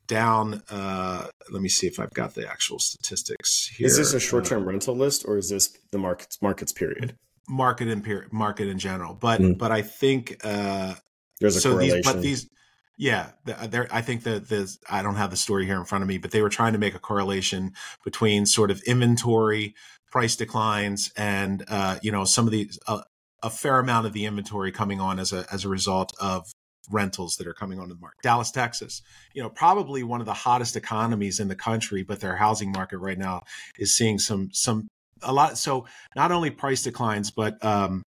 down. 0.07 0.63
Uh, 0.69 1.27
let 1.51 1.61
me 1.61 1.69
see 1.69 1.85
if 1.87 1.99
I've 1.99 2.13
got 2.13 2.33
the 2.35 2.49
actual 2.49 2.79
statistics 2.79 3.67
here. 3.75 3.85
is 3.87 3.97
this 3.97 4.13
a 4.13 4.15
Uh, 4.15 4.19
short 4.19 4.45
term 4.45 4.65
rental 4.65 4.95
list 4.95 5.25
or 5.27 5.37
is 5.37 5.49
this 5.49 5.77
the 5.91 5.97
markets 5.97 6.41
markets 6.41 6.71
period? 6.73 7.15
market 7.47 7.87
in 7.89 8.01
period, 8.01 8.33
market 8.33 8.67
in 8.67 8.79
general? 8.79 9.13
But 9.13 9.39
Mm. 9.41 9.57
but 9.57 9.71
I 9.71 9.81
think 9.83 10.37
uh, 10.43 10.95
There's 11.39 11.57
a 11.57 11.61
so 11.61 11.71
correlation. 11.73 11.97
these 11.97 12.05
but 12.13 12.21
these 12.21 12.49
yeah 12.97 13.31
there 13.45 13.87
i 13.91 14.01
think 14.01 14.23
that 14.23 14.47
there's 14.47 14.79
i 14.89 15.01
don't 15.01 15.15
have 15.15 15.31
the 15.31 15.37
story 15.37 15.65
here 15.65 15.77
in 15.77 15.85
front 15.85 16.01
of 16.01 16.07
me 16.07 16.17
but 16.17 16.31
they 16.31 16.41
were 16.41 16.49
trying 16.49 16.73
to 16.73 16.79
make 16.79 16.95
a 16.95 16.99
correlation 16.99 17.73
between 18.03 18.45
sort 18.45 18.71
of 18.71 18.81
inventory 18.83 19.73
price 20.11 20.35
declines 20.35 21.11
and 21.17 21.63
uh 21.67 21.97
you 22.01 22.11
know 22.11 22.23
some 22.23 22.45
of 22.45 22.51
the 22.51 22.69
uh, 22.87 23.01
a 23.43 23.49
fair 23.49 23.79
amount 23.79 24.07
of 24.07 24.13
the 24.13 24.25
inventory 24.25 24.71
coming 24.71 24.99
on 24.99 25.19
as 25.19 25.33
a 25.33 25.45
as 25.51 25.65
a 25.65 25.69
result 25.69 26.13
of 26.19 26.45
rentals 26.91 27.35
that 27.37 27.47
are 27.47 27.53
coming 27.53 27.79
onto 27.79 27.93
the 27.93 27.99
market. 27.99 28.21
Dallas 28.23 28.51
texas 28.51 29.01
you 29.33 29.41
know 29.41 29.49
probably 29.49 30.03
one 30.03 30.21
of 30.21 30.25
the 30.25 30.33
hottest 30.33 30.75
economies 30.75 31.39
in 31.39 31.47
the 31.47 31.55
country 31.55 32.03
but 32.03 32.19
their 32.19 32.35
housing 32.37 32.71
market 32.71 32.99
right 32.99 33.17
now 33.17 33.41
is 33.77 33.95
seeing 33.95 34.19
some 34.19 34.49
some 34.53 34.87
a 35.21 35.33
lot 35.33 35.57
so 35.57 35.85
not 36.15 36.31
only 36.31 36.49
price 36.49 36.83
declines 36.83 37.31
but 37.31 37.63
um 37.63 38.03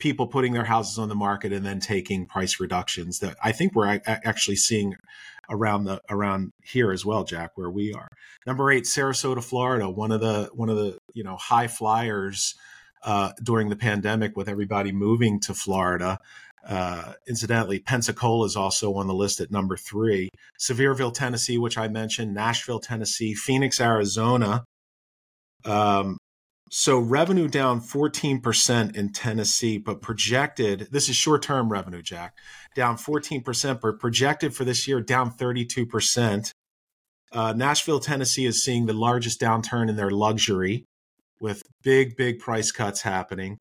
people 0.00 0.26
putting 0.26 0.52
their 0.52 0.64
houses 0.64 0.98
on 0.98 1.08
the 1.08 1.14
market 1.14 1.52
and 1.52 1.64
then 1.64 1.78
taking 1.78 2.26
price 2.26 2.58
reductions 2.58 3.20
that 3.20 3.36
I 3.42 3.52
think 3.52 3.74
we're 3.74 4.00
actually 4.06 4.56
seeing 4.56 4.96
around 5.48 5.84
the 5.84 6.00
around 6.08 6.52
here 6.62 6.90
as 6.90 7.04
well, 7.04 7.24
Jack, 7.24 7.52
where 7.54 7.70
we 7.70 7.92
are. 7.92 8.08
Number 8.46 8.70
eight, 8.70 8.84
Sarasota, 8.84 9.44
Florida, 9.44 9.88
one 9.88 10.10
of 10.10 10.20
the 10.20 10.50
one 10.54 10.68
of 10.68 10.76
the 10.76 10.98
you 11.12 11.22
know 11.22 11.36
high 11.36 11.68
flyers 11.68 12.54
uh, 13.04 13.32
during 13.42 13.68
the 13.68 13.76
pandemic 13.76 14.36
with 14.36 14.48
everybody 14.48 14.92
moving 14.92 15.38
to 15.40 15.54
Florida. 15.54 16.18
Uh, 16.66 17.14
incidentally, 17.26 17.78
Pensacola 17.78 18.44
is 18.46 18.56
also 18.56 18.94
on 18.94 19.06
the 19.06 19.14
list 19.14 19.40
at 19.40 19.50
number 19.50 19.76
three. 19.76 20.28
Sevierville, 20.58 21.12
Tennessee, 21.12 21.58
which 21.58 21.78
I 21.78 21.88
mentioned, 21.88 22.34
Nashville, 22.34 22.80
Tennessee, 22.80 23.34
Phoenix, 23.34 23.80
Arizona. 23.80 24.64
Um, 25.64 26.18
so 26.72 27.00
revenue 27.00 27.48
down 27.48 27.80
14% 27.80 28.96
in 28.96 29.12
Tennessee, 29.12 29.76
but 29.76 30.00
projected, 30.00 30.86
this 30.92 31.08
is 31.08 31.16
short-term 31.16 31.70
revenue, 31.70 32.00
Jack, 32.00 32.36
down 32.76 32.96
14%, 32.96 33.80
but 33.80 33.98
projected 33.98 34.54
for 34.54 34.64
this 34.64 34.86
year 34.86 35.00
down 35.00 35.32
32%. 35.32 36.52
Uh, 37.32 37.52
Nashville, 37.52 37.98
Tennessee 37.98 38.46
is 38.46 38.62
seeing 38.62 38.86
the 38.86 38.92
largest 38.92 39.40
downturn 39.40 39.88
in 39.88 39.96
their 39.96 40.12
luxury 40.12 40.84
with 41.40 41.64
big, 41.82 42.16
big 42.16 42.38
price 42.38 42.70
cuts 42.70 43.02
happening. 43.02 43.58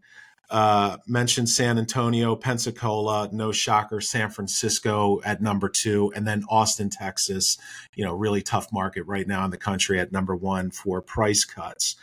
Uh, 0.52 0.98
mentioned 1.08 1.50
San 1.50 1.80
Antonio, 1.80 2.36
Pensacola, 2.36 3.30
no 3.32 3.52
shocker, 3.52 4.02
San 4.02 4.30
Francisco 4.30 5.20
at 5.24 5.42
number 5.42 5.70
two, 5.70 6.12
and 6.16 6.28
then 6.28 6.44
Austin, 6.50 6.90
Texas. 6.90 7.58
You 7.96 8.06
know, 8.06 8.14
really 8.14 8.42
tough 8.42 8.72
market 8.72 9.04
right 9.04 9.28
now 9.28 9.46
in 9.46 9.52
the 9.52 9.58
country 9.58 10.00
at 10.00 10.12
number 10.12 10.36
one 10.36 10.72
for 10.72 11.02
price 11.02 11.46
cuts. 11.46 11.96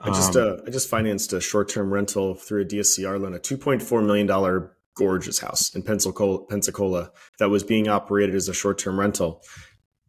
I 0.00 0.08
just 0.08 0.36
um, 0.36 0.58
uh, 0.58 0.62
I 0.66 0.70
just 0.70 0.88
financed 0.88 1.32
a 1.32 1.40
short 1.40 1.68
term 1.68 1.92
rental 1.92 2.34
through 2.34 2.62
a 2.62 2.64
DSCR 2.64 3.20
loan, 3.20 3.34
a 3.34 3.38
two 3.38 3.56
point 3.56 3.82
four 3.82 4.02
million 4.02 4.26
dollar 4.26 4.76
gorgeous 4.94 5.40
house 5.40 5.74
in 5.74 5.82
Pensacola, 5.82 6.44
Pensacola 6.46 7.10
that 7.38 7.50
was 7.50 7.62
being 7.62 7.88
operated 7.88 8.34
as 8.34 8.48
a 8.48 8.54
short 8.54 8.78
term 8.78 8.98
rental, 8.98 9.42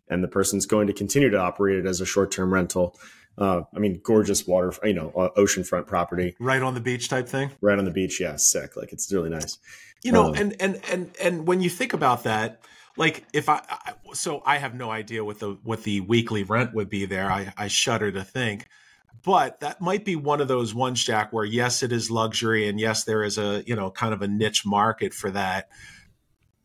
and 0.09 0.23
the 0.23 0.27
person's 0.27 0.65
going 0.65 0.87
to 0.87 0.93
continue 0.93 1.29
to 1.29 1.39
operate 1.39 1.77
it 1.77 1.85
as 1.85 2.01
a 2.01 2.05
short 2.05 2.31
term 2.31 2.53
rental. 2.53 2.97
Uh, 3.37 3.63
I 3.75 3.79
mean, 3.79 3.99
gorgeous 4.01 4.47
water, 4.47 4.73
you 4.83 4.93
know, 4.93 5.09
uh, 5.09 5.29
oceanfront 5.37 5.87
property, 5.87 6.35
right 6.39 6.61
on 6.61 6.73
the 6.73 6.79
beach 6.79 7.09
type 7.09 7.27
thing. 7.27 7.51
Right 7.61 7.77
on 7.77 7.85
the 7.85 7.91
beach, 7.91 8.19
yeah, 8.19 8.37
sick. 8.37 8.77
Like 8.77 8.93
it's 8.93 9.11
really 9.11 9.29
nice. 9.29 9.57
You 10.03 10.11
know, 10.11 10.27
um, 10.27 10.35
and 10.35 10.61
and 10.61 10.81
and 10.89 11.15
and 11.21 11.47
when 11.47 11.61
you 11.61 11.69
think 11.69 11.93
about 11.93 12.23
that, 12.23 12.61
like 12.95 13.25
if 13.33 13.49
I, 13.49 13.61
I, 13.67 13.93
so 14.13 14.41
I 14.45 14.57
have 14.57 14.73
no 14.73 14.89
idea 14.89 15.25
what 15.25 15.39
the 15.39 15.57
what 15.63 15.83
the 15.83 15.99
weekly 16.01 16.43
rent 16.43 16.73
would 16.73 16.89
be 16.89 17.05
there. 17.05 17.29
I 17.29 17.53
I 17.57 17.67
shudder 17.67 18.11
to 18.11 18.23
think, 18.23 18.67
but 19.25 19.59
that 19.61 19.81
might 19.81 20.05
be 20.05 20.15
one 20.15 20.41
of 20.41 20.47
those 20.47 20.73
ones, 20.73 21.03
Jack, 21.03 21.33
where 21.33 21.45
yes, 21.45 21.83
it 21.83 21.91
is 21.91 22.11
luxury, 22.11 22.67
and 22.67 22.79
yes, 22.79 23.03
there 23.03 23.23
is 23.23 23.37
a 23.37 23.63
you 23.65 23.75
know 23.75 23.91
kind 23.91 24.13
of 24.13 24.21
a 24.21 24.27
niche 24.27 24.65
market 24.65 25.13
for 25.13 25.31
that 25.31 25.69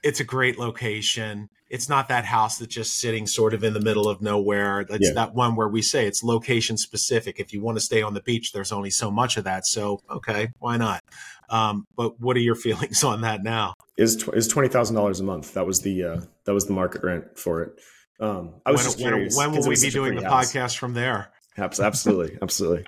it's 0.02 0.20
a 0.20 0.24
great 0.24 0.58
location. 0.58 1.48
It's 1.68 1.88
not 1.88 2.08
that 2.08 2.24
house 2.24 2.58
that's 2.58 2.74
just 2.74 2.98
sitting 2.98 3.26
sort 3.26 3.54
of 3.54 3.62
in 3.62 3.74
the 3.74 3.80
middle 3.80 4.08
of 4.08 4.20
nowhere. 4.20 4.84
That's 4.88 5.08
yeah. 5.08 5.14
that 5.14 5.34
one 5.34 5.54
where 5.54 5.68
we 5.68 5.82
say 5.82 6.06
it's 6.06 6.22
location 6.22 6.76
specific. 6.76 7.38
If 7.38 7.52
you 7.52 7.60
want 7.60 7.76
to 7.76 7.80
stay 7.80 8.02
on 8.02 8.14
the 8.14 8.22
beach, 8.22 8.52
there's 8.52 8.72
only 8.72 8.90
so 8.90 9.10
much 9.10 9.36
of 9.36 9.44
that. 9.44 9.66
So 9.66 10.00
okay, 10.10 10.48
why 10.58 10.76
not? 10.76 11.02
Um, 11.48 11.86
but 11.96 12.20
what 12.20 12.36
are 12.36 12.40
your 12.40 12.54
feelings 12.56 13.04
on 13.04 13.20
that 13.22 13.42
now? 13.42 13.74
Is 13.96 14.26
is 14.34 14.48
twenty 14.48 14.68
thousand 14.68 14.96
dollars 14.96 15.20
a 15.20 15.24
month? 15.24 15.54
That 15.54 15.66
was 15.66 15.82
the 15.82 16.04
uh, 16.04 16.20
that 16.44 16.54
was 16.54 16.66
the 16.66 16.72
market 16.72 17.02
rent 17.02 17.38
for 17.38 17.62
it. 17.62 17.80
Um, 18.18 18.54
I 18.66 18.72
was 18.72 18.96
when. 18.96 19.12
When, 19.12 19.28
when 19.34 19.52
will 19.52 19.68
we 19.68 19.80
be 19.80 19.90
doing 19.90 20.16
the 20.16 20.28
house. 20.28 20.52
podcast 20.52 20.76
from 20.76 20.94
there? 20.94 21.30
Absolutely, 21.60 22.38
absolutely. 22.40 22.86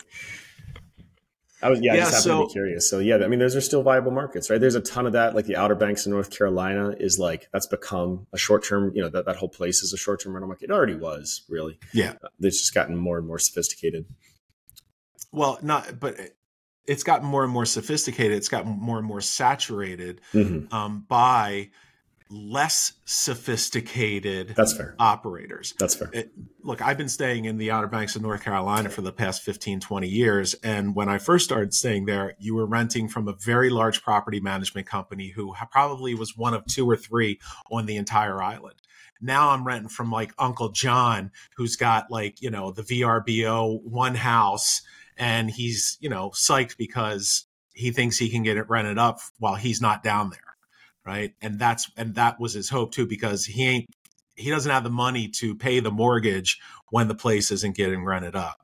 I 1.62 1.70
was 1.70 1.80
yeah, 1.80 1.94
yeah 1.94 2.06
I 2.06 2.10
just 2.10 2.10
happened 2.10 2.24
so, 2.24 2.40
to 2.40 2.46
be 2.46 2.52
curious. 2.52 2.90
So 2.90 2.98
yeah, 2.98 3.18
I 3.18 3.28
mean, 3.28 3.38
those 3.38 3.54
are 3.54 3.60
still 3.60 3.82
viable 3.82 4.10
markets, 4.10 4.50
right? 4.50 4.60
There's 4.60 4.74
a 4.74 4.80
ton 4.80 5.06
of 5.06 5.12
that. 5.12 5.34
Like 5.34 5.46
the 5.46 5.56
Outer 5.56 5.76
Banks 5.76 6.06
in 6.06 6.12
North 6.12 6.36
Carolina 6.36 6.94
is 6.98 7.18
like 7.18 7.48
that's 7.52 7.66
become 7.66 8.26
a 8.32 8.38
short 8.38 8.64
term. 8.64 8.92
You 8.94 9.02
know, 9.02 9.08
that, 9.10 9.26
that 9.26 9.36
whole 9.36 9.48
place 9.48 9.82
is 9.82 9.92
a 9.92 9.96
short 9.96 10.20
term 10.20 10.32
rental 10.32 10.48
market. 10.48 10.64
It 10.64 10.72
already 10.72 10.96
was 10.96 11.42
really. 11.48 11.78
Yeah, 11.92 12.14
uh, 12.22 12.28
it's 12.40 12.58
just 12.58 12.74
gotten 12.74 12.96
more 12.96 13.16
and 13.18 13.26
more 13.26 13.38
sophisticated. 13.38 14.06
Well, 15.30 15.58
not 15.62 16.00
but 16.00 16.16
it's 16.84 17.04
gotten 17.04 17.28
more 17.28 17.44
and 17.44 17.52
more 17.52 17.66
sophisticated. 17.66 18.36
It's 18.36 18.48
gotten 18.48 18.72
more 18.72 18.98
and 18.98 19.06
more 19.06 19.20
saturated 19.20 20.20
mm-hmm. 20.34 20.74
um, 20.74 21.06
by 21.08 21.70
less 22.32 22.94
sophisticated 23.04 24.54
that's 24.56 24.74
fair. 24.74 24.94
operators. 24.98 25.74
That's 25.78 25.94
fair. 25.94 26.10
It, 26.12 26.32
look 26.62 26.80
i've 26.80 26.96
been 26.96 27.08
staying 27.08 27.44
in 27.44 27.58
the 27.58 27.70
outer 27.70 27.88
banks 27.88 28.16
of 28.16 28.22
north 28.22 28.42
carolina 28.42 28.88
for 28.88 29.02
the 29.02 29.12
past 29.12 29.42
15 29.42 29.80
20 29.80 30.08
years 30.08 30.54
and 30.62 30.94
when 30.94 31.08
i 31.08 31.18
first 31.18 31.44
started 31.44 31.74
staying 31.74 32.06
there 32.06 32.34
you 32.38 32.54
were 32.54 32.66
renting 32.66 33.08
from 33.08 33.28
a 33.28 33.32
very 33.34 33.68
large 33.68 34.02
property 34.02 34.40
management 34.40 34.86
company 34.86 35.28
who 35.28 35.52
probably 35.70 36.14
was 36.14 36.36
one 36.36 36.54
of 36.54 36.64
two 36.66 36.88
or 36.88 36.96
three 36.96 37.38
on 37.70 37.86
the 37.86 37.96
entire 37.96 38.42
island. 38.42 38.76
Now 39.20 39.50
i'm 39.50 39.64
renting 39.66 39.88
from 39.88 40.10
like 40.10 40.32
uncle 40.38 40.70
john 40.70 41.30
who's 41.56 41.76
got 41.76 42.10
like 42.10 42.40
you 42.40 42.50
know 42.50 42.70
the 42.72 42.82
vrbo 42.82 43.82
one 43.82 44.14
house 44.14 44.82
and 45.16 45.50
he's 45.50 45.98
you 46.00 46.08
know 46.08 46.30
psyched 46.30 46.76
because 46.76 47.46
he 47.74 47.90
thinks 47.90 48.18
he 48.18 48.30
can 48.30 48.42
get 48.42 48.56
it 48.56 48.68
rented 48.68 48.98
up 48.98 49.20
while 49.38 49.54
he's 49.54 49.80
not 49.80 50.02
down 50.02 50.30
there 50.30 50.51
right? 51.06 51.34
And 51.40 51.58
that's 51.58 51.90
and 51.96 52.14
that 52.14 52.40
was 52.40 52.54
his 52.54 52.68
hope 52.68 52.92
too, 52.92 53.06
because 53.06 53.44
he 53.44 53.66
ain't 53.66 53.86
he 54.34 54.50
doesn't 54.50 54.70
have 54.70 54.84
the 54.84 54.90
money 54.90 55.28
to 55.28 55.54
pay 55.54 55.80
the 55.80 55.90
mortgage 55.90 56.58
when 56.90 57.08
the 57.08 57.14
place 57.14 57.50
isn't 57.50 57.76
getting 57.76 58.04
rented 58.04 58.36
up. 58.36 58.60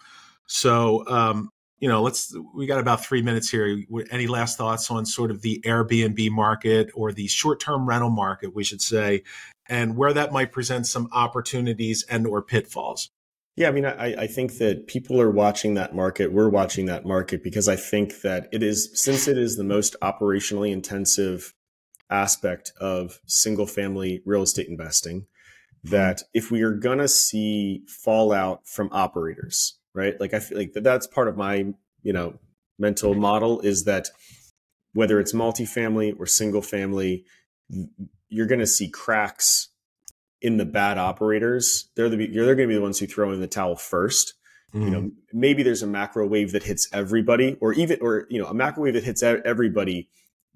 So 0.47 1.07
um, 1.09 1.51
you 1.79 1.89
know, 1.89 2.03
let's 2.03 2.35
we 2.55 2.67
got 2.67 2.81
about 2.81 3.05
three 3.05 3.23
minutes 3.23 3.51
here. 3.51 3.83
Any 4.11 4.27
last 4.27 4.59
thoughts 4.59 4.91
on 4.91 5.07
sort 5.07 5.31
of 5.31 5.43
the 5.43 5.61
Airbnb 5.65 6.31
market 6.31 6.91
or 6.95 7.13
the 7.13 7.29
short-term 7.29 7.89
rental 7.89 8.11
market, 8.11 8.55
we 8.55 8.65
should 8.65 8.83
say, 8.83 9.23
and 9.69 9.97
where 9.97 10.13
that 10.13 10.33
might 10.33 10.51
present 10.51 10.87
some 10.87 11.09
opportunities 11.13 12.05
and 12.09 12.27
or 12.27 12.43
pitfalls? 12.43 13.11
Yeah, 13.55 13.69
I 13.69 13.73
mean, 13.73 13.87
I, 13.87 14.15
I, 14.15 14.27
think 14.29 14.59
that 14.59 14.87
people 14.87 15.21
are 15.21 15.33
watching 15.33 15.75
that 15.75 15.93
market. 15.93 16.33
We're 16.33 16.49
watching 16.49 16.87
that 16.87 17.05
market 17.05 17.43
because 17.43 17.67
I 17.67 17.75
think 17.75 18.21
that 18.21 18.49
it 18.53 18.63
is, 18.63 18.89
since 18.95 19.27
it 19.27 19.37
is 19.37 19.57
the 19.57 19.65
most 19.65 19.97
operationally 20.01 20.71
intensive 20.71 21.53
aspect 22.11 22.73
of 22.81 23.21
single 23.27 23.67
family 23.67 24.23
real 24.25 24.43
estate 24.43 24.69
investing 24.69 25.27
that 25.85 26.23
if 26.35 26.51
we 26.51 26.63
are 26.63 26.75
going 26.75 26.99
to 26.99 27.09
see 27.09 27.83
fallout 27.87 28.67
from 28.67 28.89
operators, 28.93 29.79
right? 29.95 30.19
Like 30.21 30.35
I 30.35 30.41
feel 30.41 30.59
like 30.59 30.73
that's 30.75 31.07
part 31.07 31.29
of 31.29 31.37
my, 31.37 31.67
you 32.03 32.13
know, 32.13 32.39
mental 32.79 33.15
model 33.15 33.61
is 33.61 33.85
that 33.85 34.09
whether 34.93 35.21
it's 35.21 35.33
multifamily 35.33 36.19
or 36.19 36.27
single 36.27 36.63
family, 36.63 37.25
you're 38.29 38.47
going 38.47 38.61
to 38.61 38.67
see 38.67 38.89
cracks 38.89 39.69
in 40.41 40.57
the 40.57 40.65
bad 40.65 40.99
operators. 40.99 41.91
They're 41.97 42.09
the 42.09 42.27
they're 42.27 42.55
going 42.55 42.69
to 42.69 42.73
be 42.73 42.75
the 42.75 42.83
ones 42.83 42.99
who 42.99 43.07
throw 43.07 43.33
in 43.33 43.41
the 43.41 43.47
towel 43.47 43.77
1st 43.77 44.33
mm-hmm. 44.75 44.83
You 44.83 44.91
know, 44.91 45.11
maybe 45.33 45.63
there's 45.63 45.83
a 45.83 45.87
macro 45.87 46.27
wave 46.27 46.53
that 46.53 46.65
hits 46.65 46.89
everybody, 46.93 47.57
or 47.61 47.73
even 47.75 47.99
or 48.01 48.27
you 48.31 48.41
know 48.41 48.49
a 48.49 48.55
macro 48.55 48.85
wave 48.85 48.95
that 48.95 49.05
hits 49.05 49.23
everybody 49.23 50.09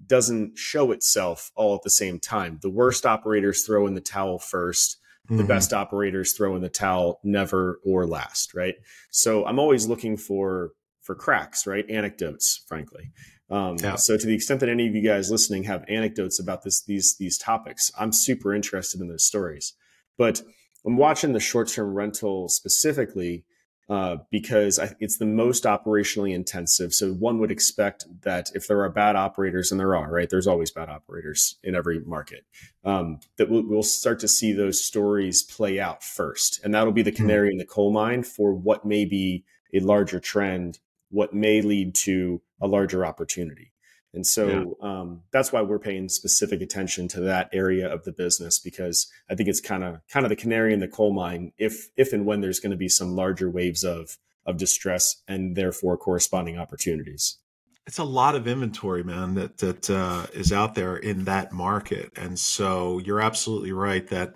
doesn't 0.05 0.57
show 0.57 0.91
itself 0.91 1.51
all 1.55 1.75
at 1.75 1.83
the 1.83 1.89
same 1.89 2.19
time. 2.19 2.59
The 2.61 2.69
worst 2.69 3.05
operators 3.05 3.65
throw 3.65 3.87
in 3.87 3.93
the 3.93 4.01
towel 4.01 4.39
1st 4.39 4.95
mm-hmm. 5.29 5.37
The 5.37 5.43
best 5.43 5.73
operators 5.73 6.33
throw 6.33 6.55
in 6.55 6.61
the 6.61 6.69
towel 6.69 7.19
never 7.23 7.79
or 7.85 8.05
last, 8.05 8.53
right? 8.53 8.75
So 9.11 9.45
I'm 9.45 9.59
always 9.59 9.87
looking 9.87 10.17
for 10.17 10.71
for 11.01 11.15
cracks, 11.15 11.67
right? 11.67 11.89
Anecdotes, 11.89 12.63
frankly. 12.67 13.11
Um, 13.49 13.75
yeah. 13.81 13.95
So 13.95 14.17
to 14.17 14.25
the 14.25 14.33
extent 14.33 14.61
that 14.61 14.69
any 14.69 14.87
of 14.87 14.95
you 14.95 15.01
guys 15.01 15.29
listening 15.29 15.63
have 15.65 15.83
anecdotes 15.89 16.39
about 16.39 16.63
this, 16.63 16.81
these 16.83 17.17
these 17.17 17.37
topics, 17.37 17.91
I'm 17.99 18.11
super 18.11 18.53
interested 18.53 19.01
in 19.01 19.09
those 19.09 19.25
stories. 19.25 19.73
But 20.17 20.41
I'm 20.85 20.97
watching 20.97 21.33
the 21.33 21.39
short 21.39 21.67
term 21.69 21.93
rental 21.93 22.49
specifically 22.49 23.45
uh, 23.93 24.17
because 24.31 24.79
I, 24.79 24.95
it's 24.99 25.19
the 25.19 25.27
most 25.27 25.65
operationally 25.65 26.33
intensive. 26.33 26.95
So 26.95 27.13
one 27.13 27.37
would 27.37 27.51
expect 27.51 28.05
that 28.21 28.49
if 28.55 28.67
there 28.67 28.81
are 28.81 28.89
bad 28.89 29.15
operators, 29.15 29.69
and 29.69 29.79
there 29.79 29.95
are, 29.95 30.11
right? 30.11 30.27
There's 30.27 30.47
always 30.47 30.71
bad 30.71 30.89
operators 30.89 31.59
in 31.61 31.75
every 31.75 31.99
market. 31.99 32.43
Um, 32.83 33.19
that 33.37 33.51
we'll, 33.51 33.67
we'll, 33.67 33.83
start 33.83 34.17
to 34.21 34.27
see 34.27 34.51
those 34.51 34.83
stories 34.83 35.43
play 35.43 35.79
out 35.79 36.03
first, 36.03 36.59
and 36.63 36.73
that'll 36.73 36.91
be 36.91 37.03
the 37.03 37.11
hmm. 37.11 37.17
canary 37.17 37.51
in 37.51 37.59
the 37.59 37.65
coal 37.65 37.91
mine 37.91 38.23
for 38.23 38.51
what 38.51 38.83
may 38.83 39.05
be 39.05 39.45
a 39.75 39.79
larger 39.79 40.19
trend, 40.19 40.79
what 41.11 41.35
may 41.35 41.61
lead 41.61 41.93
to 41.93 42.41
a 42.59 42.67
larger 42.67 43.05
opportunity. 43.05 43.72
And 44.13 44.25
so 44.27 44.75
yeah. 44.81 44.87
um, 44.87 45.21
that's 45.31 45.51
why 45.51 45.61
we're 45.61 45.79
paying 45.79 46.07
specific 46.07 46.61
attention 46.61 47.07
to 47.09 47.21
that 47.21 47.49
area 47.51 47.91
of 47.91 48.03
the 48.03 48.11
business 48.11 48.59
because 48.59 49.07
I 49.29 49.35
think 49.35 49.49
it's 49.49 49.61
kind 49.61 49.83
of 49.83 50.01
kind 50.07 50.25
of 50.25 50.29
the 50.29 50.35
canary 50.35 50.73
in 50.73 50.79
the 50.79 50.87
coal 50.87 51.13
mine 51.13 51.51
if 51.57 51.89
if 51.97 52.13
and 52.13 52.25
when 52.25 52.41
there's 52.41 52.59
going 52.59 52.71
to 52.71 52.77
be 52.77 52.89
some 52.89 53.15
larger 53.15 53.49
waves 53.49 53.83
of 53.83 54.17
of 54.45 54.57
distress 54.57 55.21
and 55.27 55.55
therefore 55.55 55.97
corresponding 55.97 56.57
opportunities. 56.57 57.37
It's 57.85 57.97
a 57.97 58.03
lot 58.03 58.35
of 58.35 58.47
inventory, 58.47 59.03
man, 59.03 59.33
that 59.33 59.57
that 59.57 59.89
uh, 59.89 60.27
is 60.33 60.53
out 60.53 60.75
there 60.75 60.95
in 60.95 61.25
that 61.25 61.51
market, 61.51 62.11
and 62.15 62.39
so 62.39 62.99
you're 62.99 63.19
absolutely 63.19 63.73
right 63.73 64.07
that 64.07 64.35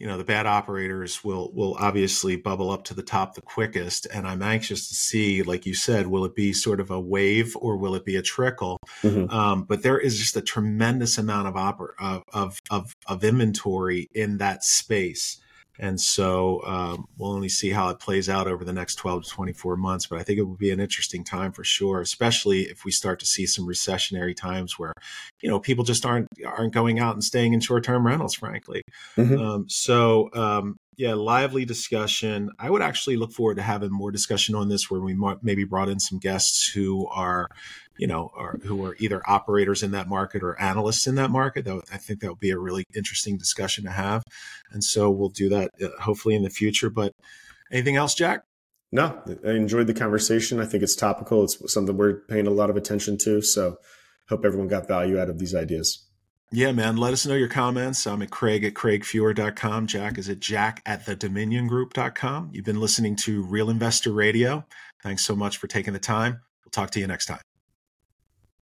you 0.00 0.06
know 0.06 0.16
the 0.16 0.24
bad 0.24 0.46
operators 0.46 1.22
will 1.22 1.52
will 1.52 1.76
obviously 1.78 2.34
bubble 2.34 2.70
up 2.70 2.84
to 2.84 2.94
the 2.94 3.02
top 3.02 3.34
the 3.34 3.42
quickest 3.42 4.06
and 4.12 4.26
i'm 4.26 4.42
anxious 4.42 4.88
to 4.88 4.94
see 4.94 5.42
like 5.42 5.66
you 5.66 5.74
said 5.74 6.06
will 6.06 6.24
it 6.24 6.34
be 6.34 6.52
sort 6.52 6.80
of 6.80 6.90
a 6.90 6.98
wave 6.98 7.54
or 7.60 7.76
will 7.76 7.94
it 7.94 8.04
be 8.04 8.16
a 8.16 8.22
trickle 8.22 8.78
mm-hmm. 9.02 9.30
um, 9.32 9.62
but 9.64 9.82
there 9.82 9.98
is 9.98 10.18
just 10.18 10.36
a 10.36 10.40
tremendous 10.40 11.18
amount 11.18 11.46
of, 11.46 11.54
oper- 11.54 11.92
of, 12.32 12.58
of, 12.70 12.96
of 13.06 13.22
inventory 13.22 14.08
in 14.14 14.38
that 14.38 14.64
space 14.64 15.38
and 15.80 15.98
so 15.98 16.62
um, 16.66 17.08
we'll 17.16 17.32
only 17.32 17.48
see 17.48 17.70
how 17.70 17.88
it 17.88 17.98
plays 17.98 18.28
out 18.28 18.46
over 18.46 18.66
the 18.66 18.72
next 18.72 18.96
12 18.96 19.24
to 19.24 19.30
24 19.30 19.76
months. 19.76 20.06
But 20.06 20.18
I 20.18 20.22
think 20.22 20.38
it 20.38 20.42
will 20.42 20.54
be 20.54 20.70
an 20.70 20.78
interesting 20.78 21.24
time 21.24 21.52
for 21.52 21.64
sure, 21.64 22.02
especially 22.02 22.64
if 22.64 22.84
we 22.84 22.92
start 22.92 23.18
to 23.20 23.26
see 23.26 23.46
some 23.46 23.66
recessionary 23.66 24.36
times 24.36 24.78
where, 24.78 24.92
you 25.40 25.48
know, 25.48 25.58
people 25.58 25.82
just 25.82 26.04
aren't 26.04 26.28
aren't 26.44 26.74
going 26.74 26.98
out 26.98 27.14
and 27.14 27.24
staying 27.24 27.54
in 27.54 27.60
short 27.60 27.82
term 27.82 28.06
rentals, 28.06 28.34
frankly. 28.34 28.82
Mm-hmm. 29.16 29.40
Um, 29.40 29.68
so 29.70 30.28
um, 30.34 30.76
yeah, 30.96 31.14
lively 31.14 31.64
discussion. 31.64 32.50
I 32.58 32.68
would 32.68 32.82
actually 32.82 33.16
look 33.16 33.32
forward 33.32 33.56
to 33.56 33.62
having 33.62 33.90
more 33.90 34.10
discussion 34.10 34.54
on 34.54 34.68
this, 34.68 34.90
where 34.90 35.00
we 35.00 35.14
might 35.14 35.42
maybe 35.42 35.64
brought 35.64 35.88
in 35.88 36.00
some 36.00 36.18
guests 36.18 36.68
who 36.68 37.06
are, 37.08 37.48
you 37.96 38.06
know, 38.06 38.30
are, 38.34 38.58
who 38.64 38.84
are 38.84 38.96
either 38.98 39.22
operators 39.28 39.82
in 39.82 39.92
that 39.92 40.08
market 40.08 40.42
or 40.42 40.60
analysts 40.60 41.06
in 41.06 41.14
that 41.14 41.30
market. 41.30 41.64
That 41.64 41.82
I 41.92 41.96
think 41.96 42.20
that 42.20 42.28
would 42.28 42.40
be 42.40 42.50
a 42.50 42.58
really 42.58 42.84
interesting 42.94 43.38
discussion 43.38 43.84
to 43.84 43.90
have, 43.90 44.22
and 44.72 44.84
so 44.84 45.10
we'll 45.10 45.30
do 45.30 45.48
that 45.50 45.70
uh, 45.82 45.88
hopefully 46.00 46.34
in 46.34 46.42
the 46.42 46.50
future. 46.50 46.90
But 46.90 47.12
anything 47.72 47.96
else, 47.96 48.14
Jack? 48.14 48.42
No, 48.92 49.22
I 49.46 49.52
enjoyed 49.52 49.86
the 49.86 49.94
conversation. 49.94 50.60
I 50.60 50.66
think 50.66 50.82
it's 50.82 50.96
topical. 50.96 51.44
It's 51.44 51.72
something 51.72 51.96
we're 51.96 52.22
paying 52.28 52.48
a 52.48 52.50
lot 52.50 52.70
of 52.70 52.76
attention 52.76 53.16
to. 53.18 53.40
So, 53.40 53.76
hope 54.28 54.44
everyone 54.44 54.68
got 54.68 54.88
value 54.88 55.18
out 55.18 55.30
of 55.30 55.38
these 55.38 55.54
ideas. 55.54 56.09
Yeah, 56.52 56.72
man. 56.72 56.96
Let 56.96 57.12
us 57.12 57.24
know 57.26 57.36
your 57.36 57.48
comments. 57.48 58.06
I'm 58.06 58.22
at 58.22 58.30
Craig 58.30 58.64
at 58.64 58.74
CraigFeuer.com. 58.74 59.86
Jack 59.86 60.18
is 60.18 60.28
at 60.28 60.40
Jack 60.40 60.82
at 60.84 61.06
the 61.06 61.14
DominionGroup.com. 61.14 62.50
You've 62.52 62.64
been 62.64 62.80
listening 62.80 63.14
to 63.16 63.42
Real 63.42 63.70
Investor 63.70 64.12
Radio. 64.12 64.66
Thanks 65.00 65.24
so 65.24 65.36
much 65.36 65.58
for 65.58 65.68
taking 65.68 65.92
the 65.92 66.00
time. 66.00 66.40
We'll 66.64 66.70
talk 66.72 66.90
to 66.90 67.00
you 67.00 67.06
next 67.06 67.26
time. 67.26 67.49